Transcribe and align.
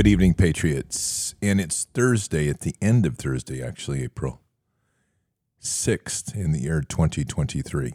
Good 0.00 0.06
evening, 0.06 0.32
Patriots. 0.32 1.34
And 1.42 1.60
it's 1.60 1.84
Thursday, 1.92 2.48
at 2.48 2.60
the 2.60 2.74
end 2.80 3.04
of 3.04 3.18
Thursday, 3.18 3.62
actually, 3.62 4.02
April 4.02 4.40
6th 5.60 6.34
in 6.34 6.52
the 6.52 6.60
year 6.60 6.80
2023. 6.80 7.92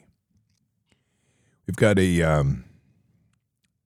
We've 1.66 1.75
got 1.75 1.97
a 1.97 2.21
um, 2.21 2.66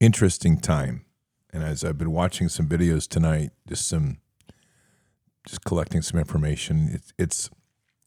interesting 0.00 0.60
time. 0.60 1.06
And 1.50 1.64
as 1.64 1.82
I've 1.82 1.96
been 1.96 2.10
watching 2.10 2.50
some 2.50 2.68
videos 2.68 3.08
tonight, 3.08 3.52
just 3.66 3.88
some, 3.88 4.18
just 5.46 5.64
collecting 5.64 6.02
some 6.02 6.20
information, 6.20 6.90
it's, 6.92 7.14
it's 7.16 7.50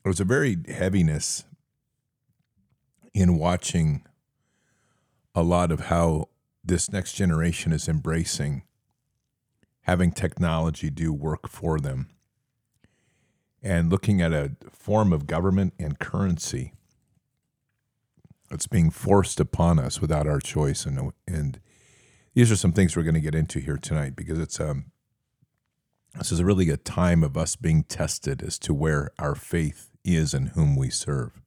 there's 0.04 0.20
a 0.20 0.26
very 0.26 0.58
heaviness 0.68 1.46
in 3.16 3.40
watching 3.40 4.06
a 5.34 5.42
lot 5.42 5.72
of 5.72 5.88
how 5.88 6.30
this 6.64 6.92
next 6.92 7.14
generation 7.14 7.74
is 7.74 7.90
embracing 7.90 8.62
having 9.84 10.12
technology 10.12 10.90
do 10.90 11.14
work 11.14 11.48
for 11.48 11.80
them. 11.80 12.10
And 13.62 13.90
looking 13.90 14.22
at 14.22 14.34
a 14.34 14.52
form 14.72 15.14
of 15.14 15.28
government 15.28 15.74
and 15.80 16.00
currency 16.00 16.74
that's 18.50 18.68
being 18.68 18.90
forced 18.90 19.40
upon 19.40 19.80
us 19.80 20.02
without 20.02 20.28
our 20.28 20.40
choice. 20.40 20.86
And 20.86 21.14
and 21.28 21.60
these 22.34 22.52
are 22.52 22.58
some 22.58 22.74
things 22.74 22.96
we're 22.96 23.04
going 23.04 23.14
to 23.14 23.22
get 23.22 23.36
into 23.36 23.60
here 23.60 23.78
tonight 23.78 24.16
because 24.16 24.40
it's 24.40 24.60
um 24.60 24.92
this 26.18 26.32
is 26.32 26.44
really 26.44 26.70
a 26.70 26.78
time 26.78 27.24
of 27.24 27.38
us 27.38 27.56
being 27.56 27.84
tested 27.84 28.44
as 28.44 28.60
to 28.60 28.74
where 28.74 29.12
our 29.18 29.34
faith 29.34 29.90
is 30.04 30.34
and 30.34 30.50
whom 30.50 30.76
we 30.76 30.90
serve. 30.90 31.42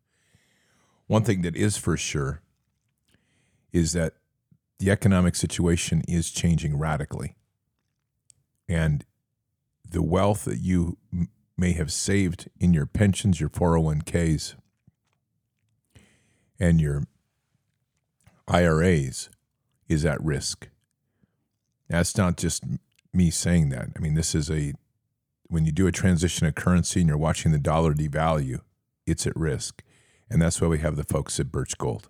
One 1.06 1.22
thing 1.22 1.42
that 1.42 1.54
is 1.54 1.76
for 1.76 1.96
sure 1.96 2.40
is 3.72 3.92
that 3.92 4.14
the 4.78 4.90
economic 4.90 5.36
situation 5.36 6.02
is 6.08 6.30
changing 6.30 6.78
radically 6.78 7.36
and 8.68 9.04
the 9.88 10.02
wealth 10.02 10.44
that 10.44 10.58
you 10.58 10.98
may 11.56 11.72
have 11.72 11.92
saved 11.92 12.48
in 12.60 12.74
your 12.74 12.86
pensions, 12.86 13.40
your 13.40 13.48
401ks, 13.48 14.54
and 16.58 16.80
your 16.80 17.04
IRAs 18.48 19.30
is 19.88 20.04
at 20.04 20.22
risk. 20.22 20.68
That's 21.88 22.16
not 22.16 22.36
just 22.36 22.64
me 23.12 23.30
saying 23.30 23.70
that. 23.70 23.88
I 23.96 24.00
mean, 24.00 24.14
this 24.14 24.34
is 24.34 24.50
a, 24.50 24.74
when 25.46 25.64
you 25.64 25.72
do 25.72 25.86
a 25.86 25.92
transition 25.92 26.46
of 26.46 26.54
currency 26.54 27.00
and 27.00 27.08
you're 27.08 27.16
watching 27.16 27.52
the 27.52 27.58
dollar 27.58 27.94
devalue, 27.94 28.60
it's 29.06 29.26
at 29.26 29.36
risk. 29.36 29.82
And 30.28 30.42
that's 30.42 30.60
why 30.60 30.68
we 30.68 30.80
have 30.80 30.96
the 30.96 31.04
folks 31.04 31.38
at 31.38 31.52
Birch 31.52 31.78
Gold. 31.78 32.08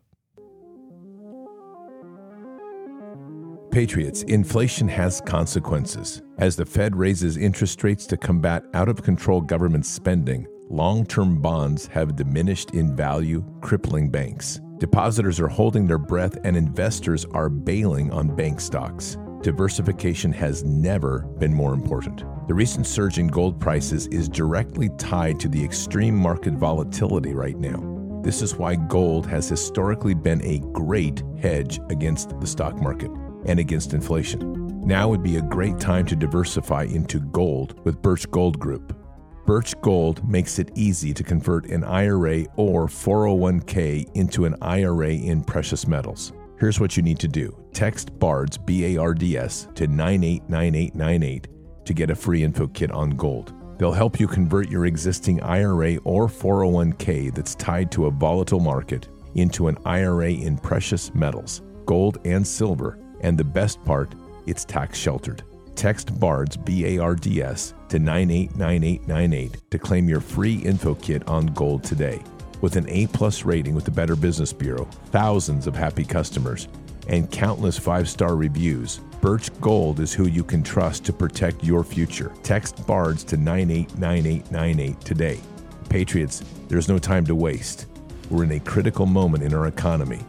Patriots, 3.77 4.23
inflation 4.23 4.89
has 4.89 5.21
consequences. 5.21 6.23
As 6.39 6.57
the 6.57 6.65
Fed 6.65 6.97
raises 6.97 7.37
interest 7.37 7.85
rates 7.85 8.07
to 8.07 8.17
combat 8.17 8.65
out 8.73 8.89
of 8.89 9.03
control 9.03 9.43
government 9.43 9.85
spending, 9.85 10.47
long 10.71 11.05
term 11.05 11.43
bonds 11.43 11.87
have 11.89 12.17
diminished 12.17 12.71
in 12.71 12.97
value, 12.97 13.45
crippling 13.61 14.09
banks. 14.09 14.63
Depositors 14.79 15.39
are 15.41 15.49
holding 15.49 15.87
their 15.87 15.99
breath, 15.99 16.39
and 16.43 16.57
investors 16.57 17.27
are 17.33 17.51
bailing 17.51 18.11
on 18.13 18.35
bank 18.35 18.63
stocks. 18.63 19.19
Diversification 19.43 20.33
has 20.33 20.65
never 20.65 21.19
been 21.39 21.53
more 21.53 21.75
important. 21.75 22.25
The 22.49 22.55
recent 22.55 22.87
surge 22.87 23.19
in 23.19 23.27
gold 23.27 23.61
prices 23.61 24.07
is 24.07 24.27
directly 24.27 24.89
tied 24.97 25.39
to 25.41 25.51
the 25.51 25.63
extreme 25.63 26.17
market 26.17 26.55
volatility 26.55 27.35
right 27.35 27.59
now. 27.59 28.23
This 28.23 28.41
is 28.41 28.57
why 28.57 28.77
gold 28.77 29.27
has 29.27 29.51
historically 29.51 30.15
been 30.15 30.41
a 30.47 30.61
great 30.73 31.23
hedge 31.39 31.79
against 31.91 32.41
the 32.41 32.47
stock 32.47 32.81
market 32.81 33.11
and 33.45 33.59
against 33.59 33.93
inflation. 33.93 34.81
Now 34.87 35.09
would 35.09 35.23
be 35.23 35.37
a 35.37 35.43
great 35.43 35.79
time 35.79 36.07
to 36.07 36.17
diversify 36.17 36.85
into 36.85 37.21
gold 37.21 37.85
with 37.85 38.01
Birch 38.01 38.31
Gold 38.31 38.59
Group. 38.59 38.97
Birch 39.45 39.75
Gold 39.81 40.29
makes 40.29 40.59
it 40.59 40.71
easy 40.75 41.13
to 41.15 41.23
convert 41.23 41.67
an 41.67 41.85
IRA 41.85 42.47
or 42.57 42.87
401k 42.87 44.11
into 44.15 44.45
an 44.45 44.57
IRA 44.61 45.11
in 45.11 45.45
precious 45.45 45.87
metals. 45.87 46.33
Here's 46.59 46.81
what 46.81 46.97
you 46.97 47.03
need 47.03 47.19
to 47.19 47.29
do 47.29 47.57
text 47.73 48.19
BARDS, 48.19 48.59
B 48.59 48.97
A 48.97 49.01
R 49.01 49.15
D 49.15 49.37
S, 49.37 49.69
to 49.75 49.87
989898 49.87 51.49
to 51.85 51.95
get 51.95 52.11
a 52.11 52.15
free 52.15 52.43
info 52.43 52.67
kit 52.67 52.91
on 52.91 53.11
gold. 53.11 53.55
They'll 53.79 53.93
help 53.93 54.19
you 54.19 54.27
convert 54.27 54.71
your 54.71 54.87
existing 54.87 55.43
IRA 55.43 55.97
or 55.99 56.29
401k 56.29 57.35
that's 57.35 57.55
tied 57.55 57.93
to 57.93 58.07
a 58.07 58.11
volatile 58.11 58.61
market 58.61 59.09
into 59.35 59.69
an 59.69 59.77
IRA 59.85 60.31
in 60.31 60.59
precious 60.59 61.15
metals, 61.15 61.63
gold 61.85 62.19
and 62.25 62.47
silver 62.47 62.99
and 63.21 63.37
the 63.37 63.45
best 63.45 63.85
part, 63.85 64.15
it's 64.47 64.65
tax 64.65 64.99
sheltered. 64.99 65.43
Text 65.75 66.19
BARDS, 66.19 66.57
B 66.57 66.97
A 66.97 66.99
R 66.99 67.15
D 67.15 67.43
S, 67.43 67.75
to 67.89 67.99
989898 67.99 69.71
to 69.71 69.79
claim 69.79 70.09
your 70.09 70.21
free 70.21 70.57
info 70.57 70.95
kit 70.95 71.27
on 71.29 71.47
gold 71.49 71.85
today. 71.85 72.23
With 72.63 72.77
an 72.77 72.89
A 72.89 73.07
plus 73.09 73.45
rating 73.45 73.75
with 73.75 73.85
the 73.85 73.91
Better 73.91 74.17
Business 74.17 74.53
Bureau, 74.53 74.89
thousands 75.07 75.67
of 75.67 75.77
happy 75.77 76.05
customers, 76.05 76.69
and 77.09 77.31
countless 77.31 77.79
five 77.79 78.09
star 78.09 78.37
reviews, 78.37 79.01
Birch 79.21 79.51
Gold 79.61 80.01
is 80.01 80.13
who 80.13 80.27
you 80.27 80.43
can 80.43 80.63
trust 80.63 81.05
to 81.05 81.13
protect 81.13 81.63
your 81.63 81.85
future. 81.85 82.33
Text 82.43 82.87
BARDS 82.87 83.25
to 83.25 83.37
989898 83.37 85.01
today. 85.01 85.41
Patriots, 85.89 86.43
there's 86.69 86.89
no 86.89 86.99
time 86.99 87.25
to 87.27 87.35
waste. 87.35 87.87
We're 88.31 88.45
in 88.45 88.53
a 88.53 88.61
critical 88.61 89.07
moment 89.07 89.45
in 89.45 89.55
our 89.55 89.69
economy. 89.69 90.21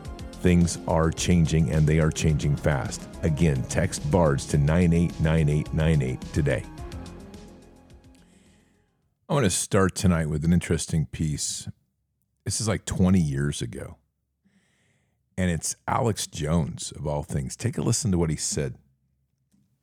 Things 0.48 0.80
are 0.88 1.12
changing 1.12 1.72
and 1.72 1.86
they 1.86 2.00
are 2.00 2.10
changing 2.10 2.56
fast. 2.56 3.06
Again, 3.22 3.62
text 3.64 4.10
BARDS 4.10 4.46
to 4.46 4.58
989898 4.58 6.22
today. 6.34 6.64
I 9.28 9.34
want 9.34 9.44
to 9.44 9.50
start 9.50 9.94
tonight 9.94 10.30
with 10.30 10.46
an 10.46 10.54
interesting 10.54 11.06
piece. 11.08 11.68
This 12.46 12.62
is 12.62 12.68
like 12.70 12.86
20 12.86 13.20
years 13.20 13.62
ago. 13.62 13.98
And 15.38 15.52
it's 15.52 15.76
Alex 15.86 16.28
Jones, 16.28 16.94
of 16.96 17.06
all 17.06 17.24
things. 17.24 17.58
Take 17.58 17.78
a 17.78 17.82
listen 17.82 18.14
to 18.14 18.18
what 18.18 18.30
he 18.30 18.38
said. 18.38 18.76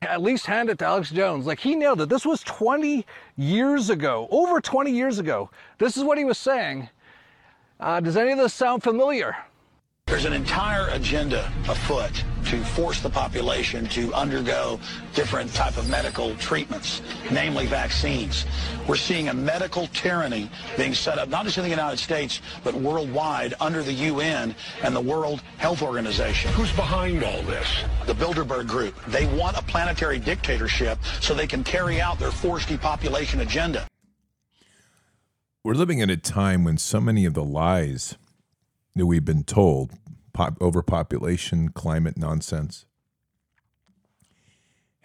At 0.01 0.23
least 0.23 0.47
hand 0.47 0.71
it 0.71 0.79
to 0.79 0.85
Alex 0.85 1.11
Jones. 1.11 1.45
Like 1.45 1.59
he 1.59 1.75
nailed 1.75 2.01
it. 2.01 2.09
This 2.09 2.25
was 2.25 2.41
20 2.41 3.05
years 3.35 3.91
ago, 3.91 4.27
over 4.31 4.59
20 4.59 4.89
years 4.89 5.19
ago. 5.19 5.51
This 5.77 5.95
is 5.95 6.03
what 6.03 6.17
he 6.17 6.25
was 6.25 6.39
saying. 6.39 6.89
Uh, 7.79 7.99
does 7.99 8.17
any 8.17 8.31
of 8.31 8.39
this 8.39 8.55
sound 8.55 8.81
familiar? 8.81 9.37
There's 10.07 10.25
an 10.25 10.33
entire 10.33 10.87
agenda 10.89 11.51
afoot 11.67 12.23
to 12.45 12.63
force 12.63 13.01
the 13.01 13.09
population 13.09 13.87
to 13.87 14.13
undergo 14.13 14.79
different 15.15 15.51
type 15.53 15.77
of 15.77 15.89
medical 15.89 16.35
treatments, 16.35 17.01
namely 17.31 17.65
vaccines. 17.65 18.45
We're 18.87 18.97
seeing 18.97 19.29
a 19.29 19.33
medical 19.33 19.87
tyranny 19.87 20.51
being 20.77 20.93
set 20.93 21.17
up, 21.17 21.27
not 21.29 21.45
just 21.45 21.57
in 21.57 21.63
the 21.63 21.71
United 21.71 21.97
States, 21.97 22.39
but 22.63 22.75
worldwide 22.75 23.55
under 23.59 23.81
the 23.81 23.91
UN 23.91 24.53
and 24.83 24.95
the 24.95 25.01
World 25.01 25.41
Health 25.57 25.81
Organization. 25.81 26.51
Who's 26.53 26.71
behind 26.73 27.23
all 27.23 27.41
this? 27.41 27.67
The 28.05 28.13
Bilderberg 28.13 28.67
Group. 28.67 28.95
They 29.07 29.25
want 29.25 29.57
a 29.57 29.63
planetary 29.63 30.19
dictatorship 30.19 30.99
so 31.19 31.33
they 31.33 31.47
can 31.47 31.63
carry 31.63 31.99
out 31.99 32.19
their 32.19 32.31
forced 32.31 32.69
depopulation 32.69 33.41
agenda. 33.41 33.87
We're 35.63 35.73
living 35.73 35.97
in 35.97 36.11
a 36.11 36.17
time 36.17 36.63
when 36.63 36.77
so 36.77 37.01
many 37.01 37.25
of 37.25 37.33
the 37.33 37.43
lies 37.43 38.15
that 38.95 39.05
we've 39.05 39.25
been 39.25 39.43
told 39.43 39.91
pop, 40.33 40.57
overpopulation, 40.61 41.69
climate 41.69 42.17
nonsense 42.17 42.85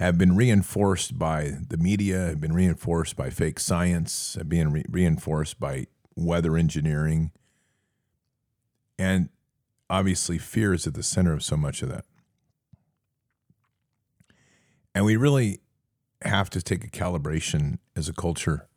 have 0.00 0.16
been 0.16 0.34
reinforced 0.34 1.18
by 1.18 1.52
the 1.68 1.76
media, 1.76 2.28
have 2.28 2.40
been 2.40 2.54
reinforced 2.54 3.16
by 3.16 3.28
fake 3.28 3.60
science, 3.60 4.34
have 4.34 4.48
been 4.48 4.72
re- 4.72 4.84
reinforced 4.88 5.60
by 5.60 5.86
weather 6.16 6.56
engineering. 6.56 7.30
And 8.98 9.28
obviously, 9.90 10.38
fear 10.38 10.72
is 10.72 10.86
at 10.86 10.94
the 10.94 11.02
center 11.02 11.34
of 11.34 11.42
so 11.42 11.54
much 11.54 11.82
of 11.82 11.90
that. 11.90 12.06
And 14.94 15.04
we 15.04 15.16
really 15.16 15.60
have 16.22 16.48
to 16.50 16.62
take 16.62 16.82
a 16.82 16.88
calibration 16.88 17.78
as 17.94 18.08
a 18.08 18.14
culture 18.14 18.68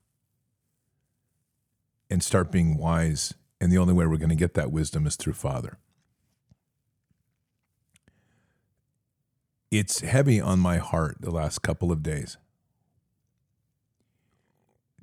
and 2.09 2.21
start 2.21 2.51
being 2.51 2.77
wise 2.77 3.33
and 3.63 3.71
the 3.71 3.77
only 3.77 3.93
way 3.93 4.05
we're 4.05 4.17
going 4.17 4.27
to 4.27 4.35
get 4.35 4.55
that 4.55 4.73
wisdom 4.73 5.07
is 5.07 5.15
through 5.15 5.31
Father. 5.31 5.77
It's 9.71 10.01
heavy 10.01 10.41
on 10.41 10.59
my 10.59 10.79
heart 10.79 11.15
the 11.21 11.31
last 11.31 11.61
couple 11.61 11.89
of 11.89 12.03
days. 12.03 12.35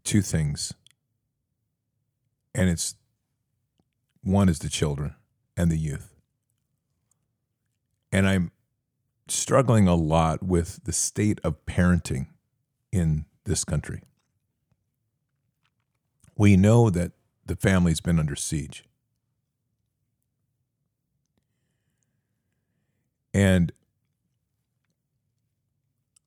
Two 0.04 0.20
things. 0.20 0.74
And 2.54 2.68
it's 2.68 2.96
one 4.22 4.50
is 4.50 4.58
the 4.58 4.68
children 4.68 5.14
and 5.56 5.72
the 5.72 5.78
youth. 5.78 6.14
And 8.12 8.28
I'm 8.28 8.52
struggling 9.26 9.88
a 9.88 9.94
lot 9.94 10.42
with 10.42 10.84
the 10.84 10.92
state 10.92 11.40
of 11.42 11.64
parenting 11.64 12.26
in 12.92 13.24
this 13.44 13.64
country. 13.64 14.02
We 16.36 16.58
know 16.58 16.90
that 16.90 17.12
the 17.50 17.56
family's 17.56 18.00
been 18.00 18.20
under 18.20 18.36
siege. 18.36 18.84
And 23.34 23.72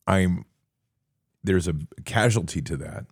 I'm 0.06 0.44
there's 1.46 1.68
a 1.68 1.76
casualty 2.04 2.62
to 2.64 2.76
that, 2.76 3.06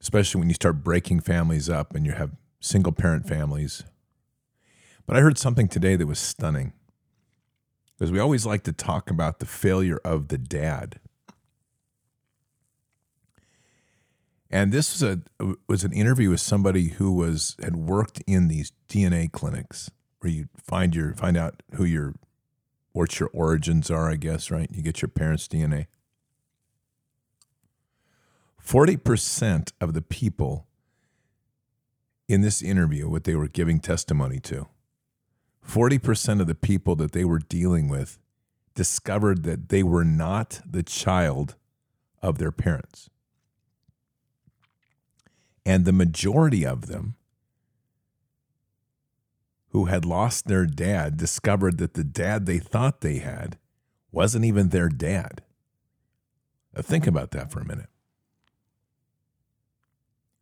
especially 0.00 0.38
when 0.38 0.48
you 0.48 0.54
start 0.54 0.82
breaking 0.82 1.20
families 1.20 1.68
up 1.68 1.94
and 1.94 2.06
you 2.06 2.12
have 2.12 2.30
single 2.60 2.92
parent 2.92 3.28
families. 3.28 3.84
But 5.06 5.16
I 5.18 5.20
heard 5.20 5.36
something 5.36 5.68
today 5.68 5.96
that 5.96 6.06
was 6.06 6.18
stunning 6.18 6.72
because 7.98 8.10
we 8.10 8.18
always 8.18 8.46
like 8.46 8.62
to 8.62 8.72
talk 8.72 9.10
about 9.10 9.38
the 9.38 9.46
failure 9.46 10.00
of 10.02 10.28
the 10.28 10.38
dad. 10.38 10.98
And 14.50 14.72
this 14.72 14.92
was 14.92 15.02
a 15.02 15.54
was 15.68 15.84
an 15.84 15.92
interview 15.92 16.30
with 16.30 16.40
somebody 16.40 16.88
who 16.88 17.12
was 17.12 17.56
had 17.62 17.76
worked 17.76 18.20
in 18.26 18.48
these 18.48 18.72
DNA 18.88 19.30
clinics 19.30 19.90
where 20.20 20.32
you 20.32 20.48
find 20.56 20.94
your 20.94 21.14
find 21.14 21.36
out 21.36 21.62
who 21.74 21.84
your 21.84 22.14
what 22.92 23.20
your 23.20 23.30
origins 23.32 23.90
are, 23.90 24.10
I 24.10 24.16
guess, 24.16 24.50
right? 24.50 24.68
You 24.72 24.82
get 24.82 25.00
your 25.00 25.08
parents' 25.08 25.46
DNA. 25.46 25.86
40% 28.64 29.72
of 29.80 29.94
the 29.94 30.02
people 30.02 30.66
in 32.28 32.40
this 32.40 32.62
interview, 32.62 33.08
what 33.08 33.24
they 33.24 33.34
were 33.34 33.48
giving 33.48 33.80
testimony 33.80 34.38
to, 34.40 34.68
40% 35.66 36.40
of 36.40 36.46
the 36.46 36.54
people 36.54 36.94
that 36.96 37.12
they 37.12 37.24
were 37.24 37.38
dealing 37.38 37.88
with 37.88 38.18
discovered 38.74 39.42
that 39.44 39.68
they 39.68 39.82
were 39.82 40.04
not 40.04 40.60
the 40.68 40.82
child 40.82 41.56
of 42.22 42.38
their 42.38 42.52
parents. 42.52 43.08
And 45.64 45.84
the 45.84 45.92
majority 45.92 46.64
of 46.66 46.86
them 46.86 47.16
who 49.68 49.84
had 49.86 50.04
lost 50.04 50.46
their 50.46 50.66
dad 50.66 51.16
discovered 51.16 51.78
that 51.78 51.94
the 51.94 52.04
dad 52.04 52.46
they 52.46 52.58
thought 52.58 53.00
they 53.00 53.18
had 53.18 53.56
wasn't 54.12 54.44
even 54.44 54.68
their 54.68 54.88
dad. 54.88 55.42
Now 56.74 56.82
think 56.82 57.06
about 57.06 57.30
that 57.32 57.50
for 57.52 57.60
a 57.60 57.66
minute. 57.66 57.88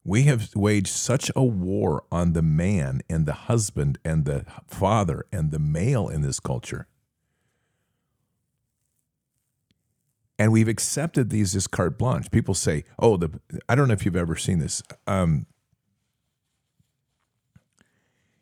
We 0.05 0.23
have 0.23 0.55
waged 0.55 0.89
such 0.89 1.31
a 1.37 1.45
war 1.45 2.05
on 2.11 2.33
the 2.33 2.43
man 2.43 3.03
and 3.11 3.27
the 3.27 3.35
husband 3.35 3.99
and 4.05 4.25
the 4.25 4.47
father 4.67 5.27
and 5.31 5.51
the 5.51 5.59
male 5.59 6.09
in 6.09 6.23
this 6.23 6.41
culture. 6.41 6.87
And 10.39 10.53
we've 10.53 10.69
accepted 10.69 11.31
these 11.31 11.57
as 11.57 11.67
carte 11.67 11.99
blanche. 11.99 12.31
People 12.31 12.55
say, 12.55 12.85
oh, 12.99 13.17
the 13.17 13.41
I 13.69 13.75
don't 13.75 13.89
know 13.89 13.95
if 13.95 14.05
you've 14.05 14.17
ever 14.17 14.37
seen 14.37 14.61
this. 14.61 14.83
Um, 15.07 15.47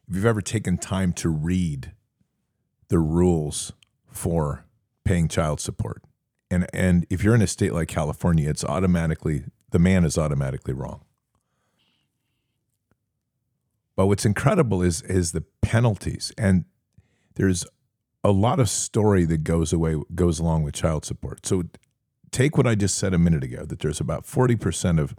if 0.09 0.15
you've 0.15 0.27
ever 0.27 0.43
taken 0.43 0.77
time 0.77 1.13
to 1.15 1.29
read 1.29 1.93
the 2.89 2.99
rules 2.99 3.73
for 4.11 4.67
paying 5.05 5.27
child 5.29 5.59
support, 5.61 6.03
and 6.51 6.67
and 6.75 7.07
if 7.09 7.25
you're 7.25 7.35
in 7.35 7.43
a 7.43 7.47
state 7.47 7.73
like 7.73 7.89
California, 7.89 8.49
it's 8.49 8.63
automatically 8.63 9.45
the 9.71 9.79
man 9.79 10.05
is 10.05 10.19
automatically 10.19 10.75
wrong. 10.75 11.03
But 13.97 14.07
what's 14.07 14.27
incredible 14.27 14.83
is 14.83 15.01
is 15.03 15.33
the 15.33 15.45
penalties, 15.63 16.31
and 16.37 16.67
there's 17.35 17.67
a 18.23 18.31
lot 18.31 18.61
of 18.61 18.69
story 18.69 19.25
that 19.25 19.45
goes 19.45 19.73
away 19.73 19.97
goes 20.15 20.39
along 20.39 20.63
with 20.63 20.75
child 20.75 21.05
support. 21.05 21.47
So 21.47 21.65
take 22.31 22.57
what 22.57 22.67
I 22.67 22.75
just 22.75 22.97
said 22.97 23.15
a 23.15 23.19
minute 23.19 23.45
ago 23.45 23.65
that 23.65 23.81
there's 23.81 24.01
about 24.01 24.27
forty 24.27 24.57
percent 24.57 25.01
of 25.01 25.15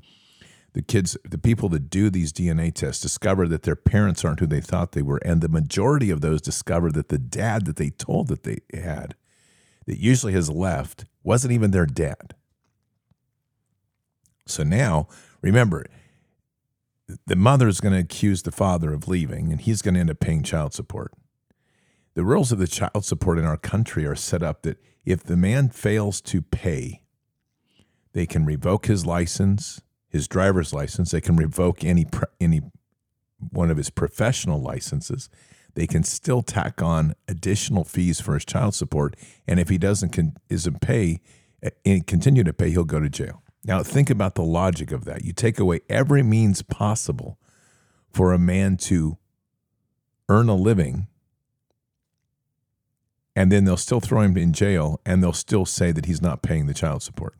the 0.73 0.81
kids, 0.81 1.17
the 1.27 1.39
people 1.39 1.69
that 1.69 1.89
do 1.89 2.09
these 2.09 2.31
DNA 2.31 2.71
tests 2.73 3.01
discover 3.01 3.47
that 3.47 3.63
their 3.63 3.75
parents 3.75 4.23
aren't 4.23 4.39
who 4.39 4.45
they 4.45 4.61
thought 4.61 4.91
they 4.91 5.01
were, 5.01 5.19
and 5.25 5.41
the 5.41 5.49
majority 5.49 6.11
of 6.11 6.21
those 6.21 6.41
discover 6.41 6.91
that 6.91 7.09
the 7.09 7.17
dad 7.17 7.65
that 7.65 7.77
they 7.77 7.89
told 7.89 8.27
that 8.27 8.43
they 8.43 8.59
had, 8.73 9.15
that 9.87 9.97
usually 9.97 10.33
has 10.33 10.51
left, 10.51 11.05
wasn't 11.23 11.53
even 11.53 11.71
their 11.71 11.87
dad. 11.87 12.35
So 14.45 14.63
now, 14.63 15.07
remember, 15.41 15.85
the 17.25 17.35
mother 17.35 17.67
is 17.67 17.81
going 17.81 17.93
to 17.93 17.99
accuse 17.99 18.43
the 18.43 18.51
father 18.51 18.93
of 18.93 19.07
leaving, 19.07 19.51
and 19.51 19.61
he's 19.61 19.81
going 19.81 19.95
to 19.95 19.99
end 19.99 20.11
up 20.11 20.19
paying 20.19 20.43
child 20.43 20.73
support. 20.73 21.11
The 22.13 22.25
rules 22.25 22.51
of 22.51 22.59
the 22.59 22.67
child 22.67 23.05
support 23.05 23.39
in 23.39 23.45
our 23.45 23.57
country 23.57 24.05
are 24.05 24.15
set 24.15 24.43
up 24.43 24.63
that 24.63 24.77
if 25.07 25.23
the 25.23 25.37
man 25.37 25.69
fails 25.69 26.19
to 26.19 26.41
pay, 26.41 27.01
they 28.11 28.25
can 28.25 28.43
revoke 28.43 28.87
his 28.87 29.05
license, 29.05 29.81
his 30.09 30.27
driver's 30.27 30.73
license. 30.73 31.11
They 31.11 31.21
can 31.21 31.37
revoke 31.37 31.85
any 31.85 32.05
any 32.41 32.61
one 33.39 33.71
of 33.71 33.77
his 33.77 33.89
professional 33.89 34.61
licenses. 34.61 35.29
They 35.75 35.87
can 35.87 36.03
still 36.03 36.41
tack 36.41 36.81
on 36.81 37.15
additional 37.29 37.85
fees 37.85 38.19
for 38.19 38.33
his 38.33 38.43
child 38.43 38.75
support, 38.75 39.15
and 39.47 39.61
if 39.61 39.69
he 39.69 39.77
doesn't 39.77 40.09
con- 40.09 40.35
isn't 40.49 40.81
pay 40.81 41.21
and 41.61 41.71
eh, 41.85 41.99
continue 42.05 42.43
to 42.43 42.51
pay, 42.51 42.71
he'll 42.71 42.83
go 42.83 42.99
to 42.99 43.09
jail. 43.09 43.41
Now, 43.63 43.83
think 43.83 44.09
about 44.09 44.35
the 44.35 44.43
logic 44.43 44.91
of 44.91 45.05
that. 45.05 45.23
You 45.23 45.31
take 45.31 45.57
away 45.57 45.81
every 45.87 46.21
means 46.21 46.63
possible 46.63 47.39
for 48.09 48.33
a 48.33 48.39
man 48.39 48.75
to 48.77 49.17
earn 50.27 50.49
a 50.49 50.55
living, 50.55 51.07
and 53.37 53.51
then 53.51 53.65
they'll 53.65 53.77
still 53.77 53.99
throw 53.99 54.21
him 54.21 54.35
in 54.35 54.51
jail 54.51 54.99
and 55.05 55.21
they'll 55.21 55.31
still 55.31 55.63
say 55.63 55.91
that 55.91 56.07
he's 56.07 56.23
not 56.23 56.41
paying 56.41 56.65
the 56.65 56.73
child 56.73 57.03
support. 57.03 57.35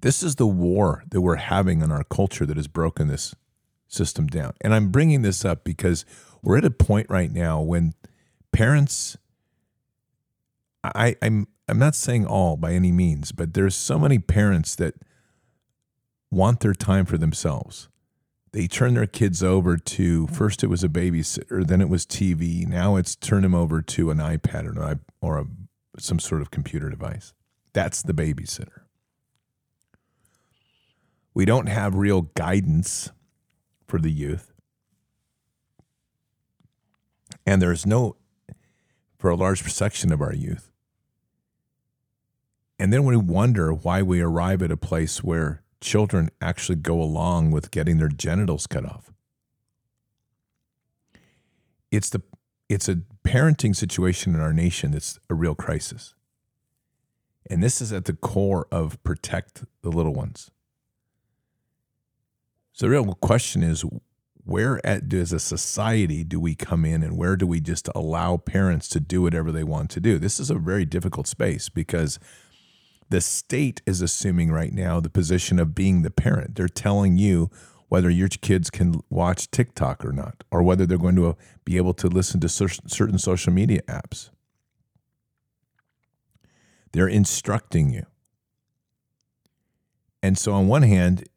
This 0.00 0.20
is 0.20 0.34
the 0.34 0.48
war 0.48 1.04
that 1.12 1.20
we're 1.20 1.36
having 1.36 1.80
in 1.80 1.92
our 1.92 2.02
culture 2.02 2.44
that 2.44 2.56
has 2.56 2.66
broken 2.66 3.06
this 3.06 3.36
system 3.86 4.26
down. 4.26 4.54
And 4.62 4.74
I'm 4.74 4.90
bringing 4.90 5.22
this 5.22 5.44
up 5.44 5.62
because 5.62 6.04
we're 6.42 6.58
at 6.58 6.64
a 6.64 6.72
point 6.72 7.08
right 7.08 7.30
now 7.30 7.60
when 7.60 7.94
parents 8.50 9.16
I, 10.82 11.14
I'm 11.22 11.46
I'm 11.68 11.78
not 11.78 11.94
saying 11.94 12.26
all 12.26 12.56
by 12.56 12.72
any 12.72 12.90
means, 12.90 13.30
but 13.30 13.54
there's 13.54 13.76
so 13.76 13.96
many 13.96 14.18
parents 14.18 14.74
that 14.74 14.96
want 16.32 16.58
their 16.58 16.74
time 16.74 17.06
for 17.06 17.16
themselves. 17.16 17.88
They 18.52 18.66
turn 18.66 18.94
their 18.94 19.06
kids 19.06 19.42
over 19.42 19.78
to 19.78 20.26
first 20.26 20.62
it 20.62 20.66
was 20.66 20.84
a 20.84 20.88
babysitter, 20.88 21.66
then 21.66 21.80
it 21.80 21.88
was 21.88 22.04
TV. 22.04 22.66
Now 22.66 22.96
it's 22.96 23.16
turn 23.16 23.42
them 23.42 23.54
over 23.54 23.80
to 23.80 24.10
an 24.10 24.18
iPad 24.18 24.76
or 24.76 24.82
an, 24.82 25.00
or 25.22 25.38
a, 25.38 25.46
some 25.98 26.18
sort 26.18 26.42
of 26.42 26.50
computer 26.50 26.90
device. 26.90 27.32
That's 27.72 28.02
the 28.02 28.12
babysitter. 28.12 28.82
We 31.32 31.46
don't 31.46 31.68
have 31.68 31.94
real 31.94 32.22
guidance 32.34 33.10
for 33.86 33.98
the 33.98 34.12
youth. 34.12 34.52
And 37.46 37.62
there's 37.62 37.86
no, 37.86 38.16
for 39.18 39.30
a 39.30 39.34
large 39.34 39.62
section 39.72 40.12
of 40.12 40.20
our 40.20 40.34
youth, 40.34 40.70
and 42.78 42.92
then 42.92 43.04
we 43.04 43.16
wonder 43.16 43.72
why 43.72 44.02
we 44.02 44.20
arrive 44.20 44.60
at 44.62 44.70
a 44.70 44.76
place 44.76 45.22
where 45.22 45.62
children 45.82 46.30
actually 46.40 46.76
go 46.76 47.02
along 47.02 47.50
with 47.50 47.70
getting 47.70 47.98
their 47.98 48.08
genitals 48.08 48.66
cut 48.66 48.86
off. 48.86 49.12
It's 51.90 52.08
the 52.08 52.22
it's 52.68 52.88
a 52.88 53.00
parenting 53.24 53.76
situation 53.76 54.34
in 54.34 54.40
our 54.40 54.54
nation 54.54 54.92
that's 54.92 55.18
a 55.28 55.34
real 55.34 55.54
crisis. 55.54 56.14
And 57.50 57.62
this 57.62 57.82
is 57.82 57.92
at 57.92 58.06
the 58.06 58.14
core 58.14 58.66
of 58.72 59.02
protect 59.02 59.64
the 59.82 59.90
little 59.90 60.14
ones. 60.14 60.50
So 62.72 62.86
the 62.86 62.90
real 62.90 63.12
question 63.14 63.62
is 63.62 63.84
where 64.44 64.84
at, 64.86 65.12
as 65.12 65.32
a 65.32 65.38
society 65.38 66.24
do 66.24 66.40
we 66.40 66.54
come 66.54 66.84
in 66.86 67.02
and 67.02 67.18
where 67.18 67.36
do 67.36 67.46
we 67.46 67.60
just 67.60 67.88
allow 67.94 68.38
parents 68.38 68.88
to 68.88 69.00
do 69.00 69.20
whatever 69.22 69.52
they 69.52 69.64
want 69.64 69.90
to 69.90 70.00
do? 70.00 70.18
This 70.18 70.40
is 70.40 70.48
a 70.48 70.54
very 70.54 70.86
difficult 70.86 71.26
space 71.26 71.68
because 71.68 72.18
the 73.12 73.20
state 73.20 73.82
is 73.84 74.00
assuming 74.00 74.50
right 74.50 74.72
now 74.72 74.98
the 74.98 75.10
position 75.10 75.58
of 75.58 75.74
being 75.74 76.00
the 76.00 76.10
parent. 76.10 76.54
They're 76.54 76.66
telling 76.66 77.18
you 77.18 77.50
whether 77.90 78.08
your 78.08 78.28
kids 78.28 78.70
can 78.70 79.02
watch 79.10 79.50
TikTok 79.50 80.02
or 80.02 80.12
not, 80.12 80.44
or 80.50 80.62
whether 80.62 80.86
they're 80.86 80.96
going 80.96 81.16
to 81.16 81.28
uh, 81.28 81.34
be 81.62 81.76
able 81.76 81.92
to 81.92 82.08
listen 82.08 82.40
to 82.40 82.48
certain 82.48 83.18
social 83.18 83.52
media 83.52 83.82
apps. 83.82 84.30
They're 86.92 87.06
instructing 87.06 87.90
you. 87.90 88.06
And 90.22 90.38
so, 90.38 90.54
on 90.54 90.66
one 90.66 90.82
hand, 90.82 91.28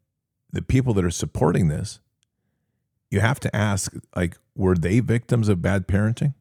the 0.53 0.61
people 0.61 0.93
that 0.93 1.03
are 1.03 1.11
supporting 1.11 1.67
this, 1.67 1.99
you 3.11 3.19
have 3.19 3.41
to 3.41 3.53
ask 3.53 3.93
like, 4.15 4.37
were 4.55 4.75
they 4.75 5.01
victims 5.01 5.49
of 5.49 5.61
bad 5.61 5.89
parenting? 5.89 6.35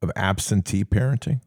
Of 0.00 0.12
absentee 0.14 0.84
parenting? 0.84 1.40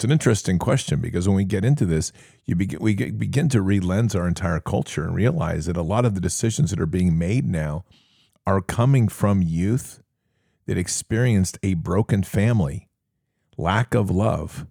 It's 0.00 0.04
an 0.06 0.12
interesting 0.12 0.58
question 0.58 0.98
because 0.98 1.28
when 1.28 1.36
we 1.36 1.44
get 1.44 1.62
into 1.62 1.84
this, 1.84 2.10
you 2.46 2.56
begin 2.56 2.80
we 2.80 2.94
get, 2.94 3.18
begin 3.18 3.50
to 3.50 3.58
relens 3.58 4.18
our 4.18 4.26
entire 4.26 4.58
culture 4.58 5.04
and 5.04 5.14
realize 5.14 5.66
that 5.66 5.76
a 5.76 5.82
lot 5.82 6.06
of 6.06 6.14
the 6.14 6.22
decisions 6.22 6.70
that 6.70 6.80
are 6.80 6.86
being 6.86 7.18
made 7.18 7.46
now 7.46 7.84
are 8.46 8.62
coming 8.62 9.08
from 9.08 9.42
youth 9.42 10.02
that 10.64 10.78
experienced 10.78 11.58
a 11.62 11.74
broken 11.74 12.22
family, 12.22 12.88
lack 13.58 13.94
of 13.94 14.10
love, 14.10 14.66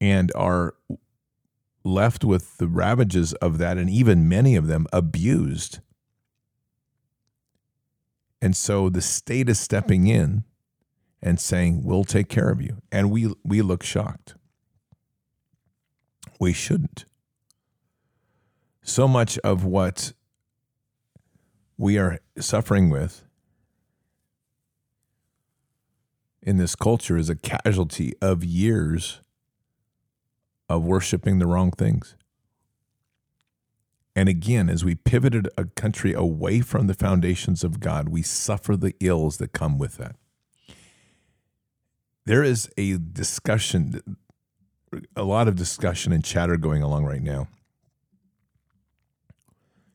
and 0.00 0.32
are 0.34 0.74
left 1.84 2.24
with 2.24 2.58
the 2.58 2.66
ravages 2.66 3.32
of 3.34 3.58
that, 3.58 3.78
and 3.78 3.88
even 3.88 4.28
many 4.28 4.56
of 4.56 4.66
them 4.66 4.88
abused. 4.92 5.78
And 8.42 8.56
so 8.56 8.88
the 8.88 9.00
state 9.00 9.48
is 9.48 9.60
stepping 9.60 10.08
in 10.08 10.42
and 11.22 11.40
saying, 11.40 11.82
We'll 11.84 12.04
take 12.04 12.28
care 12.28 12.50
of 12.50 12.60
you. 12.60 12.82
And 12.90 13.10
we, 13.10 13.32
we 13.44 13.62
look 13.62 13.82
shocked. 13.82 14.34
We 16.38 16.52
shouldn't. 16.52 17.04
So 18.82 19.06
much 19.06 19.38
of 19.38 19.64
what 19.64 20.12
we 21.76 21.98
are 21.98 22.18
suffering 22.38 22.90
with 22.90 23.24
in 26.42 26.56
this 26.56 26.74
culture 26.74 27.16
is 27.16 27.28
a 27.28 27.36
casualty 27.36 28.14
of 28.20 28.42
years 28.42 29.20
of 30.68 30.82
worshiping 30.82 31.38
the 31.38 31.46
wrong 31.46 31.70
things. 31.70 32.16
And 34.16 34.28
again, 34.28 34.68
as 34.68 34.84
we 34.84 34.94
pivoted 34.94 35.48
a 35.56 35.64
country 35.66 36.12
away 36.12 36.60
from 36.60 36.86
the 36.86 36.94
foundations 36.94 37.62
of 37.62 37.80
God, 37.80 38.08
we 38.08 38.22
suffer 38.22 38.76
the 38.76 38.94
ills 39.00 39.36
that 39.38 39.52
come 39.52 39.78
with 39.78 39.96
that. 39.98 40.16
There 42.26 42.42
is 42.44 42.70
a 42.76 42.98
discussion, 42.98 44.00
a 45.16 45.22
lot 45.22 45.48
of 45.48 45.56
discussion 45.56 46.12
and 46.12 46.24
chatter 46.24 46.56
going 46.56 46.82
along 46.82 47.04
right 47.04 47.22
now, 47.22 47.48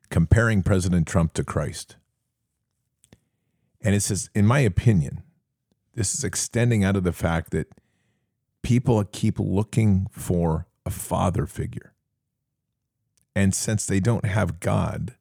comparing 0.10 0.64
President 0.64 1.08
Trump 1.08 1.34
to 1.34 1.44
Christ. 1.44 1.96
And 3.82 3.94
it 3.94 4.02
says, 4.02 4.30
in 4.34 4.46
my 4.46 4.60
opinion, 4.60 5.22
this 5.94 6.16
is 6.16 6.24
extending 6.24 6.84
out 6.84 6.96
of 6.96 7.04
the 7.04 7.14
fact 7.14 7.52
that 7.52 7.68
people 8.64 9.04
keep 9.04 9.40
looking 9.40 10.08
for 10.12 10.68
a 10.86 10.90
father 10.90 11.46
figure. 11.46 11.94
And 13.36 13.54
since 13.54 13.86
they 13.86 14.00
don't 14.00 14.26
have 14.26 14.60
God, 14.60 15.16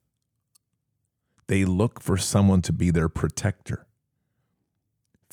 they 1.46 1.64
look 1.64 2.00
for 2.00 2.16
someone 2.16 2.62
to 2.62 2.73
be 2.73 2.90
their 2.90 3.08
protector. 3.08 3.87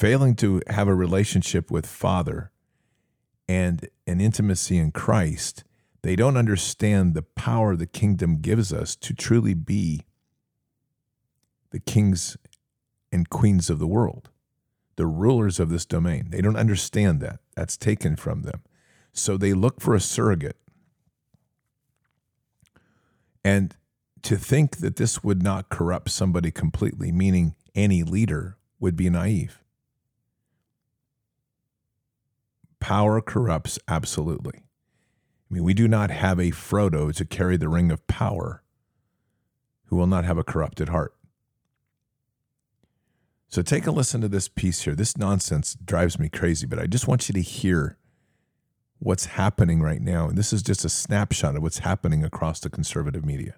Failing 0.01 0.33
to 0.37 0.63
have 0.65 0.87
a 0.87 0.95
relationship 0.95 1.69
with 1.69 1.85
Father 1.85 2.49
and 3.47 3.87
an 4.07 4.19
intimacy 4.19 4.79
in 4.79 4.91
Christ, 4.91 5.63
they 6.01 6.15
don't 6.15 6.37
understand 6.37 7.13
the 7.13 7.21
power 7.21 7.75
the 7.75 7.85
kingdom 7.85 8.41
gives 8.41 8.73
us 8.73 8.95
to 8.95 9.13
truly 9.13 9.53
be 9.53 10.01
the 11.69 11.79
kings 11.79 12.35
and 13.11 13.29
queens 13.29 13.69
of 13.69 13.77
the 13.77 13.85
world 13.85 14.31
the 14.95 15.05
rulers 15.05 15.59
of 15.59 15.69
this 15.69 15.85
domain. 15.85 16.31
They 16.31 16.41
don't 16.41 16.55
understand 16.55 17.19
that. 17.19 17.37
That's 17.55 17.77
taken 17.77 18.15
from 18.15 18.41
them. 18.41 18.63
So 19.13 19.37
they 19.37 19.53
look 19.53 19.79
for 19.79 19.93
a 19.93 19.99
surrogate. 19.99 20.57
And 23.43 23.75
to 24.23 24.35
think 24.35 24.77
that 24.77 24.95
this 24.95 25.23
would 25.23 25.43
not 25.43 25.69
corrupt 25.69 26.09
somebody 26.09 26.49
completely, 26.49 27.11
meaning 27.11 27.53
any 27.75 28.01
leader, 28.01 28.57
would 28.79 28.95
be 28.95 29.07
naive. 29.07 29.60
Power 32.81 33.21
corrupts 33.21 33.79
absolutely. 33.87 34.55
I 34.57 35.53
mean, 35.53 35.63
we 35.63 35.73
do 35.73 35.87
not 35.87 36.09
have 36.11 36.39
a 36.39 36.51
Frodo 36.51 37.15
to 37.15 37.23
carry 37.23 37.55
the 37.55 37.69
ring 37.69 37.91
of 37.91 38.05
power 38.07 38.63
who 39.85 39.95
will 39.95 40.07
not 40.07 40.25
have 40.25 40.37
a 40.37 40.43
corrupted 40.43 40.89
heart. 40.89 41.13
So 43.47 43.61
take 43.61 43.85
a 43.85 43.91
listen 43.91 44.21
to 44.21 44.29
this 44.29 44.47
piece 44.47 44.81
here. 44.81 44.95
This 44.95 45.17
nonsense 45.17 45.75
drives 45.75 46.17
me 46.17 46.29
crazy, 46.29 46.65
but 46.65 46.79
I 46.79 46.87
just 46.87 47.07
want 47.07 47.29
you 47.29 47.33
to 47.33 47.41
hear 47.41 47.97
what's 48.99 49.25
happening 49.25 49.81
right 49.81 50.01
now. 50.01 50.29
And 50.29 50.37
this 50.37 50.53
is 50.53 50.63
just 50.63 50.85
a 50.85 50.89
snapshot 50.89 51.55
of 51.55 51.61
what's 51.61 51.79
happening 51.79 52.23
across 52.23 52.61
the 52.61 52.69
conservative 52.69 53.25
media. 53.25 53.55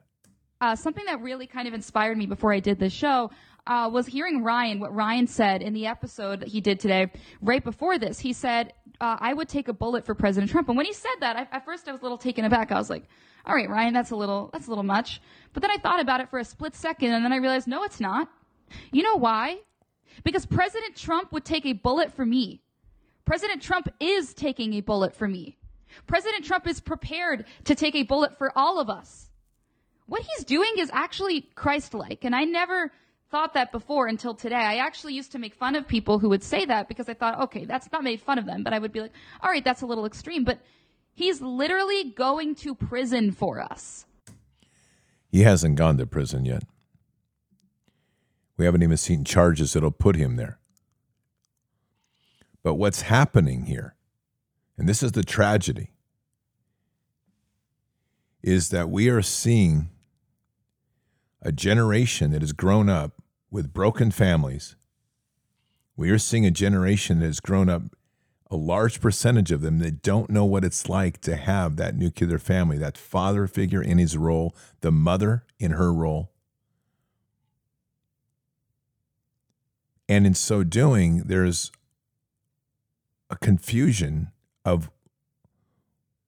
Uh, 0.61 0.75
something 0.75 1.05
that 1.05 1.21
really 1.21 1.45
kind 1.45 1.67
of 1.67 1.73
inspired 1.73 2.17
me 2.17 2.25
before 2.25 2.53
I 2.53 2.59
did 2.59 2.79
this 2.79 2.93
show 2.93 3.29
uh, 3.67 3.89
was 3.91 4.07
hearing 4.07 4.43
Ryan, 4.43 4.79
what 4.79 4.93
Ryan 4.93 5.27
said 5.27 5.61
in 5.61 5.73
the 5.73 5.85
episode 5.85 6.39
that 6.39 6.47
he 6.47 6.59
did 6.59 6.79
today, 6.79 7.11
right 7.41 7.63
before 7.63 7.97
this. 7.97 8.19
He 8.19 8.33
said, 8.33 8.73
uh, 9.01 9.17
I 9.19 9.33
would 9.33 9.49
take 9.49 9.67
a 9.67 9.73
bullet 9.73 10.05
for 10.05 10.15
President 10.15 10.51
Trump. 10.51 10.69
And 10.69 10.77
when 10.77 10.85
he 10.85 10.93
said 10.93 11.15
that, 11.19 11.35
I, 11.35 11.47
at 11.55 11.65
first 11.65 11.87
I 11.87 11.91
was 11.91 12.01
a 12.01 12.03
little 12.03 12.17
taken 12.17 12.45
aback. 12.45 12.71
I 12.71 12.77
was 12.77 12.89
like, 12.89 13.03
all 13.45 13.55
right, 13.55 13.69
Ryan, 13.69 13.93
that's 13.93 14.11
a 14.11 14.15
little, 14.15 14.49
that's 14.53 14.67
a 14.67 14.69
little 14.69 14.83
much. 14.83 15.21
But 15.53 15.61
then 15.61 15.71
I 15.71 15.77
thought 15.77 15.99
about 15.99 16.21
it 16.21 16.29
for 16.29 16.39
a 16.39 16.45
split 16.45 16.75
second 16.75 17.11
and 17.11 17.23
then 17.23 17.33
I 17.33 17.37
realized, 17.37 17.67
no, 17.67 17.83
it's 17.83 17.99
not. 17.99 18.29
You 18.91 19.03
know 19.03 19.17
why? 19.17 19.59
Because 20.23 20.45
President 20.45 20.95
Trump 20.95 21.31
would 21.31 21.45
take 21.45 21.65
a 21.65 21.73
bullet 21.73 22.13
for 22.13 22.25
me. 22.25 22.61
President 23.25 23.61
Trump 23.61 23.89
is 23.99 24.33
taking 24.33 24.73
a 24.73 24.81
bullet 24.81 25.15
for 25.15 25.27
me. 25.27 25.57
President 26.07 26.43
Trump 26.43 26.67
is 26.67 26.79
prepared 26.79 27.45
to 27.65 27.75
take 27.75 27.95
a 27.95 28.03
bullet 28.03 28.37
for 28.37 28.51
all 28.57 28.79
of 28.79 28.89
us. 28.89 29.29
What 30.05 30.21
he's 30.21 30.43
doing 30.43 30.73
is 30.77 30.89
actually 30.91 31.41
Christ-like, 31.55 32.25
and 32.25 32.35
I 32.35 32.43
never 32.43 32.91
thought 33.33 33.55
that 33.55 33.71
before 33.71 34.05
until 34.05 34.35
today. 34.35 34.53
I 34.55 34.75
actually 34.75 35.15
used 35.15 35.31
to 35.31 35.39
make 35.39 35.55
fun 35.55 35.75
of 35.75 35.87
people 35.87 36.19
who 36.19 36.29
would 36.29 36.43
say 36.43 36.65
that 36.65 36.87
because 36.87 37.09
I 37.09 37.15
thought, 37.15 37.39
okay, 37.45 37.65
that's 37.65 37.91
not 37.91 38.03
made 38.03 38.21
fun 38.21 38.37
of 38.37 38.45
them, 38.45 38.63
but 38.63 38.73
I 38.73 38.77
would 38.77 38.91
be 38.91 39.01
like, 39.01 39.11
all 39.41 39.49
right, 39.49 39.63
that's 39.63 39.81
a 39.81 39.87
little 39.87 40.05
extreme, 40.05 40.43
but 40.43 40.59
he's 41.15 41.41
literally 41.41 42.11
going 42.11 42.53
to 42.57 42.75
prison 42.75 43.31
for 43.31 43.59
us. 43.59 44.05
He 45.31 45.41
hasn't 45.41 45.77
gone 45.77 45.97
to 45.97 46.05
prison 46.05 46.45
yet. 46.45 46.61
We 48.55 48.65
haven't 48.65 48.83
even 48.83 48.97
seen 48.97 49.23
charges 49.23 49.73
that'll 49.73 49.89
put 49.89 50.15
him 50.15 50.35
there. 50.35 50.59
But 52.61 52.75
what's 52.75 53.01
happening 53.01 53.65
here, 53.65 53.95
and 54.77 54.87
this 54.87 55.01
is 55.01 55.13
the 55.13 55.23
tragedy, 55.23 55.89
is 58.43 58.69
that 58.69 58.91
we 58.91 59.09
are 59.09 59.23
seeing 59.23 59.89
a 61.41 61.51
generation 61.51 62.29
that 62.29 62.43
has 62.43 62.53
grown 62.53 62.89
up 62.89 63.22
with 63.53 63.71
broken 63.71 64.11
families. 64.11 64.75
We 65.95 66.09
are 66.09 66.17
seeing 66.17 66.45
a 66.45 66.51
generation 66.51 67.19
that 67.19 67.27
has 67.27 67.39
grown 67.39 67.69
up, 67.69 67.83
a 68.49 68.55
large 68.55 68.99
percentage 68.99 69.51
of 69.51 69.61
them 69.61 69.79
that 69.79 70.01
don't 70.01 70.29
know 70.29 70.43
what 70.43 70.65
it's 70.65 70.89
like 70.89 71.21
to 71.21 71.35
have 71.35 71.77
that 71.77 71.95
nuclear 71.95 72.39
family, 72.39 72.77
that 72.79 72.97
father 72.97 73.47
figure 73.47 73.81
in 73.81 73.99
his 73.99 74.17
role, 74.17 74.55
the 74.81 74.91
mother 74.91 75.45
in 75.59 75.71
her 75.71 75.93
role, 75.93 76.33
And 80.09 80.25
in 80.25 80.33
so 80.33 80.63
doing, 80.63 81.23
there's 81.25 81.71
a 83.29 83.37
confusion 83.37 84.31
of 84.65 84.91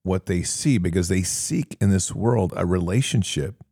what 0.04 0.28
they 0.28 0.44
see 0.44 0.78
because 0.78 1.08
they 1.08 1.24
seek 1.24 1.78
in 1.82 1.90
this 1.90 2.14
world 2.14 2.54
a 2.56 2.66
relationship 2.66 3.65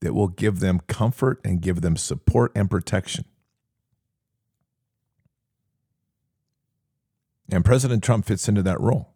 that 0.00 0.14
will 0.14 0.28
give 0.28 0.60
them 0.60 0.80
comfort 0.86 1.40
and 1.44 1.60
give 1.60 1.80
them 1.80 1.96
support 1.96 2.52
and 2.54 2.70
protection. 2.70 3.24
And 7.50 7.64
President 7.64 8.02
Trump 8.02 8.26
fits 8.26 8.48
into 8.48 8.62
that 8.62 8.80
role. 8.80 9.10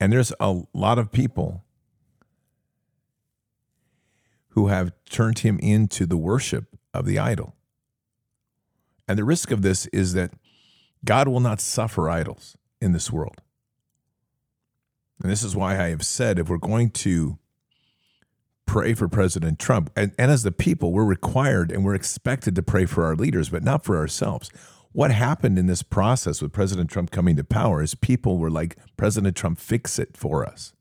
And 0.00 0.12
there's 0.12 0.32
a 0.40 0.62
lot 0.72 0.98
of 0.98 1.12
people 1.12 1.64
who 4.50 4.68
have 4.68 4.92
turned 5.08 5.40
him 5.40 5.58
into 5.60 6.06
the 6.06 6.16
worship 6.16 6.66
of 6.92 7.06
the 7.06 7.18
idol. 7.18 7.54
And 9.08 9.18
the 9.18 9.24
risk 9.24 9.50
of 9.50 9.62
this 9.62 9.86
is 9.86 10.12
that 10.14 10.32
God 11.04 11.28
will 11.28 11.40
not 11.40 11.60
suffer 11.60 12.08
idols 12.08 12.56
in 12.80 12.92
this 12.92 13.10
world. 13.10 13.40
And 15.22 15.30
this 15.30 15.42
is 15.42 15.56
why 15.56 15.72
I 15.78 15.88
have 15.88 16.04
said 16.04 16.38
if 16.38 16.48
we're 16.48 16.58
going 16.58 16.90
to 16.90 17.38
pray 18.66 18.94
for 18.94 19.08
President 19.08 19.58
Trump, 19.58 19.90
and, 19.96 20.12
and 20.18 20.30
as 20.30 20.42
the 20.42 20.52
people, 20.52 20.92
we're 20.92 21.04
required 21.04 21.70
and 21.70 21.84
we're 21.84 21.94
expected 21.94 22.54
to 22.56 22.62
pray 22.62 22.86
for 22.86 23.04
our 23.04 23.14
leaders, 23.14 23.50
but 23.50 23.62
not 23.62 23.84
for 23.84 23.96
ourselves. 23.96 24.50
What 24.92 25.10
happened 25.10 25.58
in 25.58 25.66
this 25.66 25.82
process 25.82 26.40
with 26.40 26.52
President 26.52 26.90
Trump 26.90 27.10
coming 27.10 27.36
to 27.36 27.44
power 27.44 27.82
is 27.82 27.94
people 27.94 28.38
were 28.38 28.50
like, 28.50 28.76
President 28.96 29.36
Trump, 29.36 29.58
fix 29.58 29.98
it 29.98 30.16
for 30.16 30.46
us. 30.46 30.72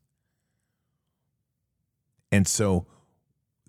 And 2.31 2.47
so 2.47 2.85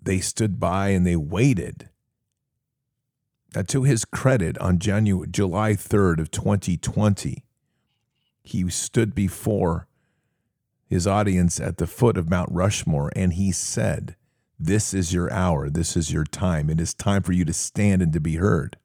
they 0.01 0.19
stood 0.19 0.59
by 0.59 0.89
and 0.89 1.05
they 1.05 1.15
waited 1.15 1.89
now, 3.55 3.61
to 3.61 3.83
his 3.83 4.03
credit, 4.03 4.57
on 4.57 4.79
January, 4.79 5.29
July 5.31 5.73
3rd 5.73 6.19
of 6.19 6.29
2020, 6.29 7.45
he 8.43 8.69
stood 8.69 9.15
before 9.15 9.87
his 10.87 11.07
audience 11.07 11.59
at 11.59 11.77
the 11.77 11.87
foot 11.87 12.17
of 12.17 12.29
Mount 12.29 12.49
Rushmore 12.51 13.11
and 13.15 13.33
he 13.33 13.51
said, 13.51 14.15
This 14.59 14.93
is 14.93 15.13
your 15.13 15.31
hour. 15.31 15.69
This 15.69 15.97
is 15.97 16.11
your 16.11 16.23
time. 16.23 16.69
It 16.69 16.79
is 16.79 16.93
time 16.93 17.23
for 17.23 17.31
you 17.31 17.45
to 17.45 17.53
stand 17.53 18.01
and 18.01 18.13
to 18.13 18.19
be 18.19 18.35
heard. 18.35 18.77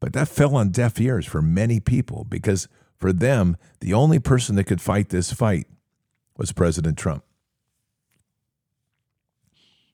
But 0.00 0.12
that 0.12 0.28
fell 0.28 0.54
on 0.56 0.70
deaf 0.70 1.00
ears 1.00 1.26
for 1.26 1.40
many 1.40 1.80
people 1.80 2.24
because 2.24 2.68
for 2.96 3.12
them, 3.12 3.56
the 3.80 3.94
only 3.94 4.18
person 4.18 4.56
that 4.56 4.64
could 4.64 4.80
fight 4.80 5.08
this 5.08 5.32
fight 5.32 5.66
was 6.36 6.52
President 6.52 6.98
Trump 6.98 7.24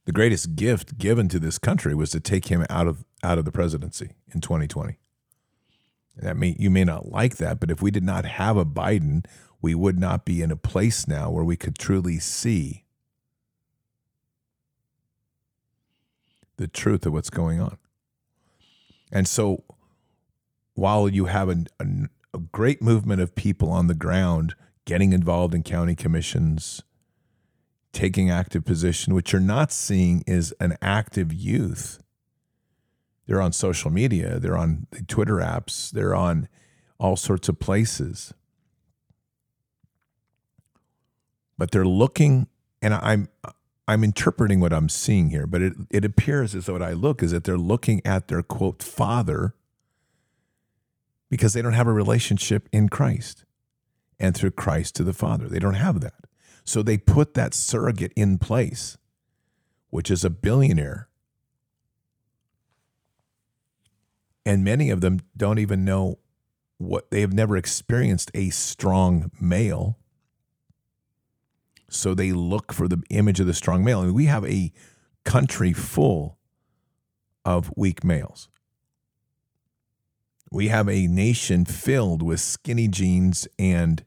the 0.05 0.12
greatest 0.12 0.57
gift 0.57 0.99
given 0.99 1.29
to 1.29 1.38
this 1.38 1.59
country 1.59 1.95
was 1.95 2.11
to 2.11 2.21
take 2.21 2.49
him 2.49 2.66
out 2.68 2.87
of 2.87 3.05
out 3.23 3.38
of 3.38 3.45
the 3.45 3.53
presidency 3.53 4.12
in 4.35 4.40
2020. 4.40 4.99
That 6.16 6.37
may 6.37 6.57
you 6.59 6.71
may 6.71 6.85
not 6.85 7.11
like 7.11 7.37
that, 7.37 7.61
but 7.61 7.71
if 7.71 7.81
we 7.81 7.90
did 7.90 8.03
not 8.03 8.25
have 8.25 8.57
a 8.57 8.64
Biden, 8.64 9.25
we 9.62 9.75
would 9.77 9.98
not 9.98 10.25
be 10.25 10.42
in 10.42 10.51
a 10.51 10.57
place 10.57 11.07
now 11.07 11.31
where 11.31 11.44
we 11.44 11.57
could 11.57 11.79
truly 11.79 12.18
see 12.18 12.85
the 16.57 16.66
truth 16.66 17.07
of 17.07 17.12
what's 17.12 17.31
going 17.31 17.61
on. 17.61 17.79
And 19.12 19.29
so 19.29 19.62
while 20.75 21.09
you 21.09 21.27
have 21.27 21.48
a, 21.48 21.64
a, 21.79 21.87
a 22.35 22.38
great 22.38 22.83
movement 22.83 23.20
of 23.20 23.35
people 23.37 23.70
on 23.70 23.87
the 23.87 23.94
ground 23.94 24.55
getting 24.85 25.12
involved 25.12 25.55
in 25.55 25.62
county 25.62 25.94
commissions, 25.94 26.83
taking 27.92 28.31
active 28.31 28.64
position, 28.64 29.14
what 29.14 29.33
you're 29.33 29.40
not 29.40 29.70
seeing 29.70 30.25
is 30.27 30.53
an 30.59 30.77
active 30.83 31.33
youth. 31.33 32.03
They're 33.27 33.40
on 33.40 33.53
social 33.53 33.90
media, 33.90 34.40
they're 34.40 34.59
on 34.59 34.88
the 34.90 35.03
Twitter 35.03 35.37
apps, 35.37 35.90
they're 35.90 36.14
on 36.14 36.48
all 36.98 37.16
sorts 37.16 37.48
of 37.48 37.61
places. 37.61 38.35
But 41.62 41.70
they're 41.70 41.85
looking, 41.85 42.48
and 42.83 42.92
I'm 42.92 43.29
I'm 43.87 44.03
interpreting 44.03 44.59
what 44.59 44.72
I'm 44.72 44.88
seeing 44.88 45.31
here, 45.31 45.46
but 45.46 45.62
it, 45.62 45.75
it 45.92 46.05
appears 46.05 46.57
as 46.57 46.66
though 46.66 46.72
what 46.72 46.83
I 46.83 46.90
look 46.92 47.22
is 47.22 47.31
that 47.31 47.44
they're 47.44 47.57
looking 47.57 48.05
at 48.05 48.27
their 48.27 48.42
quote 48.42 48.83
father 48.83 49.55
because 51.31 51.53
they 51.53 51.62
don't 51.62 51.75
have 51.75 51.87
a 51.87 51.92
relationship 51.92 52.68
in 52.72 52.88
Christ 52.88 53.44
and 54.18 54.37
through 54.37 54.51
Christ 54.51 54.96
to 54.96 55.05
the 55.05 55.12
Father. 55.12 55.46
They 55.46 55.61
don't 55.61 55.75
have 55.75 56.01
that. 56.01 56.25
So 56.64 56.83
they 56.83 56.98
put 56.98 57.35
that 57.35 57.55
surrogate 57.55 58.12
in 58.16 58.38
place, 58.38 58.98
which 59.90 60.11
is 60.11 60.25
a 60.25 60.31
billionaire. 60.31 61.07
And 64.44 64.64
many 64.64 64.90
of 64.90 65.01
them 65.01 65.20
don't 65.37 65.61
even 65.61 65.85
know 65.85 66.18
what 66.79 67.12
they 67.12 67.20
have 67.20 67.33
never 67.33 67.57
experienced 67.57 68.33
a 68.35 68.51
strong 68.51 69.31
male. 69.40 70.01
So 71.93 72.15
they 72.15 72.33
look 72.33 72.73
for 72.73 72.89
the 72.89 73.03
image 73.11 73.39
of 73.39 73.47
the 73.47 73.55
strong 73.55 73.85
male. 73.85 74.03
Mean, 74.03 74.15
we 74.15 74.25
have 74.25 74.45
a 74.47 74.73
country 75.25 75.73
full 75.73 76.39
of 77.45 77.71
weak 77.77 78.03
males. 78.03 78.49
We 80.51 80.69
have 80.69 80.89
a 80.89 81.07
nation 81.07 81.65
filled 81.65 82.23
with 82.23 82.41
skinny 82.41 82.89
jeans 82.89 83.47
and 83.59 84.05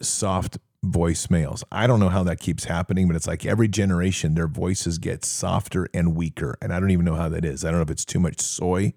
soft 0.00 0.58
voice 0.82 1.30
males. 1.30 1.62
I 1.70 1.86
don't 1.86 2.00
know 2.00 2.08
how 2.08 2.24
that 2.24 2.40
keeps 2.40 2.64
happening, 2.64 3.06
but 3.06 3.14
it's 3.14 3.26
like 3.26 3.46
every 3.46 3.68
generation 3.68 4.34
their 4.34 4.48
voices 4.48 4.98
get 4.98 5.24
softer 5.24 5.88
and 5.94 6.16
weaker. 6.16 6.56
And 6.60 6.72
I 6.72 6.80
don't 6.80 6.90
even 6.90 7.04
know 7.04 7.14
how 7.14 7.28
that 7.28 7.44
is. 7.44 7.64
I 7.64 7.70
don't 7.70 7.78
know 7.78 7.84
if 7.84 7.90
it's 7.90 8.04
too 8.04 8.20
much 8.20 8.40
soy 8.40 8.94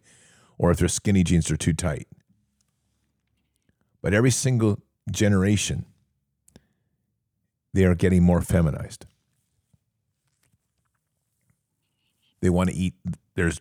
or 0.57 0.71
if 0.71 0.77
their 0.77 0.87
skinny 0.87 1.23
jeans 1.23 1.51
are 1.51 1.57
too 1.57 1.73
tight. 1.73 2.07
But 4.01 4.13
every 4.13 4.31
single 4.31 4.79
generation, 5.11 5.85
they 7.75 7.83
are 7.83 7.93
getting 7.93 8.23
more 8.23 8.41
feminized. 8.41 9.05
They 12.39 12.49
want 12.49 12.69
to 12.69 12.75
eat. 12.75 12.93
There's 13.35 13.59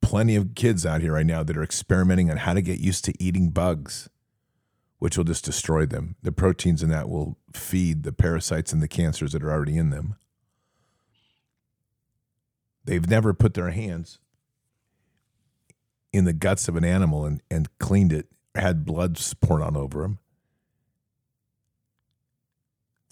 plenty 0.00 0.34
of 0.34 0.56
kids 0.56 0.84
out 0.84 1.00
here 1.00 1.12
right 1.12 1.24
now 1.24 1.44
that 1.44 1.56
are 1.56 1.62
experimenting 1.62 2.28
on 2.28 2.38
how 2.38 2.54
to 2.54 2.60
get 2.60 2.80
used 2.80 3.04
to 3.04 3.14
eating 3.22 3.50
bugs, 3.50 4.10
which 4.98 5.16
will 5.16 5.22
just 5.22 5.44
destroy 5.44 5.86
them. 5.86 6.16
The 6.22 6.32
proteins 6.32 6.82
in 6.82 6.88
that 6.88 7.08
will 7.08 7.38
feed 7.52 8.02
the 8.02 8.12
parasites 8.12 8.72
and 8.72 8.82
the 8.82 8.88
cancers 8.88 9.30
that 9.30 9.44
are 9.44 9.52
already 9.52 9.76
in 9.76 9.90
them. 9.90 10.16
They've 12.84 13.08
never 13.08 13.32
put 13.32 13.54
their 13.54 13.70
hands 13.70 14.18
in 16.12 16.24
the 16.24 16.32
guts 16.32 16.66
of 16.66 16.74
an 16.74 16.84
animal 16.84 17.24
and, 17.26 17.42
and 17.48 17.68
cleaned 17.78 18.12
it, 18.12 18.26
had 18.56 18.84
blood 18.84 19.20
poured 19.40 19.62
on 19.62 19.76
over 19.76 20.02
them. 20.02 20.18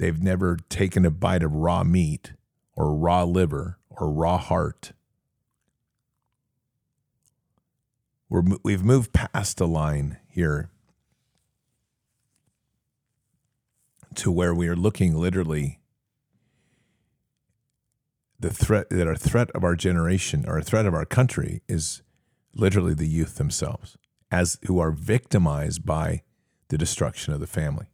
They've 0.01 0.23
never 0.23 0.57
taken 0.71 1.05
a 1.05 1.11
bite 1.11 1.43
of 1.43 1.53
raw 1.53 1.85
meat 1.85 2.33
or 2.75 2.95
raw 2.95 3.25
liver 3.25 3.77
or 3.91 4.11
raw 4.11 4.39
heart. 4.39 4.93
We're 8.31 8.45
we've 8.63 8.83
moved 8.83 9.13
past 9.13 9.61
a 9.61 9.67
line 9.67 10.17
here 10.27 10.71
to 14.15 14.33
where 14.33 14.55
we 14.55 14.69
are 14.69 14.75
looking 14.75 15.15
literally. 15.15 15.81
The 18.39 18.49
threat 18.49 18.89
that 18.89 19.07
our 19.07 19.17
threat 19.17 19.51
of 19.51 19.65
our 19.65 19.77
generation 19.77 20.47
or 20.49 20.57
a 20.57 20.65
threat 20.65 20.87
of 20.87 20.95
our 20.95 21.05
country 21.05 21.61
is 21.69 22.01
literally 22.55 22.95
the 22.95 23.07
youth 23.07 23.35
themselves 23.35 23.99
as 24.31 24.59
who 24.65 24.79
are 24.79 24.93
victimized 24.93 25.85
by 25.85 26.23
the 26.69 26.79
destruction 26.79 27.35
of 27.35 27.41
the 27.41 27.47
family 27.47 27.91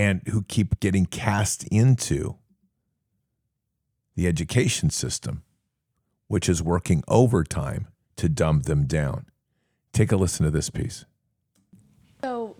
and 0.00 0.22
who 0.28 0.42
keep 0.44 0.80
getting 0.80 1.04
cast 1.04 1.64
into 1.64 2.36
the 4.16 4.26
education 4.26 4.88
system 4.88 5.42
which 6.26 6.48
is 6.48 6.62
working 6.62 7.02
overtime 7.06 7.88
to 8.16 8.28
dumb 8.28 8.60
them 8.60 8.86
down. 8.86 9.26
Take 9.92 10.12
a 10.12 10.16
listen 10.16 10.44
to 10.44 10.50
this 10.50 10.70
piece. 10.70 11.04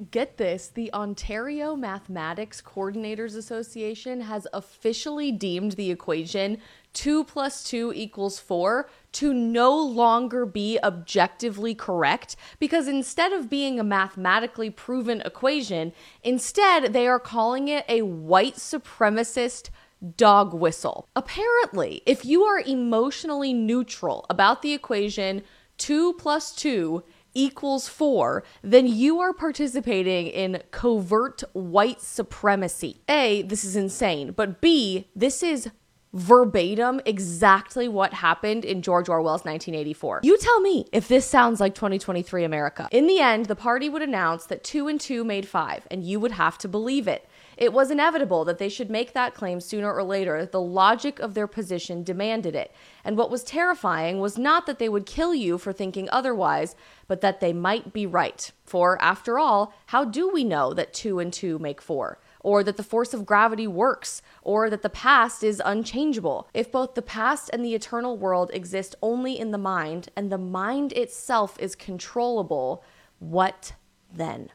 Get 0.08 0.38
this 0.38 0.68
the 0.68 0.90
Ontario 0.94 1.76
Mathematics 1.76 2.62
Coordinators 2.62 3.36
Association 3.36 4.22
has 4.22 4.46
officially 4.54 5.30
deemed 5.30 5.72
the 5.72 5.90
equation 5.90 6.56
2 6.94 7.24
plus 7.24 7.62
2 7.64 7.92
equals 7.94 8.38
4 8.38 8.88
to 9.12 9.34
no 9.34 9.76
longer 9.76 10.46
be 10.46 10.78
objectively 10.82 11.74
correct 11.74 12.36
because 12.58 12.88
instead 12.88 13.34
of 13.34 13.50
being 13.50 13.78
a 13.78 13.84
mathematically 13.84 14.70
proven 14.70 15.20
equation, 15.20 15.92
instead 16.22 16.94
they 16.94 17.06
are 17.06 17.20
calling 17.20 17.68
it 17.68 17.84
a 17.86 18.00
white 18.00 18.56
supremacist 18.56 19.68
dog 20.16 20.54
whistle. 20.54 21.08
Apparently, 21.14 22.00
if 22.06 22.24
you 22.24 22.44
are 22.44 22.60
emotionally 22.60 23.52
neutral 23.52 24.24
about 24.30 24.62
the 24.62 24.72
equation 24.72 25.42
2 25.76 26.14
plus 26.14 26.54
2 26.54 27.02
equals 27.34 27.88
4, 27.88 28.42
then 28.62 28.86
you 28.86 29.20
are 29.20 29.32
participating 29.32 30.26
in 30.26 30.62
covert 30.70 31.42
white 31.52 32.00
supremacy. 32.00 33.00
A, 33.08 33.42
this 33.42 33.64
is 33.64 33.76
insane, 33.76 34.32
but 34.32 34.60
B, 34.60 35.08
this 35.14 35.42
is 35.42 35.70
verbatim 36.12 37.00
exactly 37.04 37.86
what 37.86 38.12
happened 38.12 38.64
in 38.64 38.82
George 38.82 39.08
Orwell's 39.08 39.44
1984. 39.44 40.20
You 40.24 40.36
tell 40.38 40.60
me 40.60 40.86
if 40.92 41.06
this 41.06 41.24
sounds 41.26 41.60
like 41.60 41.74
2023 41.74 42.42
America. 42.44 42.88
In 42.90 43.06
the 43.06 43.20
end, 43.20 43.46
the 43.46 43.54
party 43.54 43.88
would 43.88 44.02
announce 44.02 44.46
that 44.46 44.64
2 44.64 44.88
and 44.88 45.00
2 45.00 45.22
made 45.22 45.46
5, 45.46 45.86
and 45.90 46.02
you 46.04 46.18
would 46.18 46.32
have 46.32 46.58
to 46.58 46.68
believe 46.68 47.06
it. 47.06 47.28
It 47.60 47.74
was 47.74 47.90
inevitable 47.90 48.46
that 48.46 48.56
they 48.56 48.70
should 48.70 48.88
make 48.88 49.12
that 49.12 49.34
claim 49.34 49.60
sooner 49.60 49.92
or 49.92 50.02
later. 50.02 50.46
The 50.46 50.62
logic 50.62 51.18
of 51.20 51.34
their 51.34 51.46
position 51.46 52.02
demanded 52.02 52.56
it. 52.56 52.72
And 53.04 53.18
what 53.18 53.30
was 53.30 53.44
terrifying 53.44 54.18
was 54.18 54.38
not 54.38 54.64
that 54.64 54.78
they 54.78 54.88
would 54.88 55.04
kill 55.04 55.34
you 55.34 55.58
for 55.58 55.70
thinking 55.70 56.08
otherwise, 56.10 56.74
but 57.06 57.20
that 57.20 57.40
they 57.40 57.52
might 57.52 57.92
be 57.92 58.06
right. 58.06 58.50
For, 58.64 59.00
after 59.02 59.38
all, 59.38 59.74
how 59.88 60.06
do 60.06 60.30
we 60.30 60.42
know 60.42 60.72
that 60.72 60.94
two 60.94 61.18
and 61.18 61.30
two 61.30 61.58
make 61.58 61.82
four? 61.82 62.18
Or 62.40 62.64
that 62.64 62.78
the 62.78 62.82
force 62.82 63.12
of 63.12 63.26
gravity 63.26 63.66
works, 63.66 64.22
or 64.40 64.70
that 64.70 64.80
the 64.80 64.88
past 64.88 65.44
is 65.44 65.60
unchangeable. 65.62 66.48
If 66.54 66.72
both 66.72 66.94
the 66.94 67.02
past 67.02 67.50
and 67.52 67.62
the 67.62 67.74
eternal 67.74 68.16
world 68.16 68.50
exist 68.54 68.96
only 69.02 69.38
in 69.38 69.50
the 69.50 69.58
mind, 69.58 70.08
and 70.16 70.32
the 70.32 70.38
mind 70.38 70.94
itself 70.94 71.58
is 71.60 71.74
controllable, 71.74 72.82
what 73.18 73.74
then? 74.10 74.48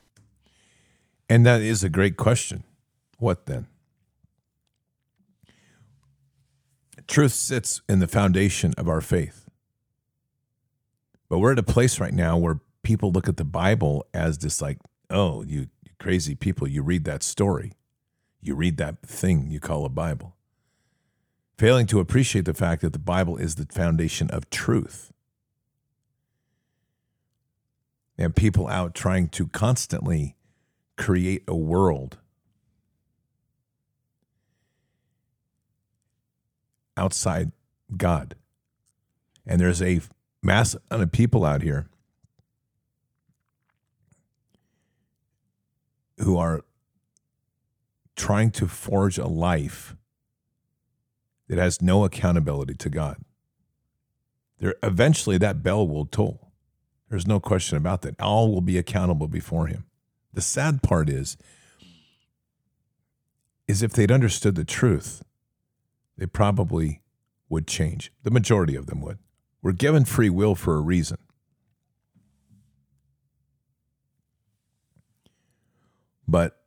And 1.30 1.46
that 1.46 1.62
is 1.62 1.84
a 1.84 1.90
great 1.90 2.18
question. 2.18 2.64
What 3.26 3.48
then? 3.48 3.66
Truth 7.08 7.32
sits 7.32 7.82
in 7.90 7.98
the 7.98 8.08
foundation 8.08 8.76
of 8.78 8.88
our 8.88 9.02
faith. 9.02 9.50
But 11.28 11.40
we're 11.40 11.54
at 11.54 11.58
a 11.58 11.64
place 11.64 12.00
right 12.00 12.14
now 12.14 12.38
where 12.38 12.60
people 12.84 13.12
look 13.12 13.28
at 13.28 13.38
the 13.38 13.44
Bible 13.44 14.06
as 14.14 14.38
this, 14.38 14.62
like, 14.62 14.78
oh, 15.10 15.42
you 15.42 15.70
crazy 16.00 16.36
people, 16.36 16.68
you 16.68 16.84
read 16.84 17.06
that 17.06 17.24
story, 17.24 17.72
you 18.42 18.54
read 18.54 18.78
that 18.78 19.02
thing 19.02 19.50
you 19.50 19.60
call 19.60 19.86
a 19.86 19.90
Bible, 19.90 20.36
failing 21.58 21.88
to 21.88 22.00
appreciate 22.00 22.46
the 22.46 22.54
fact 22.54 22.84
that 22.84 22.94
the 22.94 23.00
Bible 23.00 23.38
is 23.38 23.56
the 23.56 23.66
foundation 23.66 24.30
of 24.30 24.52
truth. 24.52 25.12
And 28.20 28.36
people 28.36 28.68
out 28.68 28.94
trying 28.94 29.30
to 29.30 29.48
constantly 29.48 30.36
create 30.96 31.42
a 31.48 31.56
world 31.56 32.20
outside 36.98 37.52
God. 37.96 38.36
And 39.46 39.60
there's 39.60 39.82
a 39.82 40.02
mass 40.42 40.76
of 40.90 41.12
people 41.12 41.46
out 41.46 41.62
here 41.62 41.88
who 46.18 46.38
are 46.38 46.62
trying 48.16 48.52
to 48.52 48.68
forge 48.68 49.18
a 49.18 49.28
life 49.28 49.96
that 51.48 51.58
has 51.58 51.82
no 51.82 52.06
accountability 52.06 52.74
to 52.76 52.90
God. 52.90 53.18
There 54.60 54.76
eventually 54.82 55.38
that 55.38 55.62
bell 55.62 55.88
will 55.88 56.06
toll. 56.06 56.52
There's 57.10 57.28
no 57.28 57.40
question 57.40 57.78
about 57.78 58.02
that. 58.02 58.20
All 58.20 58.52
will 58.52 58.62
be 58.62 58.78
accountable 58.78 59.28
before 59.28 59.68
him. 59.68 59.86
The 60.34 60.42
sad 60.42 60.82
part 60.82 61.10
is 61.10 61.38
is 63.68 63.82
if 63.82 63.94
they'd 63.94 64.12
understood 64.12 64.56
the 64.56 64.64
truth, 64.64 65.24
they 66.18 66.26
probably 66.26 67.02
would 67.50 67.68
change. 67.68 68.12
The 68.24 68.32
majority 68.32 68.76
of 68.76 68.88
them 68.88 69.02
would. 69.02 69.20
We're 69.62 69.72
given 69.72 70.06
free 70.06 70.30
will 70.30 70.56
for 70.56 70.76
a 70.76 70.82
reason. 70.82 71.18
But 76.28 76.60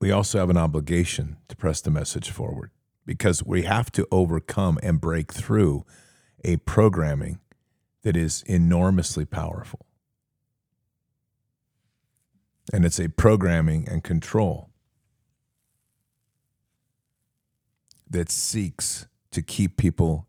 we 0.00 0.10
also 0.10 0.38
have 0.38 0.50
an 0.50 0.56
obligation 0.56 1.36
to 1.48 1.56
press 1.56 1.80
the 1.80 1.90
message 1.90 2.30
forward 2.30 2.70
because 3.04 3.44
we 3.44 3.62
have 3.62 3.90
to 3.92 4.06
overcome 4.10 4.78
and 4.82 5.00
break 5.00 5.32
through 5.32 5.84
a 6.44 6.56
programming 6.58 7.40
that 8.02 8.16
is 8.16 8.42
enormously 8.46 9.24
powerful. 9.24 9.86
And 12.72 12.84
it's 12.84 13.00
a 13.00 13.08
programming 13.08 13.88
and 13.88 14.02
control 14.02 14.69
that 18.10 18.30
seeks 18.30 19.06
to 19.30 19.40
keep 19.40 19.76
people 19.76 20.26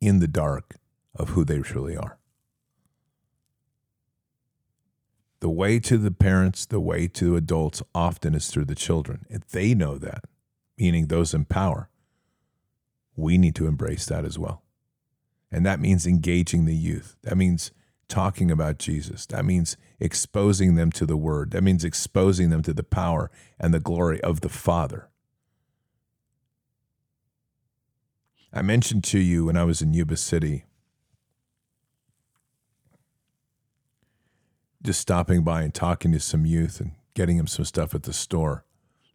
in 0.00 0.20
the 0.20 0.28
dark 0.28 0.76
of 1.14 1.30
who 1.30 1.44
they 1.44 1.58
truly 1.60 1.96
are. 1.96 2.18
The 5.40 5.50
way 5.50 5.78
to 5.80 5.98
the 5.98 6.10
parents, 6.10 6.64
the 6.64 6.80
way 6.80 7.08
to 7.08 7.36
adults 7.36 7.82
often 7.94 8.34
is 8.34 8.48
through 8.48 8.66
the 8.66 8.74
children. 8.74 9.26
And 9.30 9.42
they 9.50 9.74
know 9.74 9.98
that, 9.98 10.24
meaning 10.78 11.06
those 11.06 11.34
in 11.34 11.44
power, 11.44 11.90
we 13.16 13.38
need 13.38 13.54
to 13.56 13.66
embrace 13.66 14.06
that 14.06 14.24
as 14.24 14.38
well. 14.38 14.62
And 15.50 15.64
that 15.64 15.80
means 15.80 16.06
engaging 16.06 16.64
the 16.64 16.74
youth. 16.74 17.16
That 17.22 17.36
means 17.36 17.70
talking 18.08 18.50
about 18.50 18.78
Jesus. 18.78 19.26
That 19.26 19.44
means 19.44 19.76
exposing 20.00 20.74
them 20.74 20.90
to 20.92 21.06
the 21.06 21.16
word. 21.16 21.52
That 21.52 21.62
means 21.62 21.84
exposing 21.84 22.50
them 22.50 22.62
to 22.62 22.72
the 22.72 22.82
power 22.82 23.30
and 23.58 23.72
the 23.72 23.80
glory 23.80 24.20
of 24.22 24.40
the 24.40 24.48
Father. 24.48 25.10
I 28.56 28.62
mentioned 28.62 29.02
to 29.04 29.18
you 29.18 29.46
when 29.46 29.56
I 29.56 29.64
was 29.64 29.82
in 29.82 29.94
Yuba 29.94 30.16
City 30.16 30.64
just 34.80 35.00
stopping 35.00 35.42
by 35.42 35.62
and 35.62 35.74
talking 35.74 36.12
to 36.12 36.20
some 36.20 36.46
youth 36.46 36.78
and 36.78 36.92
getting 37.14 37.36
them 37.36 37.48
some 37.48 37.64
stuff 37.64 37.96
at 37.96 38.04
the 38.04 38.12
store. 38.12 38.64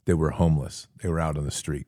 They 0.03 0.13
were 0.13 0.31
homeless. 0.31 0.89
They 1.01 1.07
were 1.07 1.21
out 1.21 1.37
on 1.37 1.45
the 1.45 1.51
street. 1.51 1.87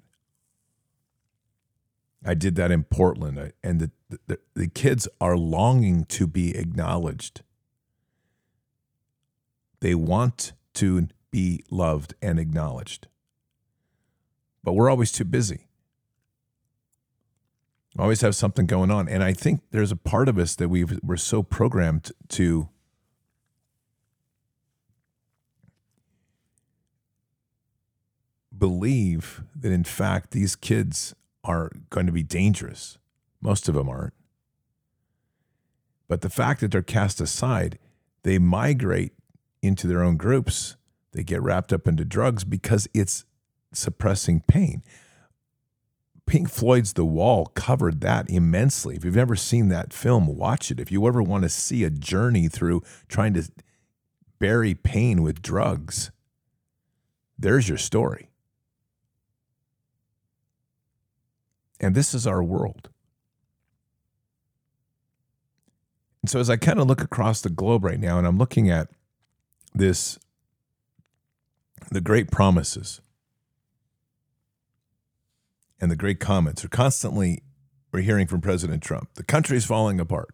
I 2.23 2.35
did 2.35 2.55
that 2.55 2.71
in 2.71 2.83
Portland, 2.83 3.51
and 3.61 3.79
the, 3.81 3.91
the, 4.27 4.39
the 4.53 4.67
kids 4.67 5.09
are 5.19 5.35
longing 5.35 6.05
to 6.05 6.27
be 6.27 6.55
acknowledged. 6.55 7.41
They 9.81 9.95
want 9.95 10.53
to 10.75 11.07
be 11.31 11.63
loved 11.69 12.13
and 12.21 12.39
acknowledged. 12.39 13.07
But 14.63 14.73
we're 14.73 14.89
always 14.89 15.11
too 15.11 15.25
busy. 15.25 15.67
Always 17.99 18.21
have 18.21 18.35
something 18.35 18.65
going 18.65 18.89
on. 18.89 19.09
And 19.09 19.23
I 19.23 19.33
think 19.33 19.61
there's 19.71 19.91
a 19.91 19.97
part 19.97 20.29
of 20.29 20.37
us 20.37 20.55
that 20.55 20.69
we 20.69 20.85
we're 21.03 21.17
so 21.17 21.43
programmed 21.43 22.11
to 22.29 22.69
believe 28.57 29.43
that, 29.55 29.71
in 29.71 29.83
fact, 29.83 30.31
these 30.31 30.55
kids 30.55 31.15
are 31.43 31.71
going 31.89 32.05
to 32.05 32.11
be 32.11 32.23
dangerous. 32.23 32.97
Most 33.41 33.67
of 33.67 33.75
them 33.75 33.89
aren't. 33.89 34.13
But 36.07 36.21
the 36.21 36.29
fact 36.29 36.61
that 36.61 36.71
they're 36.71 36.81
cast 36.81 37.19
aside, 37.19 37.79
they 38.23 38.37
migrate 38.37 39.13
into 39.61 39.87
their 39.87 40.03
own 40.03 40.17
groups. 40.17 40.75
They 41.11 41.23
get 41.23 41.41
wrapped 41.41 41.73
up 41.73 41.87
into 41.87 42.05
drugs 42.05 42.43
because 42.43 42.87
it's 42.93 43.25
suppressing 43.73 44.41
pain. 44.47 44.83
Pink 46.31 46.49
Floyd's 46.49 46.93
The 46.93 47.03
Wall 47.03 47.47
covered 47.47 47.99
that 47.99 48.29
immensely. 48.29 48.95
If 48.95 49.03
you've 49.03 49.17
never 49.17 49.35
seen 49.35 49.67
that 49.67 49.91
film, 49.91 50.37
watch 50.37 50.71
it. 50.71 50.79
If 50.79 50.89
you 50.89 51.05
ever 51.05 51.21
want 51.21 51.43
to 51.43 51.49
see 51.49 51.83
a 51.83 51.89
journey 51.89 52.47
through 52.47 52.83
trying 53.09 53.33
to 53.33 53.51
bury 54.39 54.73
pain 54.73 55.23
with 55.23 55.41
drugs, 55.41 56.09
there's 57.37 57.67
your 57.67 57.77
story. 57.77 58.29
And 61.81 61.95
this 61.95 62.13
is 62.13 62.25
our 62.25 62.41
world. 62.41 62.87
And 66.21 66.29
so, 66.29 66.39
as 66.39 66.49
I 66.49 66.55
kind 66.55 66.79
of 66.79 66.87
look 66.87 67.01
across 67.01 67.41
the 67.41 67.49
globe 67.49 67.83
right 67.83 67.99
now, 67.99 68.17
and 68.17 68.25
I'm 68.25 68.37
looking 68.37 68.69
at 68.69 68.87
this, 69.73 70.17
the 71.91 71.99
great 71.99 72.31
promises 72.31 73.01
and 75.81 75.91
the 75.91 75.95
great 75.95 76.19
comments 76.19 76.63
are 76.63 76.69
constantly, 76.69 77.43
we're 77.91 78.01
hearing 78.01 78.27
from 78.27 78.39
President 78.39 78.81
Trump. 78.81 79.09
The 79.15 79.23
country 79.23 79.57
is 79.57 79.65
falling 79.65 79.99
apart. 79.99 80.33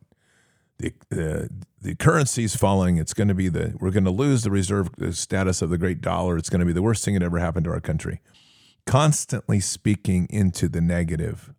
The, 0.78 0.94
the, 1.10 1.50
the 1.82 1.96
currency 1.96 2.44
is 2.44 2.56
falling. 2.56 2.98
It's 2.98 3.16
going 3.16 3.30
to 3.30 3.34
be 3.34 3.50
the, 3.50 3.76
we're 3.80 3.92
going 3.92 4.04
to 4.04 4.12
lose 4.12 4.44
the 4.44 4.52
reserve 4.52 4.90
status 5.12 5.64
of 5.64 5.72
the 5.72 5.78
great 5.78 6.02
dollar. 6.02 6.38
It's 6.38 6.50
going 6.50 6.60
to 6.60 6.66
be 6.66 6.74
the 6.74 6.84
worst 6.84 7.04
thing 7.04 7.16
that 7.16 7.24
ever 7.24 7.40
happened 7.40 7.64
to 7.64 7.72
our 7.72 7.82
country 7.82 8.22
constantly 8.88 9.60
speaking 9.60 10.28
into 10.32 10.68
the 10.68 10.82
negative 10.82 11.54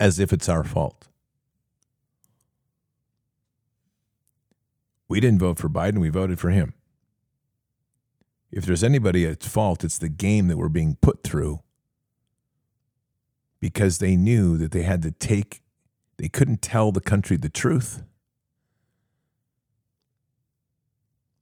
as 0.00 0.18
if 0.18 0.32
it's 0.32 0.48
our 0.48 0.64
fault. 0.64 1.08
We 5.08 5.20
didn't 5.20 5.40
vote 5.40 5.58
for 5.58 5.68
Biden, 5.68 5.98
we 5.98 6.08
voted 6.08 6.40
for 6.40 6.50
him. 6.50 6.74
If 8.54 8.64
there's 8.64 8.84
anybody 8.84 9.26
at 9.26 9.42
fault, 9.42 9.82
it's 9.82 9.98
the 9.98 10.08
game 10.08 10.46
that 10.46 10.56
we're 10.56 10.68
being 10.68 10.96
put 11.02 11.24
through 11.24 11.60
because 13.58 13.98
they 13.98 14.14
knew 14.14 14.56
that 14.58 14.70
they 14.70 14.82
had 14.82 15.02
to 15.02 15.10
take, 15.10 15.60
they 16.18 16.28
couldn't 16.28 16.62
tell 16.62 16.92
the 16.92 17.00
country 17.00 17.36
the 17.36 17.48
truth. 17.48 18.04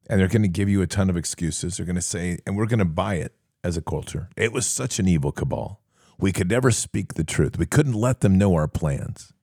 And 0.08 0.18
they're 0.18 0.28
going 0.28 0.40
to 0.40 0.48
give 0.48 0.70
you 0.70 0.80
a 0.80 0.86
ton 0.86 1.10
of 1.10 1.16
excuses. 1.18 1.76
They're 1.76 1.84
going 1.84 1.96
to 1.96 2.00
say, 2.00 2.38
and 2.46 2.56
we're 2.56 2.64
going 2.64 2.78
to 2.78 2.86
buy 2.86 3.16
it 3.16 3.34
as 3.62 3.76
a 3.76 3.82
culture. 3.82 4.30
It 4.34 4.50
was 4.50 4.66
such 4.66 4.98
an 4.98 5.06
evil 5.06 5.32
cabal. 5.32 5.82
We 6.18 6.32
could 6.32 6.48
never 6.48 6.70
speak 6.70 7.12
the 7.14 7.24
truth. 7.24 7.58
We 7.58 7.66
couldn't 7.66 7.92
let 7.92 8.20
them 8.20 8.38
know 8.38 8.54
our 8.54 8.68
plans. 8.68 9.34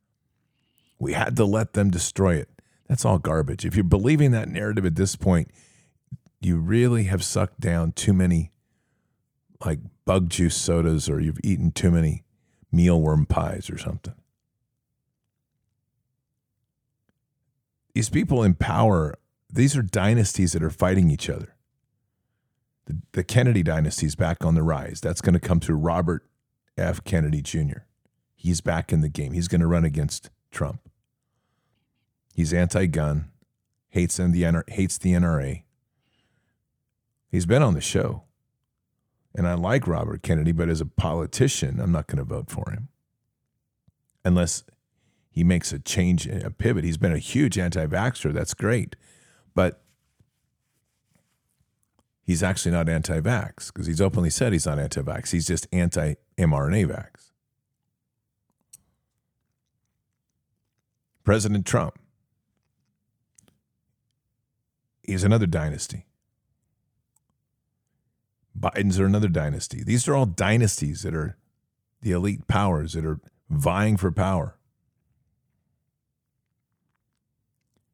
We 0.97 1.13
had 1.13 1.35
to 1.35 1.45
let 1.45 1.73
them 1.73 1.91
destroy 1.91 2.37
it. 2.37 2.49
That's 2.87 3.05
all 3.05 3.19
garbage. 3.19 3.63
If 3.63 3.75
you're 3.75 3.83
believing 3.83 4.31
that 4.31 4.49
narrative 4.49 4.87
at 4.87 4.95
this 4.95 5.15
point, 5.15 5.51
you 6.41 6.57
really 6.57 7.05
have 7.05 7.23
sucked 7.23 7.59
down 7.59 7.91
too 7.91 8.13
many 8.13 8.51
like 9.63 9.79
bug 10.05 10.29
juice 10.29 10.55
sodas 10.55 11.09
or 11.09 11.19
you've 11.19 11.39
eaten 11.43 11.71
too 11.71 11.91
many 11.91 12.23
mealworm 12.73 13.27
pies 13.27 13.69
or 13.69 13.77
something. 13.77 14.15
These 17.93 18.09
people 18.09 18.43
in 18.43 18.53
power, 18.53 19.15
these 19.51 19.75
are 19.75 19.81
dynasties 19.81 20.53
that 20.53 20.63
are 20.63 20.69
fighting 20.69 21.11
each 21.11 21.29
other. 21.29 21.55
The, 22.85 23.01
the 23.11 23.23
Kennedy 23.23 23.63
dynasty 23.63 24.05
is 24.05 24.15
back 24.15 24.45
on 24.45 24.55
the 24.55 24.63
rise. 24.63 25.01
That's 25.01 25.21
going 25.21 25.33
to 25.33 25.39
come 25.39 25.59
through 25.59 25.77
Robert 25.77 26.25
F. 26.77 27.03
Kennedy 27.03 27.41
Jr. 27.41 27.79
He's 28.35 28.61
back 28.61 28.93
in 28.93 29.01
the 29.01 29.09
game. 29.09 29.33
He's 29.33 29.49
going 29.49 29.61
to 29.61 29.67
run 29.67 29.83
against 29.83 30.29
Trump. 30.49 30.79
He's 32.33 32.53
anti-gun, 32.53 33.29
hates 33.89 34.15
the 34.15 34.63
hates 34.69 34.97
the 34.97 35.11
NRA. 35.11 35.63
He's 37.29 37.45
been 37.45 37.61
on 37.61 37.75
the 37.75 37.81
show, 37.81 38.23
and 39.35 39.47
I 39.47 39.53
like 39.53 39.87
Robert 39.87 40.23
Kennedy, 40.23 40.51
but 40.51 40.69
as 40.69 40.81
a 40.81 40.85
politician, 40.85 41.79
I'm 41.79 41.91
not 41.91 42.07
going 42.07 42.17
to 42.17 42.23
vote 42.23 42.49
for 42.49 42.71
him 42.71 42.89
unless 44.25 44.63
he 45.29 45.43
makes 45.43 45.71
a 45.71 45.79
change, 45.79 46.27
a 46.27 46.49
pivot. 46.51 46.83
He's 46.83 46.97
been 46.97 47.13
a 47.13 47.19
huge 47.19 47.57
anti-vaxxer. 47.57 48.33
That's 48.33 48.53
great, 48.53 48.95
but 49.53 49.81
he's 52.23 52.41
actually 52.41 52.71
not 52.71 52.89
anti 52.89 53.19
vax 53.21 53.67
because 53.67 53.85
he's 53.85 54.01
openly 54.01 54.31
said 54.31 54.51
he's 54.51 54.65
not 54.65 54.79
anti 54.79 55.01
vax. 55.01 55.31
He's 55.31 55.47
just 55.47 55.67
anti 55.71 56.15
mRNA 56.37 56.87
vax. 56.87 57.31
President 61.23 61.65
Trump. 61.65 61.99
He's 65.03 65.23
another 65.23 65.47
dynasty. 65.47 66.05
Biden's 68.57 68.99
are 68.99 69.05
another 69.05 69.27
dynasty. 69.27 69.83
These 69.83 70.07
are 70.07 70.15
all 70.15 70.25
dynasties 70.25 71.03
that 71.03 71.13
are 71.13 71.37
the 72.01 72.11
elite 72.11 72.47
powers 72.47 72.93
that 72.93 73.05
are 73.05 73.19
vying 73.49 73.97
for 73.97 74.11
power. 74.11 74.57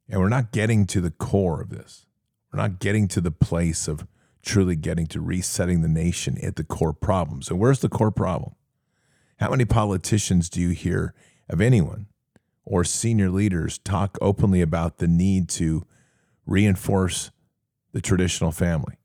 And 0.08 0.20
we're 0.20 0.28
not 0.28 0.52
getting 0.52 0.86
to 0.86 1.00
the 1.00 1.10
core 1.10 1.60
of 1.60 1.70
this. 1.70 2.06
We're 2.52 2.60
not 2.60 2.78
getting 2.78 3.08
to 3.08 3.20
the 3.20 3.30
place 3.30 3.88
of 3.88 4.06
truly 4.42 4.76
getting 4.76 5.06
to 5.08 5.20
resetting 5.20 5.82
the 5.82 5.88
nation 5.88 6.38
at 6.42 6.56
the 6.56 6.64
core 6.64 6.92
problems. 6.92 7.50
And 7.50 7.58
where's 7.58 7.80
the 7.80 7.88
core 7.88 8.12
problem? 8.12 8.54
How 9.38 9.50
many 9.50 9.64
politicians 9.64 10.48
do 10.48 10.60
you 10.60 10.70
hear 10.70 11.14
of 11.48 11.60
anyone 11.60 12.06
or 12.64 12.84
senior 12.84 13.28
leaders 13.28 13.78
talk 13.78 14.16
openly 14.20 14.62
about 14.62 14.98
the 14.98 15.08
need 15.08 15.48
to 15.50 15.84
reinforce 16.46 17.32
the 17.92 18.00
traditional 18.00 18.52
family? 18.52 18.96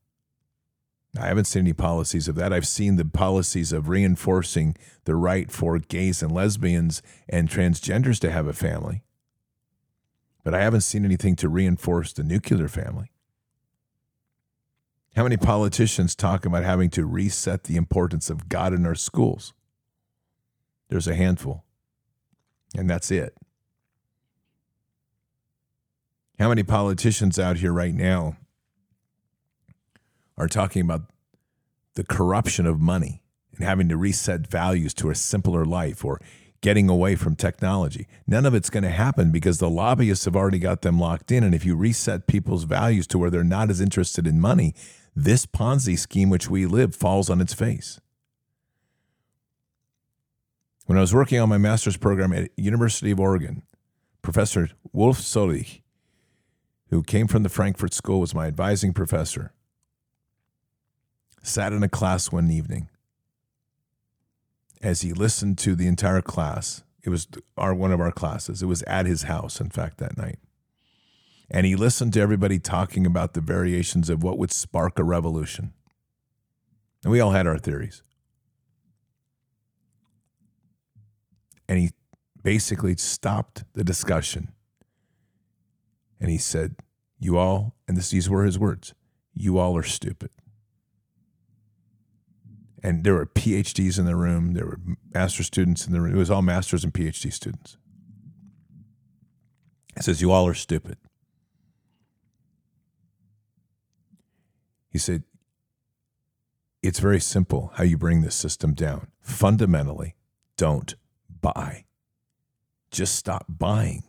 I 1.18 1.26
haven't 1.26 1.44
seen 1.44 1.60
any 1.60 1.74
policies 1.74 2.26
of 2.26 2.36
that. 2.36 2.52
I've 2.52 2.66
seen 2.66 2.96
the 2.96 3.04
policies 3.04 3.72
of 3.72 3.88
reinforcing 3.88 4.76
the 5.04 5.14
right 5.14 5.50
for 5.50 5.78
gays 5.78 6.22
and 6.22 6.32
lesbians 6.32 7.02
and 7.28 7.50
transgenders 7.50 8.18
to 8.20 8.30
have 8.30 8.46
a 8.46 8.54
family. 8.54 9.02
But 10.42 10.54
I 10.54 10.62
haven't 10.62 10.80
seen 10.80 11.04
anything 11.04 11.36
to 11.36 11.48
reinforce 11.48 12.12
the 12.12 12.24
nuclear 12.24 12.66
family. 12.66 13.12
How 15.14 15.24
many 15.24 15.36
politicians 15.36 16.14
talk 16.14 16.46
about 16.46 16.64
having 16.64 16.88
to 16.90 17.04
reset 17.04 17.64
the 17.64 17.76
importance 17.76 18.30
of 18.30 18.48
God 18.48 18.72
in 18.72 18.86
our 18.86 18.94
schools? 18.94 19.52
There's 20.88 21.06
a 21.06 21.14
handful, 21.14 21.64
and 22.74 22.88
that's 22.88 23.10
it. 23.10 23.36
How 26.38 26.48
many 26.48 26.62
politicians 26.62 27.38
out 27.38 27.58
here 27.58 27.72
right 27.72 27.94
now 27.94 28.36
are 30.42 30.48
talking 30.48 30.82
about 30.82 31.02
the 31.94 32.04
corruption 32.04 32.66
of 32.66 32.80
money 32.80 33.22
and 33.54 33.64
having 33.64 33.88
to 33.88 33.96
reset 33.96 34.46
values 34.46 34.92
to 34.94 35.10
a 35.10 35.14
simpler 35.14 35.64
life 35.64 36.04
or 36.04 36.20
getting 36.62 36.88
away 36.88 37.14
from 37.16 37.36
technology. 37.36 38.08
None 38.26 38.46
of 38.46 38.54
it's 38.54 38.70
going 38.70 38.82
to 38.82 38.90
happen 38.90 39.30
because 39.30 39.58
the 39.58 39.70
lobbyists 39.70 40.24
have 40.24 40.36
already 40.36 40.58
got 40.58 40.82
them 40.82 40.98
locked 40.98 41.30
in. 41.30 41.44
And 41.44 41.54
if 41.54 41.64
you 41.64 41.76
reset 41.76 42.26
people's 42.26 42.64
values 42.64 43.06
to 43.08 43.18
where 43.18 43.30
they're 43.30 43.44
not 43.44 43.70
as 43.70 43.80
interested 43.80 44.26
in 44.26 44.40
money, 44.40 44.74
this 45.14 45.46
Ponzi 45.46 45.98
scheme 45.98 46.30
which 46.30 46.50
we 46.50 46.66
live 46.66 46.94
falls 46.94 47.30
on 47.30 47.40
its 47.40 47.54
face. 47.54 48.00
When 50.86 50.98
I 50.98 51.02
was 51.02 51.14
working 51.14 51.38
on 51.38 51.48
my 51.48 51.58
master's 51.58 51.96
program 51.96 52.32
at 52.32 52.50
University 52.56 53.12
of 53.12 53.20
Oregon, 53.20 53.62
Professor 54.22 54.70
Wolf 54.92 55.18
Sohlich, 55.18 55.82
who 56.90 57.02
came 57.02 57.28
from 57.28 57.44
the 57.44 57.48
Frankfurt 57.48 57.94
School, 57.94 58.20
was 58.20 58.34
my 58.34 58.46
advising 58.46 58.92
professor 58.92 59.52
sat 61.42 61.72
in 61.72 61.82
a 61.82 61.88
class 61.88 62.30
one 62.30 62.50
evening 62.50 62.88
as 64.80 65.02
he 65.02 65.12
listened 65.12 65.58
to 65.58 65.74
the 65.74 65.86
entire 65.86 66.22
class. 66.22 66.82
It 67.02 67.10
was 67.10 67.26
our 67.56 67.74
one 67.74 67.92
of 67.92 68.00
our 68.00 68.12
classes. 68.12 68.62
It 68.62 68.66
was 68.66 68.82
at 68.84 69.06
his 69.06 69.24
house, 69.24 69.60
in 69.60 69.70
fact, 69.70 69.98
that 69.98 70.16
night. 70.16 70.38
And 71.50 71.66
he 71.66 71.76
listened 71.76 72.12
to 72.14 72.20
everybody 72.20 72.58
talking 72.58 73.04
about 73.04 73.34
the 73.34 73.40
variations 73.40 74.08
of 74.08 74.22
what 74.22 74.38
would 74.38 74.52
spark 74.52 74.98
a 74.98 75.04
revolution. 75.04 75.72
And 77.02 77.12
we 77.12 77.20
all 77.20 77.32
had 77.32 77.46
our 77.46 77.58
theories. 77.58 78.02
And 81.68 81.78
he 81.78 81.90
basically 82.42 82.96
stopped 82.96 83.64
the 83.74 83.84
discussion. 83.84 84.52
And 86.20 86.30
he 86.30 86.38
said, 86.38 86.76
You 87.18 87.36
all, 87.36 87.74
and 87.88 87.96
these 87.96 88.30
were 88.30 88.44
his 88.44 88.58
words, 88.58 88.94
you 89.34 89.58
all 89.58 89.76
are 89.76 89.82
stupid 89.82 90.30
and 92.82 93.04
there 93.04 93.14
were 93.14 93.26
PhDs 93.26 93.98
in 93.98 94.06
the 94.06 94.16
room. 94.16 94.54
There 94.54 94.66
were 94.66 94.80
master 95.14 95.42
students 95.42 95.86
in 95.86 95.92
the 95.92 96.00
room. 96.00 96.14
It 96.14 96.18
was 96.18 96.30
all 96.30 96.42
masters 96.42 96.82
and 96.82 96.92
PhD 96.92 97.32
students. 97.32 97.76
He 99.94 100.02
says, 100.02 100.20
You 100.20 100.32
all 100.32 100.46
are 100.46 100.54
stupid. 100.54 100.96
He 104.90 104.98
said, 104.98 105.22
It's 106.82 106.98
very 106.98 107.20
simple 107.20 107.72
how 107.76 107.84
you 107.84 107.96
bring 107.96 108.22
this 108.22 108.34
system 108.34 108.74
down. 108.74 109.08
Fundamentally, 109.20 110.16
don't 110.56 110.94
buy. 111.40 111.84
Just 112.90 113.14
stop 113.14 113.46
buying. 113.48 114.02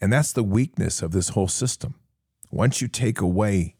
And 0.00 0.12
that's 0.12 0.32
the 0.32 0.42
weakness 0.42 1.00
of 1.00 1.12
this 1.12 1.30
whole 1.30 1.48
system. 1.48 1.94
Once 2.50 2.82
you 2.82 2.88
take 2.88 3.20
away 3.20 3.73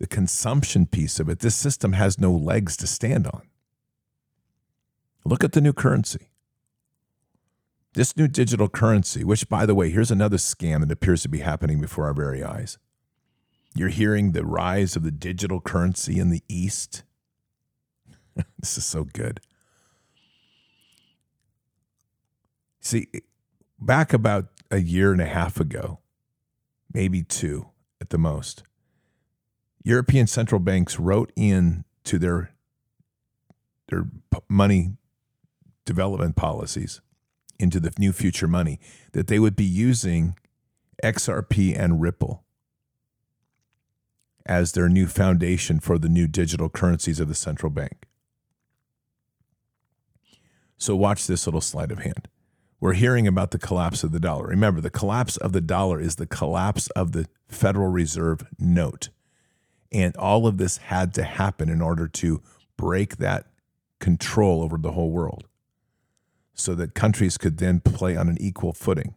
the 0.00 0.06
consumption 0.06 0.86
piece 0.86 1.20
of 1.20 1.28
it, 1.28 1.40
this 1.40 1.54
system 1.54 1.92
has 1.92 2.18
no 2.18 2.32
legs 2.32 2.76
to 2.78 2.86
stand 2.86 3.26
on. 3.26 3.42
Look 5.26 5.44
at 5.44 5.52
the 5.52 5.60
new 5.60 5.74
currency. 5.74 6.30
This 7.92 8.16
new 8.16 8.26
digital 8.26 8.68
currency, 8.68 9.24
which, 9.24 9.48
by 9.48 9.66
the 9.66 9.74
way, 9.74 9.90
here's 9.90 10.10
another 10.10 10.38
scam 10.38 10.80
that 10.80 10.90
appears 10.90 11.22
to 11.22 11.28
be 11.28 11.40
happening 11.40 11.80
before 11.80 12.06
our 12.06 12.14
very 12.14 12.42
eyes. 12.42 12.78
You're 13.74 13.88
hearing 13.88 14.32
the 14.32 14.44
rise 14.44 14.96
of 14.96 15.02
the 15.02 15.10
digital 15.10 15.60
currency 15.60 16.18
in 16.18 16.30
the 16.30 16.42
East. 16.48 17.02
this 18.58 18.78
is 18.78 18.86
so 18.86 19.04
good. 19.04 19.40
See, 22.80 23.08
back 23.78 24.14
about 24.14 24.46
a 24.70 24.78
year 24.78 25.12
and 25.12 25.20
a 25.20 25.26
half 25.26 25.60
ago, 25.60 25.98
maybe 26.92 27.22
two 27.22 27.66
at 28.00 28.08
the 28.08 28.18
most, 28.18 28.62
European 29.82 30.26
central 30.26 30.58
banks 30.58 30.98
wrote 30.98 31.32
in 31.36 31.84
to 32.04 32.18
their 32.18 32.52
their 33.88 34.04
money 34.48 34.92
development 35.84 36.36
policies 36.36 37.00
into 37.58 37.80
the 37.80 37.92
new 37.98 38.12
future 38.12 38.46
money 38.46 38.78
that 39.12 39.26
they 39.26 39.38
would 39.38 39.56
be 39.56 39.64
using 39.64 40.36
XRP 41.02 41.76
and 41.78 42.00
Ripple 42.00 42.44
as 44.46 44.72
their 44.72 44.88
new 44.88 45.06
foundation 45.06 45.80
for 45.80 45.98
the 45.98 46.08
new 46.08 46.26
digital 46.26 46.68
currencies 46.68 47.20
of 47.20 47.28
the 47.28 47.34
central 47.34 47.70
bank. 47.70 48.06
So 50.76 50.96
watch 50.96 51.26
this 51.26 51.46
little 51.46 51.60
sleight 51.60 51.92
of 51.92 51.98
hand. 51.98 52.28
We're 52.80 52.94
hearing 52.94 53.26
about 53.26 53.50
the 53.50 53.58
collapse 53.58 54.02
of 54.02 54.12
the 54.12 54.20
dollar. 54.20 54.46
Remember, 54.46 54.80
the 54.80 54.88
collapse 54.88 55.36
of 55.36 55.52
the 55.52 55.60
dollar 55.60 56.00
is 56.00 56.16
the 56.16 56.26
collapse 56.26 56.88
of 56.90 57.12
the 57.12 57.26
Federal 57.48 57.88
Reserve 57.88 58.46
note. 58.58 59.10
And 59.92 60.16
all 60.16 60.46
of 60.46 60.58
this 60.58 60.76
had 60.76 61.12
to 61.14 61.24
happen 61.24 61.68
in 61.68 61.80
order 61.80 62.06
to 62.08 62.42
break 62.76 63.16
that 63.16 63.46
control 63.98 64.62
over 64.62 64.78
the 64.78 64.92
whole 64.92 65.10
world 65.10 65.46
so 66.54 66.74
that 66.74 66.94
countries 66.94 67.38
could 67.38 67.58
then 67.58 67.80
play 67.80 68.16
on 68.16 68.28
an 68.28 68.36
equal 68.40 68.72
footing. 68.72 69.14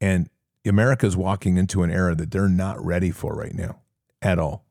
And 0.00 0.28
America 0.66 1.06
is 1.06 1.16
walking 1.16 1.56
into 1.56 1.82
an 1.82 1.90
era 1.90 2.14
that 2.14 2.30
they're 2.30 2.48
not 2.48 2.84
ready 2.84 3.10
for 3.10 3.34
right 3.34 3.54
now 3.54 3.80
at 4.20 4.38
all. 4.38 4.64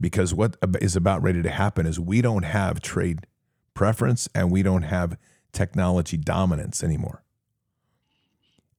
Because 0.00 0.32
what 0.32 0.56
is 0.80 0.96
about 0.96 1.22
ready 1.22 1.42
to 1.42 1.50
happen 1.50 1.86
is 1.86 2.00
we 2.00 2.22
don't 2.22 2.44
have 2.44 2.80
trade 2.80 3.26
preference 3.74 4.28
and 4.34 4.50
we 4.50 4.62
don't 4.62 4.82
have 4.82 5.16
technology 5.52 6.16
dominance 6.16 6.82
anymore. 6.82 7.22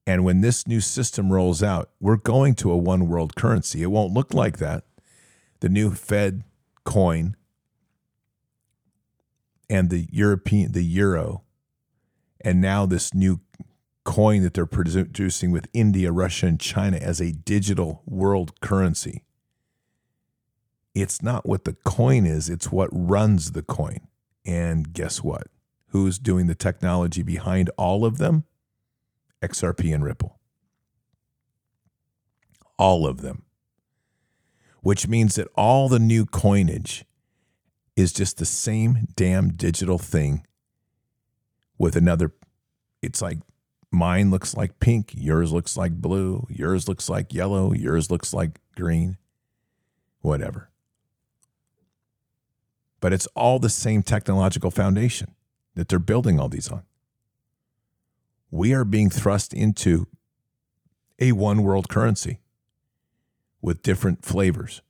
And 0.06 0.24
when 0.24 0.40
this 0.40 0.66
new 0.66 0.80
system 0.80 1.32
rolls 1.32 1.62
out, 1.62 1.90
we're 2.00 2.16
going 2.16 2.54
to 2.56 2.72
a 2.72 2.76
one 2.76 3.08
world 3.08 3.36
currency. 3.36 3.82
It 3.82 3.90
won't 3.90 4.12
look 4.12 4.34
like 4.34 4.58
that. 4.58 4.84
The 5.60 5.68
new 5.68 5.92
Fed 5.92 6.42
coin 6.84 7.36
and 9.70 9.90
the 9.90 10.08
European, 10.10 10.72
the 10.72 10.82
euro, 10.82 11.44
and 12.40 12.60
now 12.60 12.84
this 12.84 13.14
new 13.14 13.40
coin 14.04 14.42
that 14.42 14.54
they're 14.54 14.66
producing 14.66 15.52
with 15.52 15.68
India, 15.72 16.10
Russia, 16.10 16.46
and 16.46 16.60
China 16.60 16.96
as 16.96 17.20
a 17.20 17.32
digital 17.32 18.02
world 18.04 18.60
currency. 18.60 19.22
It's 20.94 21.22
not 21.22 21.46
what 21.46 21.64
the 21.64 21.76
coin 21.84 22.26
is, 22.26 22.50
it's 22.50 22.70
what 22.70 22.90
runs 22.92 23.52
the 23.52 23.62
coin. 23.62 24.08
And 24.44 24.92
guess 24.92 25.22
what? 25.22 25.46
Who's 25.88 26.18
doing 26.18 26.48
the 26.48 26.54
technology 26.54 27.22
behind 27.22 27.70
all 27.78 28.04
of 28.04 28.18
them? 28.18 28.44
XRP 29.42 29.94
and 29.94 30.04
Ripple. 30.04 30.38
All 32.78 33.06
of 33.06 33.20
them. 33.20 33.44
Which 34.80 35.06
means 35.06 35.36
that 35.36 35.48
all 35.54 35.88
the 35.88 35.98
new 35.98 36.26
coinage 36.26 37.04
is 37.94 38.12
just 38.12 38.38
the 38.38 38.44
same 38.44 39.08
damn 39.14 39.50
digital 39.52 39.98
thing 39.98 40.46
with 41.78 41.94
another. 41.94 42.32
It's 43.02 43.20
like 43.22 43.38
mine 43.90 44.30
looks 44.30 44.56
like 44.56 44.80
pink, 44.80 45.12
yours 45.14 45.52
looks 45.52 45.76
like 45.76 45.92
blue, 45.92 46.46
yours 46.48 46.88
looks 46.88 47.08
like 47.08 47.34
yellow, 47.34 47.72
yours 47.72 48.10
looks 48.10 48.32
like 48.32 48.58
green, 48.74 49.18
whatever. 50.20 50.70
But 53.00 53.12
it's 53.12 53.26
all 53.34 53.58
the 53.58 53.68
same 53.68 54.02
technological 54.02 54.70
foundation 54.70 55.34
that 55.74 55.88
they're 55.88 55.98
building 55.98 56.40
all 56.40 56.48
these 56.48 56.68
on 56.68 56.84
we 58.52 58.74
are 58.74 58.84
being 58.84 59.08
thrust 59.08 59.54
into 59.54 60.06
a 61.18 61.32
one 61.32 61.62
world 61.62 61.88
currency 61.88 62.38
with 63.62 63.82
different 63.82 64.24
flavors, 64.24 64.82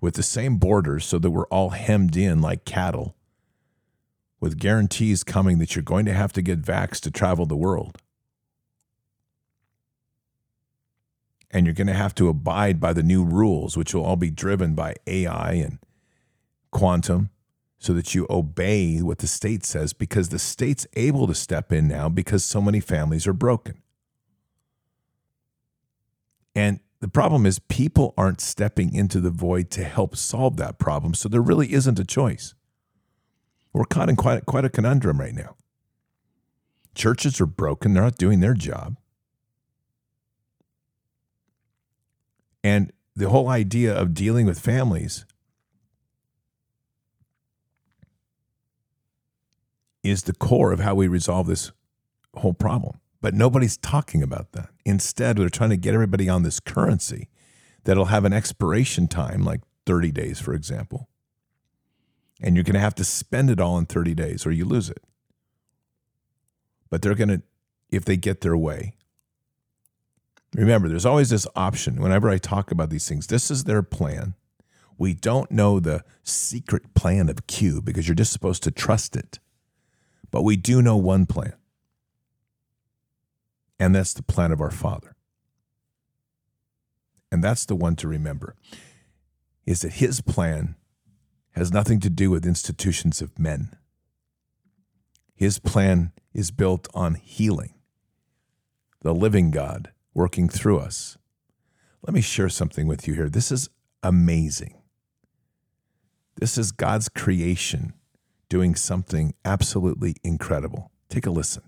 with 0.00 0.14
the 0.14 0.22
same 0.22 0.56
borders, 0.56 1.04
so 1.04 1.18
that 1.18 1.30
we're 1.30 1.46
all 1.48 1.70
hemmed 1.70 2.16
in 2.16 2.40
like 2.40 2.64
cattle, 2.64 3.14
with 4.40 4.58
guarantees 4.58 5.22
coming 5.22 5.58
that 5.58 5.76
you're 5.76 5.82
going 5.82 6.06
to 6.06 6.14
have 6.14 6.32
to 6.32 6.40
get 6.40 6.62
vaxxed 6.62 7.00
to 7.00 7.10
travel 7.10 7.44
the 7.44 7.54
world. 7.54 7.98
And 11.50 11.66
you're 11.66 11.74
going 11.74 11.86
to 11.88 11.92
have 11.92 12.14
to 12.16 12.28
abide 12.28 12.80
by 12.80 12.94
the 12.94 13.02
new 13.02 13.22
rules, 13.22 13.76
which 13.76 13.94
will 13.94 14.04
all 14.04 14.16
be 14.16 14.30
driven 14.30 14.74
by 14.74 14.96
AI 15.06 15.52
and 15.52 15.78
quantum 16.70 17.28
so 17.84 17.92
that 17.92 18.14
you 18.14 18.26
obey 18.30 19.02
what 19.02 19.18
the 19.18 19.26
state 19.26 19.62
says 19.62 19.92
because 19.92 20.30
the 20.30 20.38
state's 20.38 20.86
able 20.94 21.26
to 21.26 21.34
step 21.34 21.70
in 21.70 21.86
now 21.86 22.08
because 22.08 22.42
so 22.42 22.62
many 22.62 22.80
families 22.80 23.26
are 23.26 23.34
broken. 23.34 23.82
And 26.54 26.80
the 27.00 27.08
problem 27.08 27.44
is 27.44 27.58
people 27.58 28.14
aren't 28.16 28.40
stepping 28.40 28.94
into 28.94 29.20
the 29.20 29.28
void 29.28 29.70
to 29.72 29.84
help 29.84 30.16
solve 30.16 30.56
that 30.56 30.78
problem. 30.78 31.12
So 31.12 31.28
there 31.28 31.42
really 31.42 31.74
isn't 31.74 31.98
a 31.98 32.06
choice. 32.06 32.54
We're 33.74 33.84
caught 33.84 34.08
in 34.08 34.16
quite, 34.16 34.46
quite 34.46 34.64
a 34.64 34.70
conundrum 34.70 35.20
right 35.20 35.34
now. 35.34 35.56
Churches 36.94 37.38
are 37.38 37.46
broken, 37.46 37.92
they're 37.92 38.04
not 38.04 38.16
doing 38.16 38.40
their 38.40 38.54
job. 38.54 38.96
And 42.62 42.94
the 43.14 43.28
whole 43.28 43.48
idea 43.48 43.94
of 43.94 44.14
dealing 44.14 44.46
with 44.46 44.58
families 44.58 45.26
is 50.04 50.24
the 50.24 50.34
core 50.34 50.70
of 50.70 50.80
how 50.80 50.94
we 50.94 51.08
resolve 51.08 51.48
this 51.48 51.72
whole 52.34 52.52
problem. 52.52 53.00
But 53.20 53.34
nobody's 53.34 53.78
talking 53.78 54.22
about 54.22 54.52
that. 54.52 54.68
Instead, 54.84 55.38
they're 55.38 55.48
trying 55.48 55.70
to 55.70 55.78
get 55.78 55.94
everybody 55.94 56.28
on 56.28 56.42
this 56.42 56.60
currency 56.60 57.30
that'll 57.84 58.04
have 58.06 58.26
an 58.26 58.34
expiration 58.34 59.08
time, 59.08 59.42
like 59.42 59.62
30 59.86 60.12
days, 60.12 60.38
for 60.38 60.52
example. 60.52 61.08
And 62.42 62.54
you're 62.54 62.64
going 62.64 62.74
to 62.74 62.80
have 62.80 62.94
to 62.96 63.04
spend 63.04 63.48
it 63.48 63.60
all 63.60 63.78
in 63.78 63.86
30 63.86 64.14
days 64.14 64.44
or 64.44 64.52
you 64.52 64.66
lose 64.66 64.90
it. 64.90 65.02
But 66.90 67.00
they're 67.00 67.14
going 67.14 67.28
to, 67.28 67.42
if 67.90 68.04
they 68.04 68.18
get 68.18 68.42
their 68.42 68.56
way, 68.56 68.94
remember, 70.54 70.88
there's 70.88 71.06
always 71.06 71.30
this 71.30 71.46
option. 71.56 72.02
Whenever 72.02 72.28
I 72.28 72.36
talk 72.36 72.70
about 72.70 72.90
these 72.90 73.08
things, 73.08 73.28
this 73.28 73.50
is 73.50 73.64
their 73.64 73.82
plan. 73.82 74.34
We 74.98 75.14
don't 75.14 75.50
know 75.50 75.80
the 75.80 76.04
secret 76.22 76.94
plan 76.94 77.30
of 77.30 77.46
Q 77.46 77.80
because 77.80 78.06
you're 78.06 78.14
just 78.14 78.32
supposed 78.32 78.62
to 78.64 78.70
trust 78.70 79.16
it. 79.16 79.38
But 80.34 80.42
we 80.42 80.56
do 80.56 80.82
know 80.82 80.96
one 80.96 81.26
plan 81.26 81.52
and 83.78 83.94
that's 83.94 84.12
the 84.12 84.22
plan 84.24 84.50
of 84.50 84.60
our 84.60 84.72
Father. 84.72 85.14
And 87.30 87.40
that's 87.40 87.64
the 87.64 87.76
one 87.76 87.94
to 87.96 88.08
remember 88.08 88.56
is 89.64 89.82
that 89.82 89.92
his 89.92 90.20
plan 90.20 90.74
has 91.52 91.72
nothing 91.72 92.00
to 92.00 92.10
do 92.10 92.32
with 92.32 92.46
institutions 92.46 93.22
of 93.22 93.38
men. 93.38 93.76
His 95.36 95.60
plan 95.60 96.10
is 96.32 96.50
built 96.50 96.88
on 96.94 97.14
healing, 97.14 97.74
the 99.02 99.14
living 99.14 99.52
God 99.52 99.92
working 100.14 100.48
through 100.48 100.80
us. 100.80 101.16
Let 102.02 102.12
me 102.12 102.20
share 102.20 102.48
something 102.48 102.88
with 102.88 103.06
you 103.06 103.14
here. 103.14 103.28
This 103.28 103.52
is 103.52 103.70
amazing. 104.02 104.82
This 106.34 106.58
is 106.58 106.72
God's 106.72 107.08
creation 107.08 107.92
doing 108.54 108.76
something 108.76 109.34
absolutely 109.44 110.14
incredible. 110.22 110.88
Take 111.08 111.26
a 111.26 111.30
listen. 111.30 111.64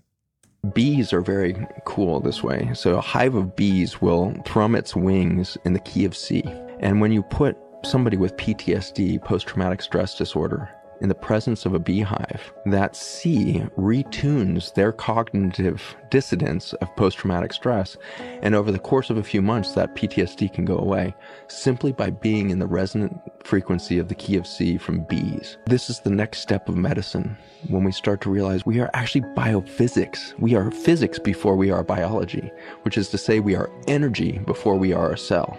Bees 0.73 1.11
are 1.11 1.19
very 1.19 1.53
cool 1.83 2.21
this 2.21 2.41
way. 2.41 2.69
So 2.73 2.95
a 2.97 3.01
hive 3.01 3.35
of 3.35 3.57
bees 3.57 4.01
will 4.01 4.33
thrum 4.45 4.73
its 4.73 4.95
wings 4.95 5.57
in 5.65 5.73
the 5.73 5.81
key 5.81 6.05
of 6.05 6.15
C. 6.15 6.45
And 6.79 7.01
when 7.01 7.11
you 7.11 7.23
put 7.23 7.57
somebody 7.83 8.15
with 8.15 8.37
PTSD, 8.37 9.21
post 9.21 9.47
traumatic 9.47 9.81
stress 9.81 10.17
disorder, 10.17 10.69
in 11.01 11.09
the 11.09 11.15
presence 11.15 11.65
of 11.65 11.73
a 11.73 11.79
beehive, 11.79 12.53
that 12.65 12.95
C 12.95 13.63
retunes 13.77 14.73
their 14.73 14.91
cognitive 14.91 15.95
dissidence 16.09 16.73
of 16.73 16.95
post 16.95 17.17
traumatic 17.17 17.53
stress. 17.53 17.97
And 18.41 18.55
over 18.55 18.71
the 18.71 18.79
course 18.79 19.09
of 19.09 19.17
a 19.17 19.23
few 19.23 19.41
months, 19.41 19.73
that 19.73 19.95
PTSD 19.95 20.53
can 20.53 20.65
go 20.65 20.77
away 20.77 21.15
simply 21.47 21.91
by 21.91 22.09
being 22.09 22.49
in 22.49 22.59
the 22.59 22.67
resonant 22.67 23.19
frequency 23.43 23.99
of 23.99 24.07
the 24.07 24.15
key 24.15 24.35
of 24.37 24.47
C 24.47 24.77
from 24.77 25.05
bees. 25.05 25.57
This 25.65 25.89
is 25.89 25.99
the 25.99 26.09
next 26.09 26.39
step 26.39 26.67
of 26.69 26.75
medicine 26.75 27.37
when 27.69 27.83
we 27.83 27.91
start 27.91 28.21
to 28.21 28.29
realize 28.29 28.65
we 28.65 28.79
are 28.79 28.89
actually 28.93 29.21
biophysics. 29.35 30.37
We 30.39 30.55
are 30.55 30.71
physics 30.71 31.19
before 31.19 31.55
we 31.55 31.71
are 31.71 31.83
biology, 31.83 32.51
which 32.83 32.97
is 32.97 33.09
to 33.09 33.17
say, 33.17 33.39
we 33.39 33.55
are 33.55 33.71
energy 33.87 34.39
before 34.39 34.75
we 34.75 34.93
are 34.93 35.11
a 35.11 35.17
cell. 35.17 35.57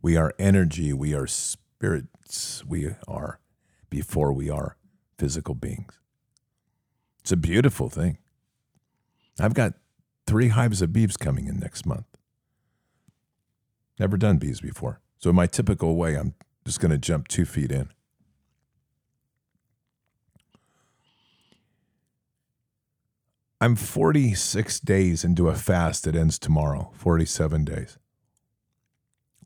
We 0.00 0.16
are 0.16 0.34
energy, 0.38 0.92
we 0.92 1.14
are 1.14 1.26
spirits, 1.26 2.64
we 2.66 2.90
are 3.06 3.38
before 3.92 4.32
we 4.32 4.48
are 4.48 4.78
physical 5.18 5.54
beings. 5.54 5.98
It's 7.20 7.30
a 7.30 7.36
beautiful 7.36 7.90
thing. 7.90 8.16
I've 9.38 9.52
got 9.52 9.74
three 10.26 10.48
hives 10.48 10.80
of 10.80 10.94
bees 10.94 11.18
coming 11.18 11.46
in 11.46 11.58
next 11.58 11.84
month. 11.84 12.06
Never 14.00 14.16
done 14.16 14.38
bees 14.38 14.62
before. 14.62 15.02
So, 15.18 15.28
in 15.28 15.36
my 15.36 15.46
typical 15.46 15.94
way, 15.94 16.14
I'm 16.16 16.32
just 16.64 16.80
going 16.80 16.90
to 16.90 16.96
jump 16.96 17.28
two 17.28 17.44
feet 17.44 17.70
in. 17.70 17.90
I'm 23.60 23.76
46 23.76 24.80
days 24.80 25.22
into 25.22 25.48
a 25.48 25.54
fast 25.54 26.04
that 26.04 26.16
ends 26.16 26.38
tomorrow, 26.38 26.92
47 26.94 27.66
days. 27.66 27.98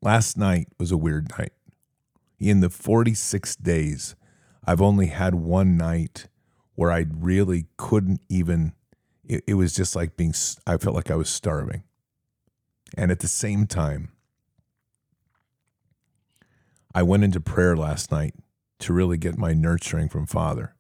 Last 0.01 0.39
night 0.39 0.69
was 0.79 0.93
a 0.93 0.97
weird 0.97 1.37
night. 1.37 1.53
In 2.39 2.61
the 2.61 2.71
46 2.71 3.57
days, 3.57 4.15
I've 4.67 4.83
only 4.83 5.07
had 5.07 5.35
one 5.35 5.77
night 5.77 6.27
where 6.75 6.91
I 6.91 7.07
really 7.09 7.67
couldn't 7.77 8.21
even, 8.29 8.73
it, 9.25 9.45
it, 9.47 9.55
was 9.55 9.73
just 9.73 9.95
like 9.95 10.17
being, 10.17 10.35
I 10.67 10.77
felt 10.77 10.97
like 10.97 11.11
I 11.11 11.15
was 11.15 11.31
starving. 11.31 11.85
And 12.97 13.11
at 13.11 13.21
the 13.21 13.29
same 13.29 13.67
time, 13.67 14.11
I 16.95 17.03
went 17.03 17.25
into 17.25 17.41
prayer 17.41 17.77
last 17.77 18.11
night 18.11 18.35
to 18.81 18.93
really 18.93 19.17
get 19.17 19.39
my 19.39 19.53
nurturing 19.53 20.09
from 20.09 20.27
Father. 20.27 20.75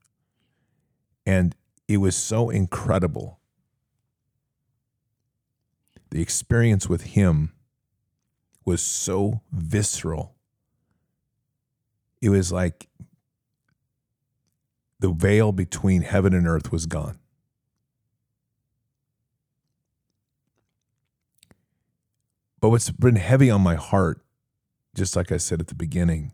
And 1.24 1.54
it 1.88 1.98
was 1.98 2.16
so 2.16 2.50
incredible. 2.50 3.38
The 6.10 6.20
experience 6.20 6.88
with 6.88 7.02
Him 7.02 7.52
was 8.64 8.82
so 8.82 9.42
visceral. 9.52 10.34
It 12.20 12.30
was 12.30 12.50
like 12.50 12.88
the 14.98 15.10
veil 15.10 15.52
between 15.52 16.02
heaven 16.02 16.34
and 16.34 16.46
earth 16.46 16.72
was 16.72 16.86
gone. 16.86 17.18
But 22.60 22.70
what's 22.70 22.90
been 22.90 23.16
heavy 23.16 23.50
on 23.50 23.60
my 23.60 23.74
heart, 23.74 24.22
just 24.94 25.14
like 25.14 25.30
I 25.30 25.36
said 25.36 25.60
at 25.60 25.66
the 25.68 25.74
beginning, 25.74 26.32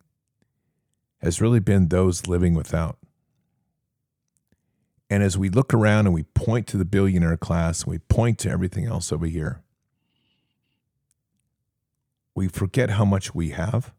has 1.20 1.40
really 1.40 1.60
been 1.60 1.88
those 1.88 2.26
living 2.26 2.54
without. 2.54 2.98
And 5.10 5.22
as 5.22 5.36
we 5.36 5.50
look 5.50 5.74
around 5.74 6.06
and 6.06 6.14
we 6.14 6.22
point 6.22 6.66
to 6.68 6.78
the 6.78 6.84
billionaire 6.84 7.36
class 7.36 7.82
and 7.82 7.90
we 7.90 7.98
point 7.98 8.38
to 8.40 8.50
everything 8.50 8.86
else 8.86 9.12
over 9.12 9.26
here, 9.26 9.60
we 12.34 12.48
forget 12.48 12.90
how 12.90 13.04
much 13.04 13.34
we 13.34 13.50
have 13.50 13.92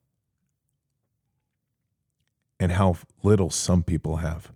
and 2.64 2.72
how 2.72 2.96
little 3.24 3.50
some 3.50 3.84
people 3.84 4.18
have. 4.18 4.54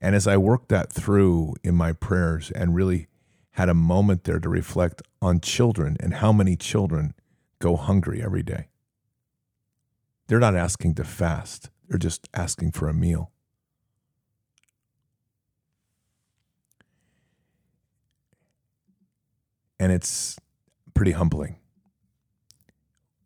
And 0.00 0.16
as 0.16 0.26
I 0.26 0.38
worked 0.38 0.70
that 0.70 0.90
through 0.90 1.54
in 1.62 1.74
my 1.74 1.92
prayers 1.92 2.50
and 2.50 2.74
really 2.74 3.08
had 3.50 3.68
a 3.68 3.74
moment 3.74 4.24
there 4.24 4.40
to 4.40 4.48
reflect 4.48 5.02
on 5.20 5.38
children 5.42 5.98
and 6.00 6.14
how 6.14 6.32
many 6.32 6.56
children 6.56 7.12
go 7.58 7.76
hungry 7.76 8.22
every 8.22 8.42
day. 8.42 8.68
They're 10.28 10.40
not 10.40 10.56
asking 10.56 10.94
to 10.94 11.04
fast, 11.04 11.68
they're 11.90 11.98
just 11.98 12.26
asking 12.32 12.72
for 12.72 12.88
a 12.88 12.94
meal. 12.94 13.30
And 19.78 19.92
it's 19.92 20.38
pretty 20.94 21.12
humbling. 21.12 21.56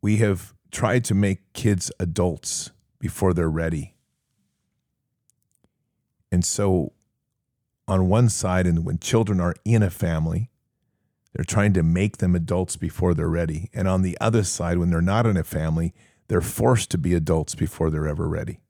We 0.02 0.16
have 0.16 0.52
tried 0.72 1.04
to 1.04 1.14
make 1.14 1.52
kids 1.52 1.92
adults 2.00 2.72
before 2.98 3.32
they're 3.32 3.50
ready. 3.50 3.94
And 6.32 6.44
so, 6.44 6.92
on 7.88 8.08
one 8.08 8.28
side, 8.28 8.66
and 8.66 8.84
when 8.84 8.98
children 8.98 9.40
are 9.40 9.54
in 9.64 9.82
a 9.82 9.90
family, 9.90 10.50
they're 11.32 11.44
trying 11.44 11.72
to 11.74 11.82
make 11.82 12.16
them 12.16 12.34
adults 12.34 12.76
before 12.76 13.14
they're 13.14 13.28
ready. 13.28 13.70
And 13.72 13.86
on 13.86 14.02
the 14.02 14.16
other 14.20 14.42
side, 14.42 14.78
when 14.78 14.90
they're 14.90 15.00
not 15.00 15.26
in 15.26 15.36
a 15.36 15.44
family, 15.44 15.94
they're 16.28 16.40
forced 16.40 16.90
to 16.90 16.98
be 16.98 17.14
adults 17.14 17.54
before 17.54 17.90
they're 17.90 18.08
ever 18.08 18.26
ready. 18.26 18.60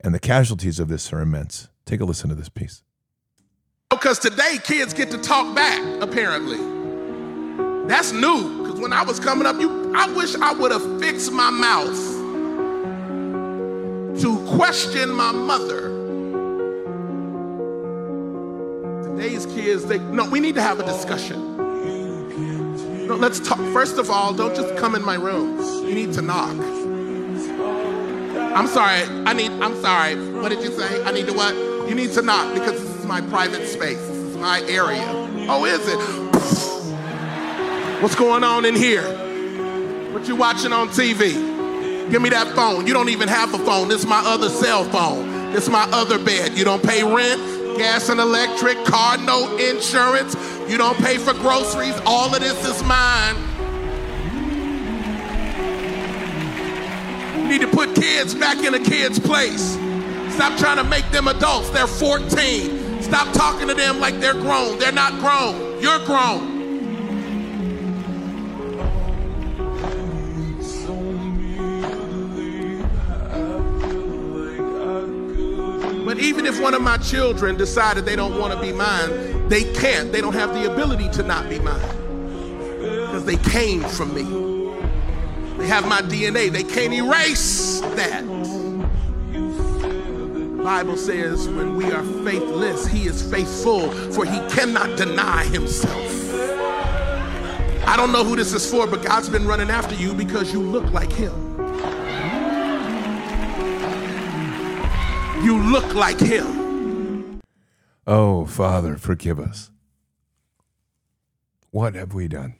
And 0.00 0.14
the 0.14 0.20
casualties 0.20 0.78
of 0.78 0.88
this 0.88 1.12
are 1.12 1.20
immense. 1.20 1.68
Take 1.86 2.00
a 2.00 2.04
listen 2.04 2.28
to 2.28 2.34
this 2.34 2.50
piece. 2.50 2.82
Because 3.90 4.18
today 4.18 4.58
kids 4.62 4.92
get 4.92 5.10
to 5.10 5.18
talk 5.18 5.54
back, 5.56 5.80
apparently. 6.02 6.58
That's 7.88 8.12
new. 8.12 8.62
Because 8.62 8.80
when 8.80 8.92
I 8.92 9.02
was 9.02 9.18
coming 9.18 9.46
up, 9.46 9.58
you 9.58 9.92
I 9.94 10.12
wish 10.12 10.34
I 10.34 10.52
would 10.52 10.72
have 10.72 11.00
fixed 11.00 11.32
my 11.32 11.50
mouth 11.50 12.13
to 14.20 14.56
question 14.56 15.10
my 15.10 15.32
mother. 15.32 15.88
Today's 19.08 19.46
kids, 19.46 19.84
they 19.86 19.98
no, 19.98 20.28
we 20.28 20.40
need 20.40 20.54
to 20.54 20.62
have 20.62 20.78
a 20.80 20.84
discussion. 20.84 21.56
No, 23.06 23.16
let's 23.16 23.40
talk. 23.40 23.58
First 23.72 23.98
of 23.98 24.10
all, 24.10 24.32
don't 24.32 24.54
just 24.54 24.76
come 24.76 24.94
in 24.94 25.04
my 25.04 25.16
room. 25.16 25.58
You 25.86 25.94
need 25.94 26.12
to 26.14 26.22
knock. 26.22 26.56
I'm 28.56 28.66
sorry. 28.66 29.02
I 29.26 29.32
need. 29.32 29.50
I'm 29.50 29.80
sorry. 29.82 30.16
What 30.32 30.48
did 30.50 30.62
you 30.62 30.70
say? 30.70 31.02
I 31.04 31.10
need 31.12 31.26
to 31.26 31.32
what? 31.32 31.54
You 31.88 31.94
need 31.94 32.12
to 32.12 32.22
knock 32.22 32.54
because 32.54 32.80
this 32.80 32.96
is 32.96 33.04
my 33.04 33.20
private 33.20 33.66
space. 33.66 33.98
This 33.98 34.16
is 34.16 34.36
my 34.36 34.60
area. 34.62 35.04
Oh, 35.48 35.64
is 35.66 35.86
it? 35.86 35.98
What's 38.02 38.14
going 38.14 38.44
on 38.44 38.64
in 38.64 38.74
here? 38.74 39.02
What 40.12 40.26
you 40.28 40.36
watching 40.36 40.72
on 40.72 40.88
TV? 40.88 41.53
Give 42.10 42.20
me 42.20 42.28
that 42.30 42.54
phone. 42.54 42.86
You 42.86 42.92
don't 42.92 43.08
even 43.08 43.28
have 43.28 43.54
a 43.54 43.58
phone. 43.58 43.88
This 43.88 44.00
is 44.00 44.06
my 44.06 44.22
other 44.24 44.48
cell 44.48 44.84
phone. 44.84 45.52
This 45.52 45.64
is 45.64 45.70
my 45.70 45.88
other 45.90 46.18
bed. 46.18 46.56
You 46.56 46.64
don't 46.64 46.82
pay 46.82 47.02
rent, 47.02 47.40
gas 47.78 48.08
and 48.08 48.20
electric, 48.20 48.84
car 48.84 49.16
note, 49.18 49.58
insurance. 49.58 50.36
You 50.68 50.78
don't 50.78 50.98
pay 50.98 51.18
for 51.18 51.32
groceries. 51.34 51.98
All 52.04 52.34
of 52.34 52.40
this 52.40 52.64
is 52.66 52.82
mine. 52.84 53.36
You 57.42 57.48
need 57.48 57.60
to 57.60 57.68
put 57.68 57.94
kids 57.94 58.34
back 58.34 58.64
in 58.64 58.74
a 58.74 58.80
kid's 58.80 59.18
place. 59.18 59.74
Stop 60.34 60.58
trying 60.58 60.76
to 60.78 60.84
make 60.84 61.08
them 61.10 61.28
adults. 61.28 61.70
They're 61.70 61.86
14. 61.86 63.02
Stop 63.02 63.32
talking 63.34 63.68
to 63.68 63.74
them 63.74 64.00
like 64.00 64.18
they're 64.20 64.32
grown. 64.32 64.78
They're 64.78 64.92
not 64.92 65.12
grown. 65.20 65.80
You're 65.80 66.04
grown. 66.06 66.53
Even 76.44 76.54
if 76.54 76.62
one 76.62 76.74
of 76.74 76.82
my 76.82 76.98
children 76.98 77.56
decided 77.56 78.04
they 78.04 78.16
don't 78.16 78.38
want 78.38 78.52
to 78.52 78.60
be 78.60 78.70
mine, 78.70 79.48
they 79.48 79.64
can't. 79.72 80.12
They 80.12 80.20
don't 80.20 80.34
have 80.34 80.52
the 80.52 80.70
ability 80.70 81.08
to 81.12 81.22
not 81.22 81.48
be 81.48 81.58
mine. 81.58 81.80
Because 82.80 83.24
they 83.24 83.36
came 83.36 83.82
from 83.82 84.14
me. 84.14 84.24
They 85.56 85.66
have 85.66 85.88
my 85.88 86.02
DNA. 86.02 86.50
They 86.50 86.64
can't 86.64 86.92
erase 86.92 87.80
that. 87.80 88.26
The 89.32 90.62
Bible 90.62 90.98
says 90.98 91.48
when 91.48 91.76
we 91.76 91.90
are 91.90 92.02
faithless, 92.24 92.86
he 92.86 93.06
is 93.06 93.22
faithful, 93.30 93.90
for 94.12 94.26
he 94.26 94.38
cannot 94.54 94.98
deny 94.98 95.44
himself. 95.44 96.10
I 97.86 97.96
don't 97.96 98.12
know 98.12 98.24
who 98.24 98.36
this 98.36 98.52
is 98.52 98.70
for, 98.70 98.86
but 98.86 99.02
God's 99.02 99.30
been 99.30 99.46
running 99.46 99.70
after 99.70 99.94
you 99.94 100.12
because 100.12 100.52
you 100.52 100.60
look 100.60 100.92
like 100.92 101.10
him. 101.12 101.32
You 105.44 105.62
look 105.62 105.92
like 105.94 106.18
him. 106.18 107.42
Oh, 108.06 108.46
Father, 108.46 108.96
forgive 108.96 109.38
us. 109.38 109.70
What 111.70 111.94
have 111.94 112.14
we 112.14 112.28
done? 112.28 112.54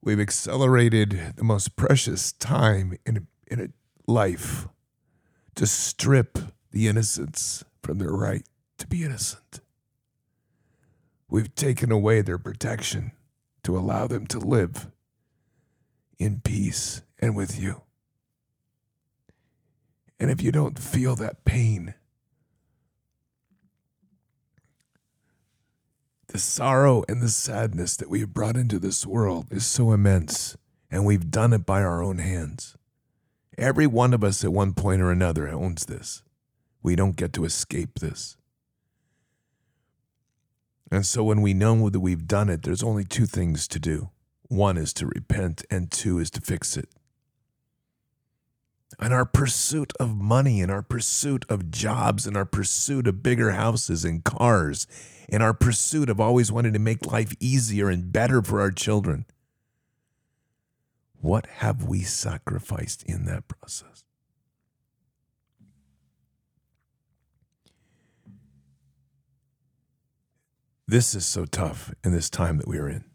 We've 0.00 0.20
accelerated 0.20 1.32
the 1.34 1.42
most 1.42 1.74
precious 1.74 2.30
time 2.30 2.98
in 3.04 3.16
a, 3.16 3.20
in 3.52 3.60
a 3.60 3.68
life 4.08 4.68
to 5.56 5.66
strip 5.66 6.38
the 6.70 6.86
innocents 6.86 7.64
from 7.82 7.98
their 7.98 8.12
right 8.12 8.46
to 8.78 8.86
be 8.86 9.02
innocent. 9.02 9.58
We've 11.28 11.52
taken 11.56 11.90
away 11.90 12.20
their 12.20 12.38
protection 12.38 13.10
to 13.64 13.76
allow 13.76 14.06
them 14.06 14.28
to 14.28 14.38
live 14.38 14.86
in 16.16 16.42
peace 16.42 17.02
and 17.18 17.34
with 17.34 17.60
you. 17.60 17.82
And 20.20 20.30
if 20.30 20.42
you 20.42 20.52
don't 20.52 20.78
feel 20.78 21.16
that 21.16 21.46
pain, 21.46 21.94
the 26.28 26.38
sorrow 26.38 27.02
and 27.08 27.22
the 27.22 27.30
sadness 27.30 27.96
that 27.96 28.10
we 28.10 28.20
have 28.20 28.34
brought 28.34 28.56
into 28.56 28.78
this 28.78 29.06
world 29.06 29.46
is 29.50 29.64
so 29.64 29.92
immense, 29.92 30.58
and 30.90 31.06
we've 31.06 31.30
done 31.30 31.54
it 31.54 31.64
by 31.64 31.82
our 31.82 32.02
own 32.02 32.18
hands. 32.18 32.76
Every 33.56 33.86
one 33.86 34.12
of 34.12 34.22
us 34.22 34.44
at 34.44 34.52
one 34.52 34.74
point 34.74 35.00
or 35.00 35.10
another 35.10 35.48
owns 35.48 35.86
this. 35.86 36.22
We 36.82 36.96
don't 36.96 37.16
get 37.16 37.32
to 37.32 37.44
escape 37.46 37.98
this. 37.98 38.36
And 40.92 41.06
so 41.06 41.24
when 41.24 41.40
we 41.40 41.54
know 41.54 41.88
that 41.88 42.00
we've 42.00 42.26
done 42.26 42.50
it, 42.50 42.62
there's 42.62 42.82
only 42.82 43.04
two 43.04 43.26
things 43.26 43.66
to 43.68 43.78
do 43.78 44.10
one 44.48 44.76
is 44.76 44.92
to 44.94 45.06
repent, 45.06 45.64
and 45.70 45.92
two 45.92 46.18
is 46.18 46.28
to 46.32 46.40
fix 46.40 46.76
it. 46.76 46.88
And 48.98 49.14
our 49.14 49.24
pursuit 49.24 49.92
of 49.98 50.16
money, 50.16 50.60
and 50.60 50.70
our 50.70 50.82
pursuit 50.82 51.46
of 51.48 51.70
jobs, 51.70 52.26
and 52.26 52.36
our 52.36 52.44
pursuit 52.44 53.06
of 53.06 53.22
bigger 53.22 53.52
houses 53.52 54.04
and 54.04 54.22
cars, 54.22 54.86
and 55.28 55.42
our 55.42 55.54
pursuit 55.54 56.10
of 56.10 56.20
always 56.20 56.52
wanting 56.52 56.72
to 56.72 56.78
make 56.78 57.06
life 57.06 57.34
easier 57.40 57.88
and 57.88 58.12
better 58.12 58.42
for 58.42 58.60
our 58.60 58.70
children. 58.70 59.24
What 61.20 61.46
have 61.46 61.84
we 61.84 62.02
sacrificed 62.02 63.02
in 63.04 63.26
that 63.26 63.46
process? 63.46 64.04
This 70.88 71.14
is 71.14 71.24
so 71.24 71.44
tough 71.44 71.94
in 72.02 72.10
this 72.10 72.28
time 72.28 72.58
that 72.58 72.66
we 72.66 72.78
are 72.78 72.88
in. 72.88 73.09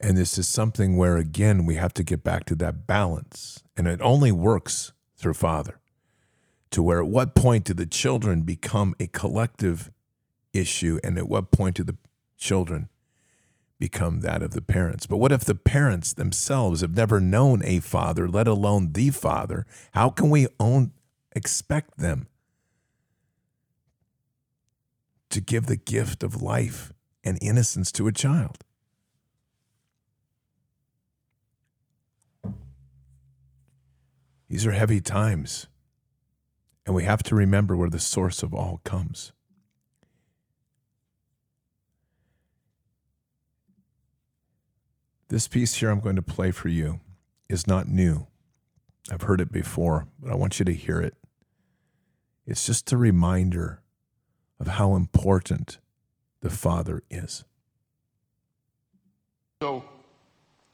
And 0.00 0.16
this 0.16 0.38
is 0.38 0.46
something 0.46 0.96
where, 0.96 1.16
again, 1.16 1.66
we 1.66 1.74
have 1.74 1.92
to 1.94 2.04
get 2.04 2.22
back 2.22 2.44
to 2.46 2.54
that 2.56 2.86
balance. 2.86 3.62
And 3.76 3.88
it 3.88 4.00
only 4.00 4.30
works 4.30 4.92
through 5.16 5.34
Father. 5.34 5.80
To 6.70 6.82
where 6.82 7.00
at 7.00 7.08
what 7.08 7.34
point 7.34 7.64
do 7.64 7.74
the 7.74 7.86
children 7.86 8.42
become 8.42 8.94
a 9.00 9.06
collective 9.08 9.90
issue? 10.52 11.00
And 11.02 11.18
at 11.18 11.28
what 11.28 11.50
point 11.50 11.76
do 11.76 11.84
the 11.84 11.96
children 12.36 12.88
become 13.80 14.20
that 14.20 14.42
of 14.42 14.52
the 14.52 14.62
parents? 14.62 15.06
But 15.06 15.16
what 15.16 15.32
if 15.32 15.44
the 15.44 15.54
parents 15.54 16.12
themselves 16.12 16.80
have 16.82 16.94
never 16.94 17.20
known 17.20 17.62
a 17.64 17.80
father, 17.80 18.28
let 18.28 18.46
alone 18.46 18.92
the 18.92 19.10
father? 19.10 19.66
How 19.92 20.10
can 20.10 20.30
we 20.30 20.46
own, 20.60 20.92
expect 21.32 21.98
them 21.98 22.28
to 25.30 25.40
give 25.40 25.66
the 25.66 25.76
gift 25.76 26.22
of 26.22 26.40
life 26.40 26.92
and 27.24 27.38
innocence 27.40 27.90
to 27.92 28.06
a 28.06 28.12
child? 28.12 28.58
These 34.48 34.66
are 34.66 34.72
heavy 34.72 35.02
times, 35.02 35.66
and 36.86 36.94
we 36.94 37.04
have 37.04 37.22
to 37.24 37.34
remember 37.34 37.76
where 37.76 37.90
the 37.90 38.00
source 38.00 38.42
of 38.42 38.54
all 38.54 38.80
comes. 38.82 39.32
This 45.28 45.46
piece 45.46 45.74
here 45.74 45.90
I'm 45.90 46.00
going 46.00 46.16
to 46.16 46.22
play 46.22 46.50
for 46.50 46.68
you 46.68 47.00
is 47.50 47.66
not 47.66 47.88
new. 47.88 48.26
I've 49.10 49.22
heard 49.22 49.42
it 49.42 49.52
before, 49.52 50.08
but 50.18 50.32
I 50.32 50.34
want 50.34 50.58
you 50.58 50.64
to 50.64 50.72
hear 50.72 50.98
it. 51.00 51.14
It's 52.46 52.64
just 52.64 52.90
a 52.92 52.96
reminder 52.96 53.82
of 54.58 54.68
how 54.68 54.94
important 54.94 55.78
the 56.40 56.48
Father 56.48 57.02
is. 57.10 57.44
So, 59.60 59.84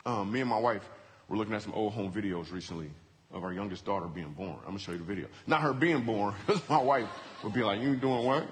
um, 0.07 0.31
me 0.31 0.41
and 0.41 0.49
my 0.49 0.59
wife 0.59 0.89
were 1.29 1.37
looking 1.37 1.55
at 1.55 1.63
some 1.63 1.73
old 1.73 1.95
home 1.95 2.13
videos 2.13 2.53
recently 2.53 2.91
of 3.35 3.45
our 3.45 3.53
youngest 3.53 3.85
daughter 3.85 4.07
being 4.07 4.33
born. 4.33 4.57
I'm 4.61 4.69
gonna 4.69 4.79
show 4.79 4.93
you 4.93 4.99
the 4.99 5.05
video. 5.05 5.27
Not 5.47 5.61
her 5.61 5.75
being 5.75 6.03
born, 6.03 6.35
because 6.47 6.67
my 6.69 6.81
wife 6.81 7.09
would 7.43 7.53
be 7.53 7.63
like, 7.63 7.81
"You 7.81 7.97
doing 7.97 8.25
what? 8.25 8.47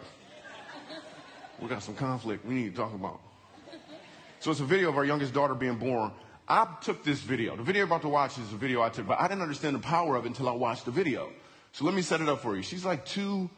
We 1.61 1.69
got 1.69 1.83
some 1.83 1.95
conflict. 1.95 2.45
We 2.45 2.55
need 2.55 2.75
to 2.75 2.77
talk 2.77 2.93
about." 2.93 3.21
So 4.41 4.51
it's 4.51 4.61
a 4.61 4.65
video 4.65 4.89
of 4.89 4.97
our 4.97 5.05
youngest 5.05 5.33
daughter 5.33 5.55
being 5.55 5.77
born. 5.77 6.11
I 6.49 6.67
took 6.83 7.05
this 7.05 7.21
video. 7.21 7.57
The 7.57 7.63
video 7.63 7.81
you're 7.81 7.87
about 7.87 8.03
to 8.03 8.09
watch 8.09 8.37
is 8.39 8.53
a 8.53 8.57
video 8.57 8.83
I 8.83 8.89
took, 8.89 9.07
but 9.07 9.21
I 9.21 9.29
didn't 9.29 9.43
understand 9.43 9.77
the 9.77 9.81
power 9.81 10.17
of 10.17 10.25
it 10.25 10.29
until 10.29 10.49
I 10.49 10.53
watched 10.53 10.85
the 10.85 10.91
video. 10.91 11.31
So 11.71 11.85
let 11.85 11.95
me 11.95 12.03
set 12.03 12.21
it 12.21 12.29
up 12.29 12.43
for 12.43 12.57
you. 12.57 12.63
She's 12.63 12.85
like 12.85 13.07
two 13.07 13.49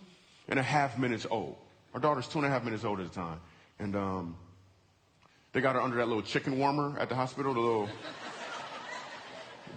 and 0.46 0.58
a 0.58 0.62
half 0.62 0.98
minutes 0.98 1.26
old. 1.30 1.56
Our 1.94 2.00
daughter's 2.00 2.28
two 2.28 2.38
and 2.38 2.46
a 2.46 2.50
half 2.50 2.62
minutes 2.64 2.84
old 2.84 3.00
at 3.00 3.08
the 3.08 3.14
time, 3.14 3.40
and 3.78 3.96
um, 3.96 4.36
they 5.52 5.62
got 5.62 5.74
her 5.74 5.80
under 5.80 5.96
that 5.96 6.06
little 6.06 6.22
chicken 6.22 6.58
warmer 6.58 6.98
at 6.98 7.08
the 7.08 7.14
hospital, 7.14 7.54
the 7.54 7.60
little 7.60 7.88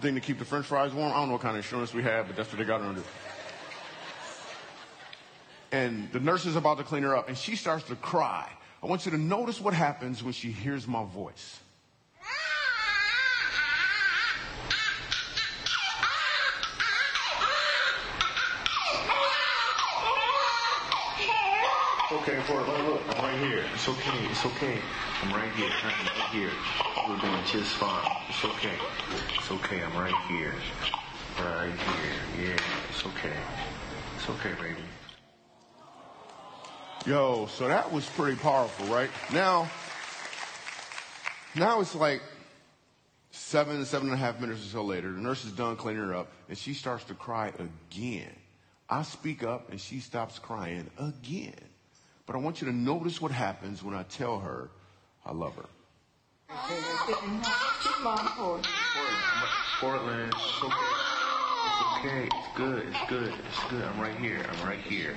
thing 0.00 0.14
to 0.14 0.20
keep 0.20 0.38
the 0.38 0.44
french 0.44 0.66
fries 0.66 0.92
warm. 0.92 1.12
I 1.12 1.16
don't 1.16 1.28
know 1.28 1.34
what 1.34 1.42
kind 1.42 1.56
of 1.56 1.64
insurance 1.64 1.92
we 1.92 2.02
have, 2.02 2.26
but 2.26 2.36
that's 2.36 2.50
what 2.50 2.58
they 2.58 2.64
got 2.64 2.80
under. 2.80 3.02
And 5.70 6.10
the 6.12 6.20
nurse 6.20 6.46
is 6.46 6.56
about 6.56 6.78
to 6.78 6.84
clean 6.84 7.02
her 7.02 7.16
up, 7.16 7.28
and 7.28 7.36
she 7.36 7.54
starts 7.56 7.84
to 7.84 7.96
cry. 7.96 8.50
I 8.82 8.86
want 8.86 9.04
you 9.04 9.10
to 9.10 9.18
notice 9.18 9.60
what 9.60 9.74
happens 9.74 10.22
when 10.22 10.32
she 10.32 10.50
hears 10.50 10.86
my 10.86 11.04
voice. 11.04 11.60
Look, 22.28 22.46
I'm 23.16 23.24
right 23.24 23.38
here. 23.38 23.64
It's 23.72 23.88
okay, 23.88 24.26
it's 24.30 24.44
okay. 24.44 24.78
I'm 25.22 25.32
right 25.32 25.50
here, 25.52 25.70
I'm 25.82 26.06
right 26.06 26.28
here. 26.30 26.50
We're 27.08 27.16
doing 27.16 27.44
just 27.46 27.74
fine. 27.76 28.16
It's 28.28 28.44
okay. 28.44 28.74
It's 29.34 29.50
okay, 29.50 29.82
I'm 29.82 29.96
right 29.96 30.14
here. 30.28 30.52
Right 31.40 31.72
here. 31.72 32.50
Yeah, 32.50 32.56
it's 32.90 33.06
okay. 33.06 33.32
It's 34.16 34.28
okay, 34.28 34.52
baby. 34.60 34.76
Yo, 37.06 37.46
so 37.46 37.66
that 37.66 37.90
was 37.90 38.04
pretty 38.10 38.36
powerful, 38.36 38.94
right? 38.94 39.08
Now, 39.32 39.70
now 41.54 41.80
it's 41.80 41.94
like 41.94 42.20
seven, 43.30 43.82
seven 43.86 44.08
and 44.08 44.14
a 44.14 44.18
half 44.18 44.38
minutes 44.38 44.66
or 44.66 44.68
so 44.68 44.82
later. 44.82 45.10
The 45.12 45.18
nurse 45.18 45.46
is 45.46 45.52
done 45.52 45.76
cleaning 45.76 46.02
her 46.02 46.14
up, 46.14 46.30
and 46.50 46.58
she 46.58 46.74
starts 46.74 47.04
to 47.04 47.14
cry 47.14 47.54
again. 47.58 48.36
I 48.90 49.02
speak 49.02 49.42
up 49.42 49.70
and 49.70 49.80
she 49.80 50.00
stops 50.00 50.38
crying 50.38 50.90
again. 50.98 51.54
But 52.28 52.36
I 52.36 52.40
want 52.40 52.60
you 52.60 52.66
to 52.66 52.74
notice 52.74 53.22
what 53.22 53.32
happens 53.32 53.82
when 53.82 53.94
I 53.94 54.02
tell 54.02 54.38
her 54.40 54.68
I 55.24 55.32
love 55.32 55.56
her. 55.56 55.64
Portland, 59.80 60.34
it's 60.34 60.62
okay. 60.62 60.74
It's 61.64 61.82
okay. 61.96 62.24
It's 62.26 62.54
good. 62.54 62.86
It's 62.86 63.08
good. 63.08 63.32
It's 63.48 63.70
good. 63.70 63.82
I'm 63.82 63.98
right 63.98 64.14
here. 64.18 64.44
I'm 64.46 64.68
right 64.68 64.78
here. 64.78 65.14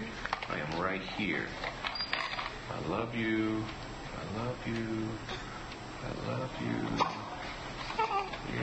I 0.50 0.58
am 0.60 0.82
right 0.82 1.02
here. 1.02 1.48
I 2.72 2.90
love 2.90 3.14
you. 3.14 3.62
I 4.16 4.40
love 4.40 4.58
you. 4.66 5.10
I 6.06 6.32
love 6.32 6.50
you. 6.62 7.06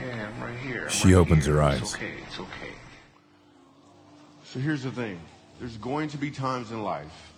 Yeah, 0.01 0.27
I'm 0.27 0.43
right 0.43 0.57
here. 0.57 0.85
I'm 0.85 0.89
She 0.89 1.13
right 1.13 1.19
opens 1.19 1.45
here. 1.45 1.61
her 1.61 1.69
It's 1.73 1.83
eyes. 1.83 1.93
okay. 1.93 2.13
It's 2.25 2.39
okay. 2.39 2.73
So 4.43 4.59
here's 4.59 4.81
the 4.81 4.91
thing 4.91 5.19
there's 5.59 5.77
going 5.77 6.09
to 6.09 6.17
be 6.17 6.31
times 6.31 6.71
in 6.71 6.81
life 6.81 7.29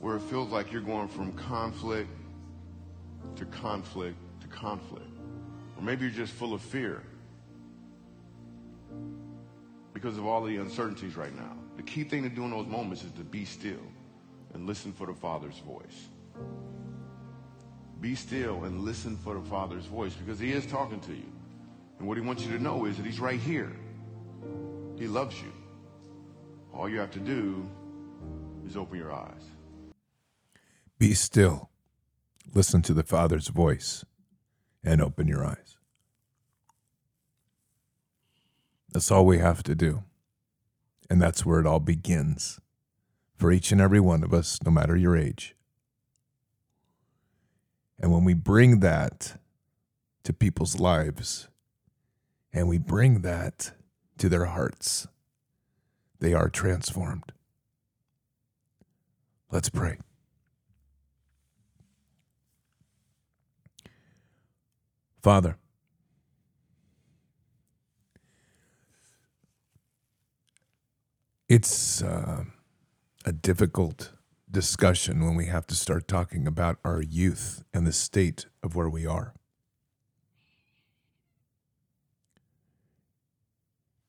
where 0.00 0.16
it 0.16 0.22
feels 0.22 0.50
like 0.50 0.72
you're 0.72 0.80
going 0.80 1.08
from 1.08 1.32
conflict 1.32 2.10
to 3.36 3.44
conflict 3.46 4.16
to 4.40 4.48
conflict. 4.48 5.06
Or 5.76 5.82
maybe 5.82 6.06
you're 6.06 6.14
just 6.14 6.32
full 6.32 6.54
of 6.54 6.62
fear 6.62 7.02
because 9.92 10.16
of 10.16 10.26
all 10.26 10.42
the 10.42 10.56
uncertainties 10.56 11.16
right 11.16 11.34
now. 11.36 11.56
The 11.76 11.82
key 11.82 12.04
thing 12.04 12.22
to 12.22 12.28
do 12.28 12.44
in 12.44 12.50
those 12.50 12.66
moments 12.66 13.04
is 13.04 13.12
to 13.12 13.24
be 13.24 13.44
still 13.44 13.80
and 14.54 14.66
listen 14.66 14.92
for 14.92 15.06
the 15.06 15.14
Father's 15.14 15.58
voice. 15.58 16.08
Be 18.00 18.14
still 18.14 18.64
and 18.64 18.80
listen 18.80 19.16
for 19.18 19.34
the 19.34 19.42
Father's 19.42 19.84
voice 19.84 20.14
because 20.14 20.38
He 20.38 20.52
is 20.52 20.66
talking 20.66 21.00
to 21.00 21.12
you. 21.12 21.30
And 21.98 22.08
what 22.08 22.16
He 22.16 22.22
wants 22.22 22.44
you 22.44 22.56
to 22.56 22.62
know 22.62 22.86
is 22.86 22.96
that 22.96 23.04
He's 23.04 23.20
right 23.20 23.40
here. 23.40 23.72
He 24.98 25.06
loves 25.06 25.36
you. 25.40 25.52
All 26.74 26.88
you 26.88 26.98
have 26.98 27.10
to 27.12 27.20
do 27.20 27.68
is 28.66 28.76
open 28.76 28.98
your 28.98 29.12
eyes. 29.12 29.49
Be 31.00 31.14
still, 31.14 31.70
listen 32.54 32.82
to 32.82 32.92
the 32.92 33.02
Father's 33.02 33.48
voice, 33.48 34.04
and 34.84 35.00
open 35.00 35.26
your 35.26 35.42
eyes. 35.42 35.78
That's 38.92 39.10
all 39.10 39.24
we 39.24 39.38
have 39.38 39.62
to 39.62 39.74
do. 39.74 40.02
And 41.08 41.20
that's 41.20 41.46
where 41.46 41.58
it 41.58 41.66
all 41.66 41.80
begins 41.80 42.60
for 43.38 43.50
each 43.50 43.72
and 43.72 43.80
every 43.80 43.98
one 43.98 44.22
of 44.22 44.34
us, 44.34 44.58
no 44.62 44.70
matter 44.70 44.94
your 44.94 45.16
age. 45.16 45.56
And 47.98 48.12
when 48.12 48.24
we 48.24 48.34
bring 48.34 48.80
that 48.80 49.40
to 50.24 50.34
people's 50.34 50.78
lives 50.78 51.48
and 52.52 52.68
we 52.68 52.76
bring 52.76 53.22
that 53.22 53.72
to 54.18 54.28
their 54.28 54.44
hearts, 54.44 55.06
they 56.18 56.34
are 56.34 56.50
transformed. 56.50 57.32
Let's 59.50 59.70
pray. 59.70 59.96
Father, 65.22 65.58
it's 71.46 72.02
uh, 72.02 72.44
a 73.26 73.32
difficult 73.32 74.12
discussion 74.50 75.22
when 75.22 75.34
we 75.34 75.46
have 75.46 75.66
to 75.66 75.74
start 75.74 76.08
talking 76.08 76.46
about 76.46 76.78
our 76.86 77.02
youth 77.02 77.62
and 77.74 77.86
the 77.86 77.92
state 77.92 78.46
of 78.62 78.74
where 78.74 78.88
we 78.88 79.06
are. 79.06 79.34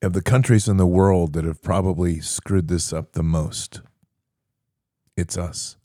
Of 0.01 0.13
the 0.13 0.21
countries 0.21 0.69
in 0.69 0.77
the 0.77 0.87
world 0.87 1.33
that 1.33 1.43
have 1.43 1.61
probably 1.61 2.21
screwed 2.21 2.69
this 2.69 2.93
up 2.93 3.11
the 3.11 3.21
most, 3.21 3.81
it's 5.17 5.37
us. 5.37 5.75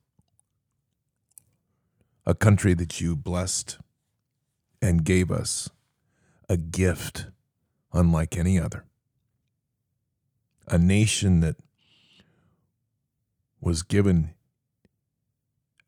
A 2.24 2.34
country 2.34 2.74
that 2.74 3.00
you 3.00 3.16
blessed 3.16 3.78
and 4.86 5.04
gave 5.04 5.30
us 5.30 5.68
a 6.48 6.56
gift 6.56 7.26
unlike 7.92 8.36
any 8.36 8.58
other. 8.58 8.84
A 10.68 10.78
nation 10.78 11.40
that 11.40 11.56
was 13.60 13.82
given 13.82 14.34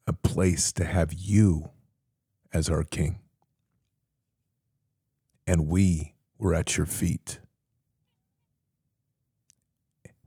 a 0.06 0.12
place 0.12 0.72
to 0.72 0.84
have 0.84 1.12
you 1.12 1.70
as 2.52 2.68
our 2.68 2.82
king. 2.82 3.20
And 5.46 5.68
we 5.68 6.14
were 6.36 6.54
at 6.54 6.76
your 6.76 6.86
feet 6.86 7.40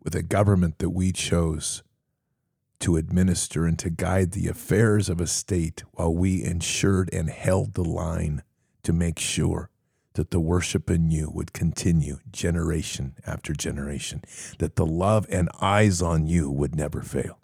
with 0.02 0.16
a 0.16 0.24
government 0.24 0.80
that 0.80 0.90
we 0.92 1.12
chose 1.12 1.84
to 2.80 2.96
administer 2.96 3.66
and 3.66 3.78
to 3.78 3.90
guide 3.90 4.32
the 4.32 4.48
affairs 4.48 5.10
of 5.10 5.22
a 5.22 5.28
state 5.28 5.84
while 5.92 6.14
we 6.16 6.44
ensured 6.44 7.10
and 7.14 7.30
held 7.30 7.74
the 7.74 7.84
line 7.84 8.42
to 8.84 8.94
make 8.94 9.20
sure 9.20 9.70
that 10.14 10.32
the 10.32 10.40
worship 10.40 10.90
in 10.90 11.10
you 11.10 11.30
would 11.34 11.54
continue 11.54 12.18
generation 12.32 13.16
after 13.26 13.54
generation, 13.54 14.22
that 14.60 14.76
the 14.76 14.86
love 14.86 15.26
and 15.30 15.50
eyes 15.62 16.02
on 16.02 16.28
you 16.28 16.50
would 16.50 16.76
never 16.76 17.02
fail. 17.02 17.40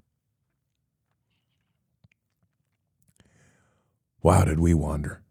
Wow, 4.21 4.43
did 4.43 4.59
we 4.59 4.73
wander? 4.73 5.21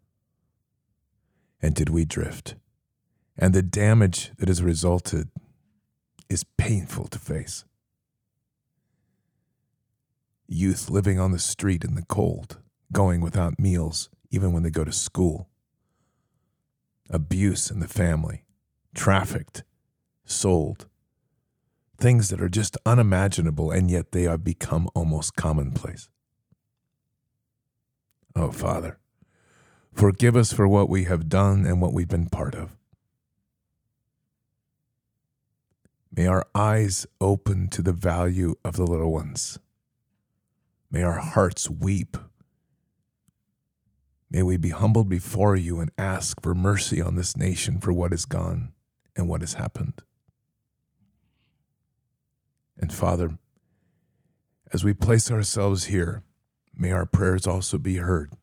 And 1.61 1.75
did 1.75 1.89
we 1.89 2.05
drift? 2.05 2.55
And 3.37 3.53
the 3.53 3.61
damage 3.61 4.31
that 4.37 4.47
has 4.47 4.63
resulted 4.63 5.29
is 6.29 6.43
painful 6.57 7.07
to 7.09 7.19
face. 7.19 7.65
Youth 10.47 10.89
living 10.89 11.19
on 11.19 11.31
the 11.31 11.39
street 11.39 11.83
in 11.83 11.95
the 11.95 12.05
cold, 12.05 12.57
going 12.91 13.21
without 13.21 13.59
meals, 13.59 14.09
even 14.31 14.53
when 14.53 14.63
they 14.63 14.69
go 14.69 14.83
to 14.83 14.91
school. 14.91 15.49
Abuse 17.09 17.71
in 17.71 17.79
the 17.79 17.87
family, 17.87 18.43
trafficked, 18.93 19.63
sold. 20.25 20.87
Things 21.97 22.29
that 22.29 22.41
are 22.41 22.49
just 22.49 22.77
unimaginable, 22.85 23.71
and 23.71 23.89
yet 23.89 24.11
they 24.11 24.23
have 24.23 24.43
become 24.43 24.89
almost 24.93 25.35
commonplace. 25.35 26.09
Oh, 28.35 28.51
Father, 28.51 28.99
forgive 29.93 30.35
us 30.35 30.53
for 30.53 30.67
what 30.67 30.89
we 30.89 31.05
have 31.05 31.29
done 31.29 31.65
and 31.65 31.81
what 31.81 31.93
we've 31.93 32.07
been 32.07 32.29
part 32.29 32.53
of. 32.53 32.77
May 36.15 36.27
our 36.27 36.45
eyes 36.53 37.05
open 37.21 37.67
to 37.69 37.81
the 37.81 37.93
value 37.93 38.55
of 38.65 38.75
the 38.75 38.85
little 38.85 39.11
ones. 39.11 39.59
May 40.89 41.03
our 41.03 41.19
hearts 41.19 41.69
weep. 41.69 42.17
May 44.29 44.43
we 44.43 44.57
be 44.57 44.69
humbled 44.69 45.09
before 45.09 45.55
you 45.55 45.79
and 45.79 45.91
ask 45.97 46.41
for 46.41 46.53
mercy 46.53 47.01
on 47.01 47.15
this 47.15 47.37
nation 47.37 47.79
for 47.79 47.93
what 47.93 48.13
is 48.13 48.25
gone 48.25 48.73
and 49.15 49.29
what 49.29 49.41
has 49.41 49.53
happened. 49.53 50.01
And 52.77 52.93
Father, 52.93 53.37
as 54.73 54.83
we 54.83 54.93
place 54.93 55.31
ourselves 55.31 55.85
here, 55.85 56.23
may 56.75 56.91
our 56.91 57.05
prayers 57.05 57.47
also 57.47 57.77
be 57.77 57.97
heard 57.97 58.33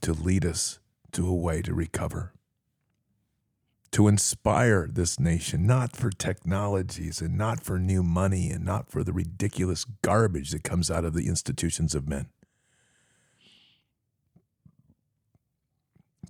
to 0.00 0.12
lead 0.12 0.44
us 0.44 0.80
to 1.12 1.28
a 1.28 1.34
way 1.34 1.62
to 1.62 1.74
recover 1.74 2.32
to 3.92 4.08
inspire 4.08 4.88
this 4.90 5.20
nation, 5.20 5.66
not 5.66 5.94
for 5.94 6.10
technologies 6.10 7.20
and 7.20 7.36
not 7.36 7.62
for 7.62 7.78
new 7.78 8.02
money 8.02 8.50
and 8.50 8.64
not 8.64 8.90
for 8.90 9.04
the 9.04 9.12
ridiculous 9.12 9.84
garbage 10.00 10.50
that 10.50 10.64
comes 10.64 10.90
out 10.90 11.04
of 11.04 11.12
the 11.12 11.28
institutions 11.28 11.94
of 11.94 12.08
men, 12.08 12.26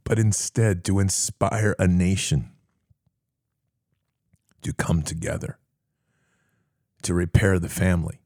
but 0.05 0.19
instead 0.19 0.85
to 0.85 0.99
inspire 0.99 1.75
a 1.79 1.87
nation 1.87 2.51
to 4.63 4.73
come 4.73 5.03
together, 5.03 5.59
to 7.03 7.15
repair 7.15 7.59
the 7.59 7.69
family, 7.69 8.21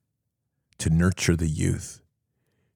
to 0.79 0.91
nurture 0.91 1.37
the 1.37 1.49
youth, 1.49 2.03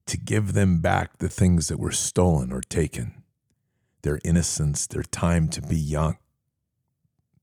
to 0.06 0.16
give 0.16 0.54
them 0.54 0.80
back 0.80 1.18
the 1.18 1.28
things 1.28 1.68
that 1.68 1.78
were 1.78 1.92
stolen 1.92 2.52
or 2.52 2.60
taken 2.62 3.22
their 4.02 4.18
innocence, 4.24 4.86
their 4.86 5.02
time 5.02 5.48
to 5.48 5.60
be 5.60 5.76
young 5.76 6.16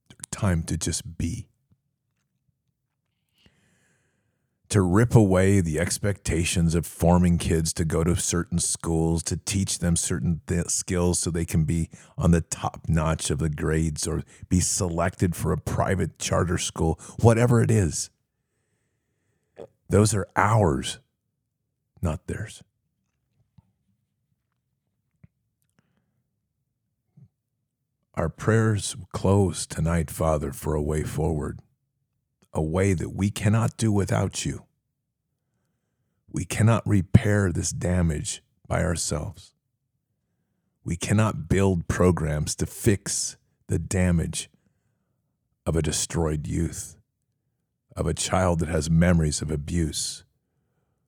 their 0.10 0.40
time 0.40 0.64
to 0.64 0.78
just 0.78 1.18
be. 1.18 1.47
To 4.70 4.82
rip 4.82 5.16
away 5.16 5.62
the 5.62 5.80
expectations 5.80 6.76
of 6.76 6.86
forming 6.86 7.38
kids 7.38 7.72
to 7.74 7.86
go 7.86 8.04
to 8.04 8.18
certain 8.18 8.60
schools, 8.60 9.24
to 9.24 9.38
teach 9.38 9.80
them 9.80 9.96
certain 9.96 10.42
th- 10.46 10.68
skills 10.68 11.20
so 11.20 11.32
they 11.32 11.46
can 11.46 11.64
be 11.64 11.90
on 12.18 12.32
the 12.32 12.42
top 12.42 12.82
notch 12.90 13.30
of 13.30 13.40
the 13.40 13.50
grades 13.50 14.06
or 14.06 14.24
be 14.50 14.60
selected 14.60 15.38
for 15.38 15.54
a 15.54 15.58
private 15.58 16.20
charter 16.20 16.58
school, 16.58 17.00
whatever 17.22 17.62
it 17.62 17.72
is. 17.72 18.10
Those 19.90 20.14
are 20.14 20.28
ours, 20.36 21.00
not 22.02 22.28
theirs. 22.28 22.62
Our 28.16 28.30
prayers 28.30 28.98
close 29.14 29.66
tonight, 29.66 30.12
Father, 30.12 30.52
for 30.52 30.74
a 30.74 30.82
way 30.82 31.04
forward, 31.04 31.60
a 32.58 32.62
way 32.62 32.94
that 32.94 33.12
we 33.12 33.30
cannot 33.30 33.78
do 33.78 33.92
without 33.92 34.44
you. 34.44 34.64
We 36.30 36.44
cannot 36.44 36.86
repair 36.86 37.52
this 37.52 37.72
damage 37.72 38.42
by 38.68 38.84
ourselves. 38.84 39.54
We 40.84 40.96
cannot 40.96 41.48
build 41.48 41.88
programs 41.88 42.56
to 42.56 42.66
fix 42.66 43.38
the 43.68 43.80
damage 43.80 44.50
of 45.66 45.76
a 45.76 45.82
destroyed 45.82 46.48
youth, 46.48 46.98
of 47.96 48.08
a 48.08 48.14
child 48.14 48.60
that 48.60 48.70
has 48.70 48.90
memories 48.90 49.42
of 49.42 49.52
abuse, 49.52 50.24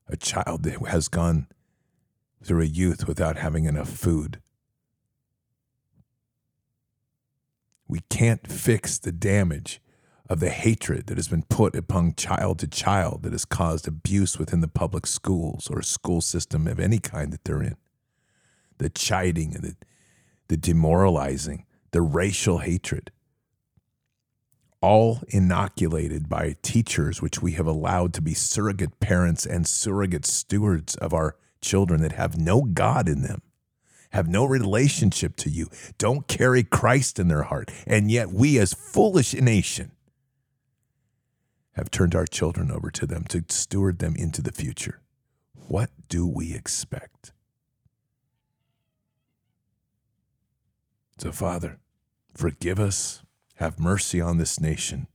a 0.08 0.18
child 0.18 0.64
that 0.64 0.86
has 0.88 1.08
gone 1.08 1.48
through 2.44 2.62
a 2.62 2.66
youth 2.66 3.08
without 3.08 3.38
having 3.38 3.66
enough 3.66 3.90
food. 3.90 4.40
We 7.88 8.02
can't 8.10 8.46
fix 8.48 9.00
the 9.00 9.12
damage 9.12 9.82
of 10.30 10.40
the 10.40 10.50
hatred 10.50 11.08
that 11.08 11.18
has 11.18 11.28
been 11.28 11.44
put 11.44 11.76
upon 11.76 12.14
child 12.14 12.60
to 12.60 12.68
child 12.68 13.24
that 13.24 13.32
has 13.32 13.46
caused 13.46 13.88
abuse 13.88 14.38
within 14.38 14.62
the 14.62 14.68
public 14.68 15.08
schools 15.08 15.68
or 15.72 15.82
school 15.82 16.22
system 16.22 16.68
of 16.68 16.80
any 16.80 17.00
kind 17.00 17.34
that 17.34 17.44
they're 17.44 17.64
in. 17.64 17.76
The 18.78 18.90
chiding 18.90 19.56
and 19.56 19.64
the, 19.64 19.76
the 20.48 20.58
demoralizing, 20.58 21.66
the 21.92 22.02
racial 22.02 22.60
hatred, 22.60 23.12
all 24.82 25.22
inoculated 25.28 26.30
by 26.30 26.56
teachers, 26.62 27.22
which 27.22 27.42
we 27.42 27.54
have 27.54 27.68
allowed 27.68 28.14
to 28.14 28.22
be 28.22 28.34
surrogate 28.34 29.00
parents 29.00 29.46
and 29.46 29.68
surrogate 29.68 30.26
stewards 30.26 30.96
of 30.98 31.14
our 31.14 31.36
children 31.60 32.02
that 32.02 32.14
have 32.14 32.38
no 32.38 32.62
God 32.62 33.10
in 33.10 33.24
them 33.24 33.42
have 34.12 34.28
no 34.28 34.46
relationship 34.46 35.36
to 35.38 35.50
you, 35.50 35.68
don't 35.98 36.28
carry 36.28 36.64
Christ 36.64 37.20
in 37.20 37.28
their 37.28 37.44
heart, 37.44 37.72
and 37.86 38.10
yet 38.10 38.32
we, 38.32 38.58
as 38.58 38.74
foolish 38.74 39.34
nation, 39.34 39.92
have 41.80 41.92
turned 41.92 42.16
our 42.16 42.26
children 42.26 42.72
over 42.72 42.92
to 42.92 43.06
them 43.06 43.24
to 43.30 43.44
steward 43.50 44.00
them 44.00 44.16
into 44.16 44.42
the 44.42 44.52
future. 44.52 45.02
What 45.54 45.90
do 46.08 46.28
we 46.28 46.54
expect? 46.54 47.32
So, 51.18 51.32
Father, 51.32 51.80
forgive 52.34 52.80
us, 52.80 53.24
have 53.56 53.80
mercy 53.80 54.22
on 54.22 54.38
this 54.38 54.60
nation. 54.60 55.08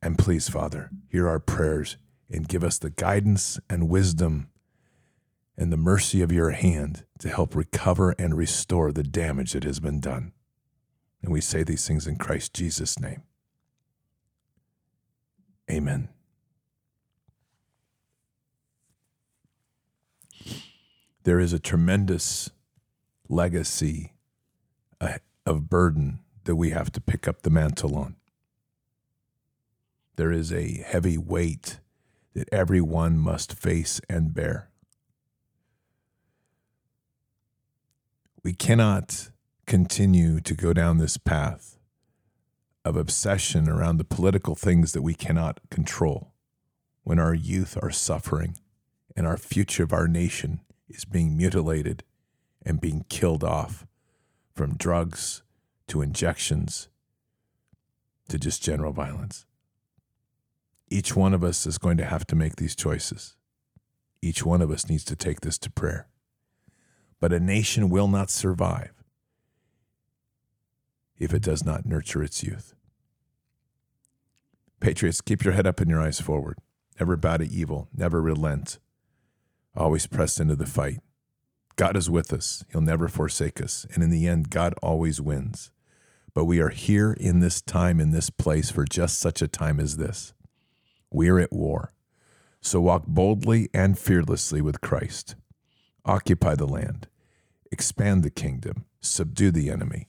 And 0.00 0.18
please, 0.18 0.48
Father, 0.48 0.90
hear 1.08 1.28
our 1.28 1.40
prayers 1.40 1.96
and 2.30 2.48
give 2.48 2.64
us 2.64 2.78
the 2.78 2.90
guidance 2.90 3.60
and 3.68 3.88
wisdom 3.88 4.48
and 5.56 5.72
the 5.72 5.76
mercy 5.76 6.22
of 6.22 6.32
your 6.32 6.50
hand 6.50 7.04
to 7.18 7.28
help 7.28 7.54
recover 7.54 8.14
and 8.18 8.36
restore 8.36 8.90
the 8.90 9.02
damage 9.02 9.52
that 9.52 9.64
has 9.64 9.80
been 9.80 10.00
done. 10.00 10.32
And 11.22 11.32
we 11.32 11.40
say 11.40 11.62
these 11.62 11.86
things 11.86 12.06
in 12.06 12.16
Christ 12.16 12.54
Jesus' 12.54 12.98
name. 12.98 13.22
Amen. 15.72 16.08
There 21.22 21.40
is 21.40 21.54
a 21.54 21.58
tremendous 21.58 22.50
legacy 23.28 24.12
of 25.46 25.70
burden 25.70 26.20
that 26.44 26.56
we 26.56 26.70
have 26.70 26.92
to 26.92 27.00
pick 27.00 27.26
up 27.26 27.42
the 27.42 27.50
mantle 27.50 27.96
on. 27.96 28.16
There 30.16 30.30
is 30.30 30.52
a 30.52 30.84
heavy 30.86 31.16
weight 31.16 31.80
that 32.34 32.48
everyone 32.52 33.18
must 33.18 33.54
face 33.54 34.00
and 34.10 34.34
bear. 34.34 34.68
We 38.44 38.52
cannot 38.52 39.30
continue 39.66 40.40
to 40.40 40.54
go 40.54 40.72
down 40.72 40.98
this 40.98 41.16
path 41.16 41.78
of 42.84 42.96
obsession 42.96 43.68
around 43.68 43.96
the 43.96 44.04
political 44.04 44.54
things 44.54 44.92
that 44.92 45.02
we 45.02 45.14
cannot 45.14 45.60
control 45.70 46.32
when 47.04 47.18
our 47.18 47.34
youth 47.34 47.78
are 47.82 47.90
suffering 47.90 48.56
and 49.16 49.26
our 49.26 49.36
future 49.36 49.82
of 49.82 49.92
our 49.92 50.08
nation 50.08 50.60
is 50.88 51.04
being 51.04 51.36
mutilated 51.36 52.02
and 52.64 52.80
being 52.80 53.04
killed 53.08 53.44
off 53.44 53.86
from 54.54 54.76
drugs 54.76 55.42
to 55.88 56.02
injections 56.02 56.88
to 58.28 58.38
just 58.38 58.62
general 58.62 58.92
violence. 58.92 59.46
Each 60.88 61.16
one 61.16 61.34
of 61.34 61.42
us 61.42 61.66
is 61.66 61.78
going 61.78 61.96
to 61.96 62.04
have 62.04 62.26
to 62.26 62.36
make 62.36 62.56
these 62.56 62.76
choices. 62.76 63.36
Each 64.20 64.44
one 64.44 64.62
of 64.62 64.70
us 64.70 64.88
needs 64.88 65.04
to 65.06 65.16
take 65.16 65.40
this 65.40 65.58
to 65.58 65.70
prayer. 65.70 66.06
But 67.20 67.32
a 67.32 67.40
nation 67.40 67.88
will 67.88 68.08
not 68.08 68.30
survive 68.30 69.01
if 71.18 71.32
it 71.32 71.42
does 71.42 71.64
not 71.64 71.86
nurture 71.86 72.22
its 72.22 72.42
youth. 72.42 72.74
Patriots, 74.80 75.20
keep 75.20 75.44
your 75.44 75.54
head 75.54 75.66
up 75.66 75.80
and 75.80 75.88
your 75.88 76.00
eyes 76.00 76.20
forward. 76.20 76.58
Never 76.98 77.16
bow 77.16 77.36
to 77.36 77.48
evil, 77.48 77.88
never 77.94 78.20
relent. 78.20 78.78
Always 79.76 80.06
press 80.06 80.40
into 80.40 80.56
the 80.56 80.66
fight. 80.66 81.00
God 81.76 81.96
is 81.96 82.10
with 82.10 82.32
us. 82.32 82.64
He'll 82.70 82.80
never 82.80 83.08
forsake 83.08 83.60
us. 83.60 83.86
And 83.94 84.02
in 84.02 84.10
the 84.10 84.26
end, 84.26 84.50
God 84.50 84.74
always 84.82 85.20
wins. 85.20 85.70
But 86.34 86.44
we 86.44 86.60
are 86.60 86.68
here 86.68 87.12
in 87.12 87.40
this 87.40 87.62
time, 87.62 88.00
in 88.00 88.10
this 88.10 88.28
place, 88.28 88.70
for 88.70 88.84
just 88.84 89.18
such 89.18 89.40
a 89.40 89.48
time 89.48 89.80
as 89.80 89.96
this. 89.96 90.34
We 91.10 91.28
are 91.28 91.38
at 91.38 91.52
war. 91.52 91.92
So 92.60 92.80
walk 92.80 93.06
boldly 93.06 93.68
and 93.72 93.98
fearlessly 93.98 94.60
with 94.60 94.80
Christ. 94.80 95.34
Occupy 96.04 96.56
the 96.56 96.66
land, 96.66 97.08
expand 97.70 98.22
the 98.22 98.30
kingdom, 98.30 98.86
subdue 99.00 99.50
the 99.50 99.70
enemy 99.70 100.08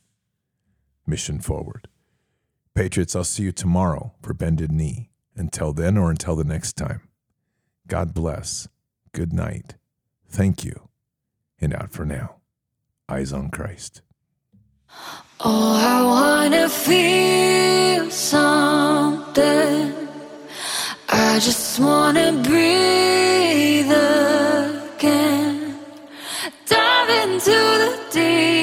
mission 1.06 1.40
forward. 1.40 1.88
Patriots, 2.76 3.16
I'll 3.16 3.24
see 3.24 3.44
you 3.44 3.52
tomorrow 3.52 4.14
for 4.22 4.34
Bended 4.34 4.72
Knee. 4.72 5.10
Until 5.36 5.74
then 5.74 5.98
or 5.98 6.12
until 6.12 6.36
the 6.36 6.44
next 6.44 6.74
time, 6.74 7.02
God 7.88 8.14
bless. 8.14 8.68
Good 9.14 9.34
night. 9.34 9.76
Thank 10.30 10.64
you. 10.64 10.90
And 11.60 11.74
out 11.74 11.92
for 11.92 12.06
now. 12.06 12.36
Eyes 13.10 13.34
on 13.34 13.50
Christ. 13.50 14.02
Oh, 15.40 15.76
I 15.76 16.04
wanna 16.04 16.70
feel 16.70 18.10
something. 18.12 19.94
I 21.10 21.40
just 21.40 21.80
wanna 21.80 22.32
breathe 22.44 23.92
again. 23.92 25.80
Dive 26.68 27.10
into 27.10 27.52
the 27.52 28.00
deepest. 28.12 28.63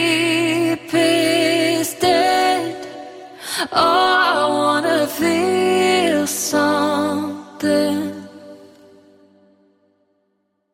Oh, 3.73 3.79
I 3.79 4.47
wanna 4.49 5.07
feel 5.07 6.27
something. 6.27 8.13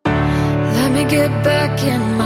Let 0.07 0.93
me 0.93 1.05
get 1.05 1.31
back 1.45 1.83
in 1.83 2.01
my. 2.17 2.26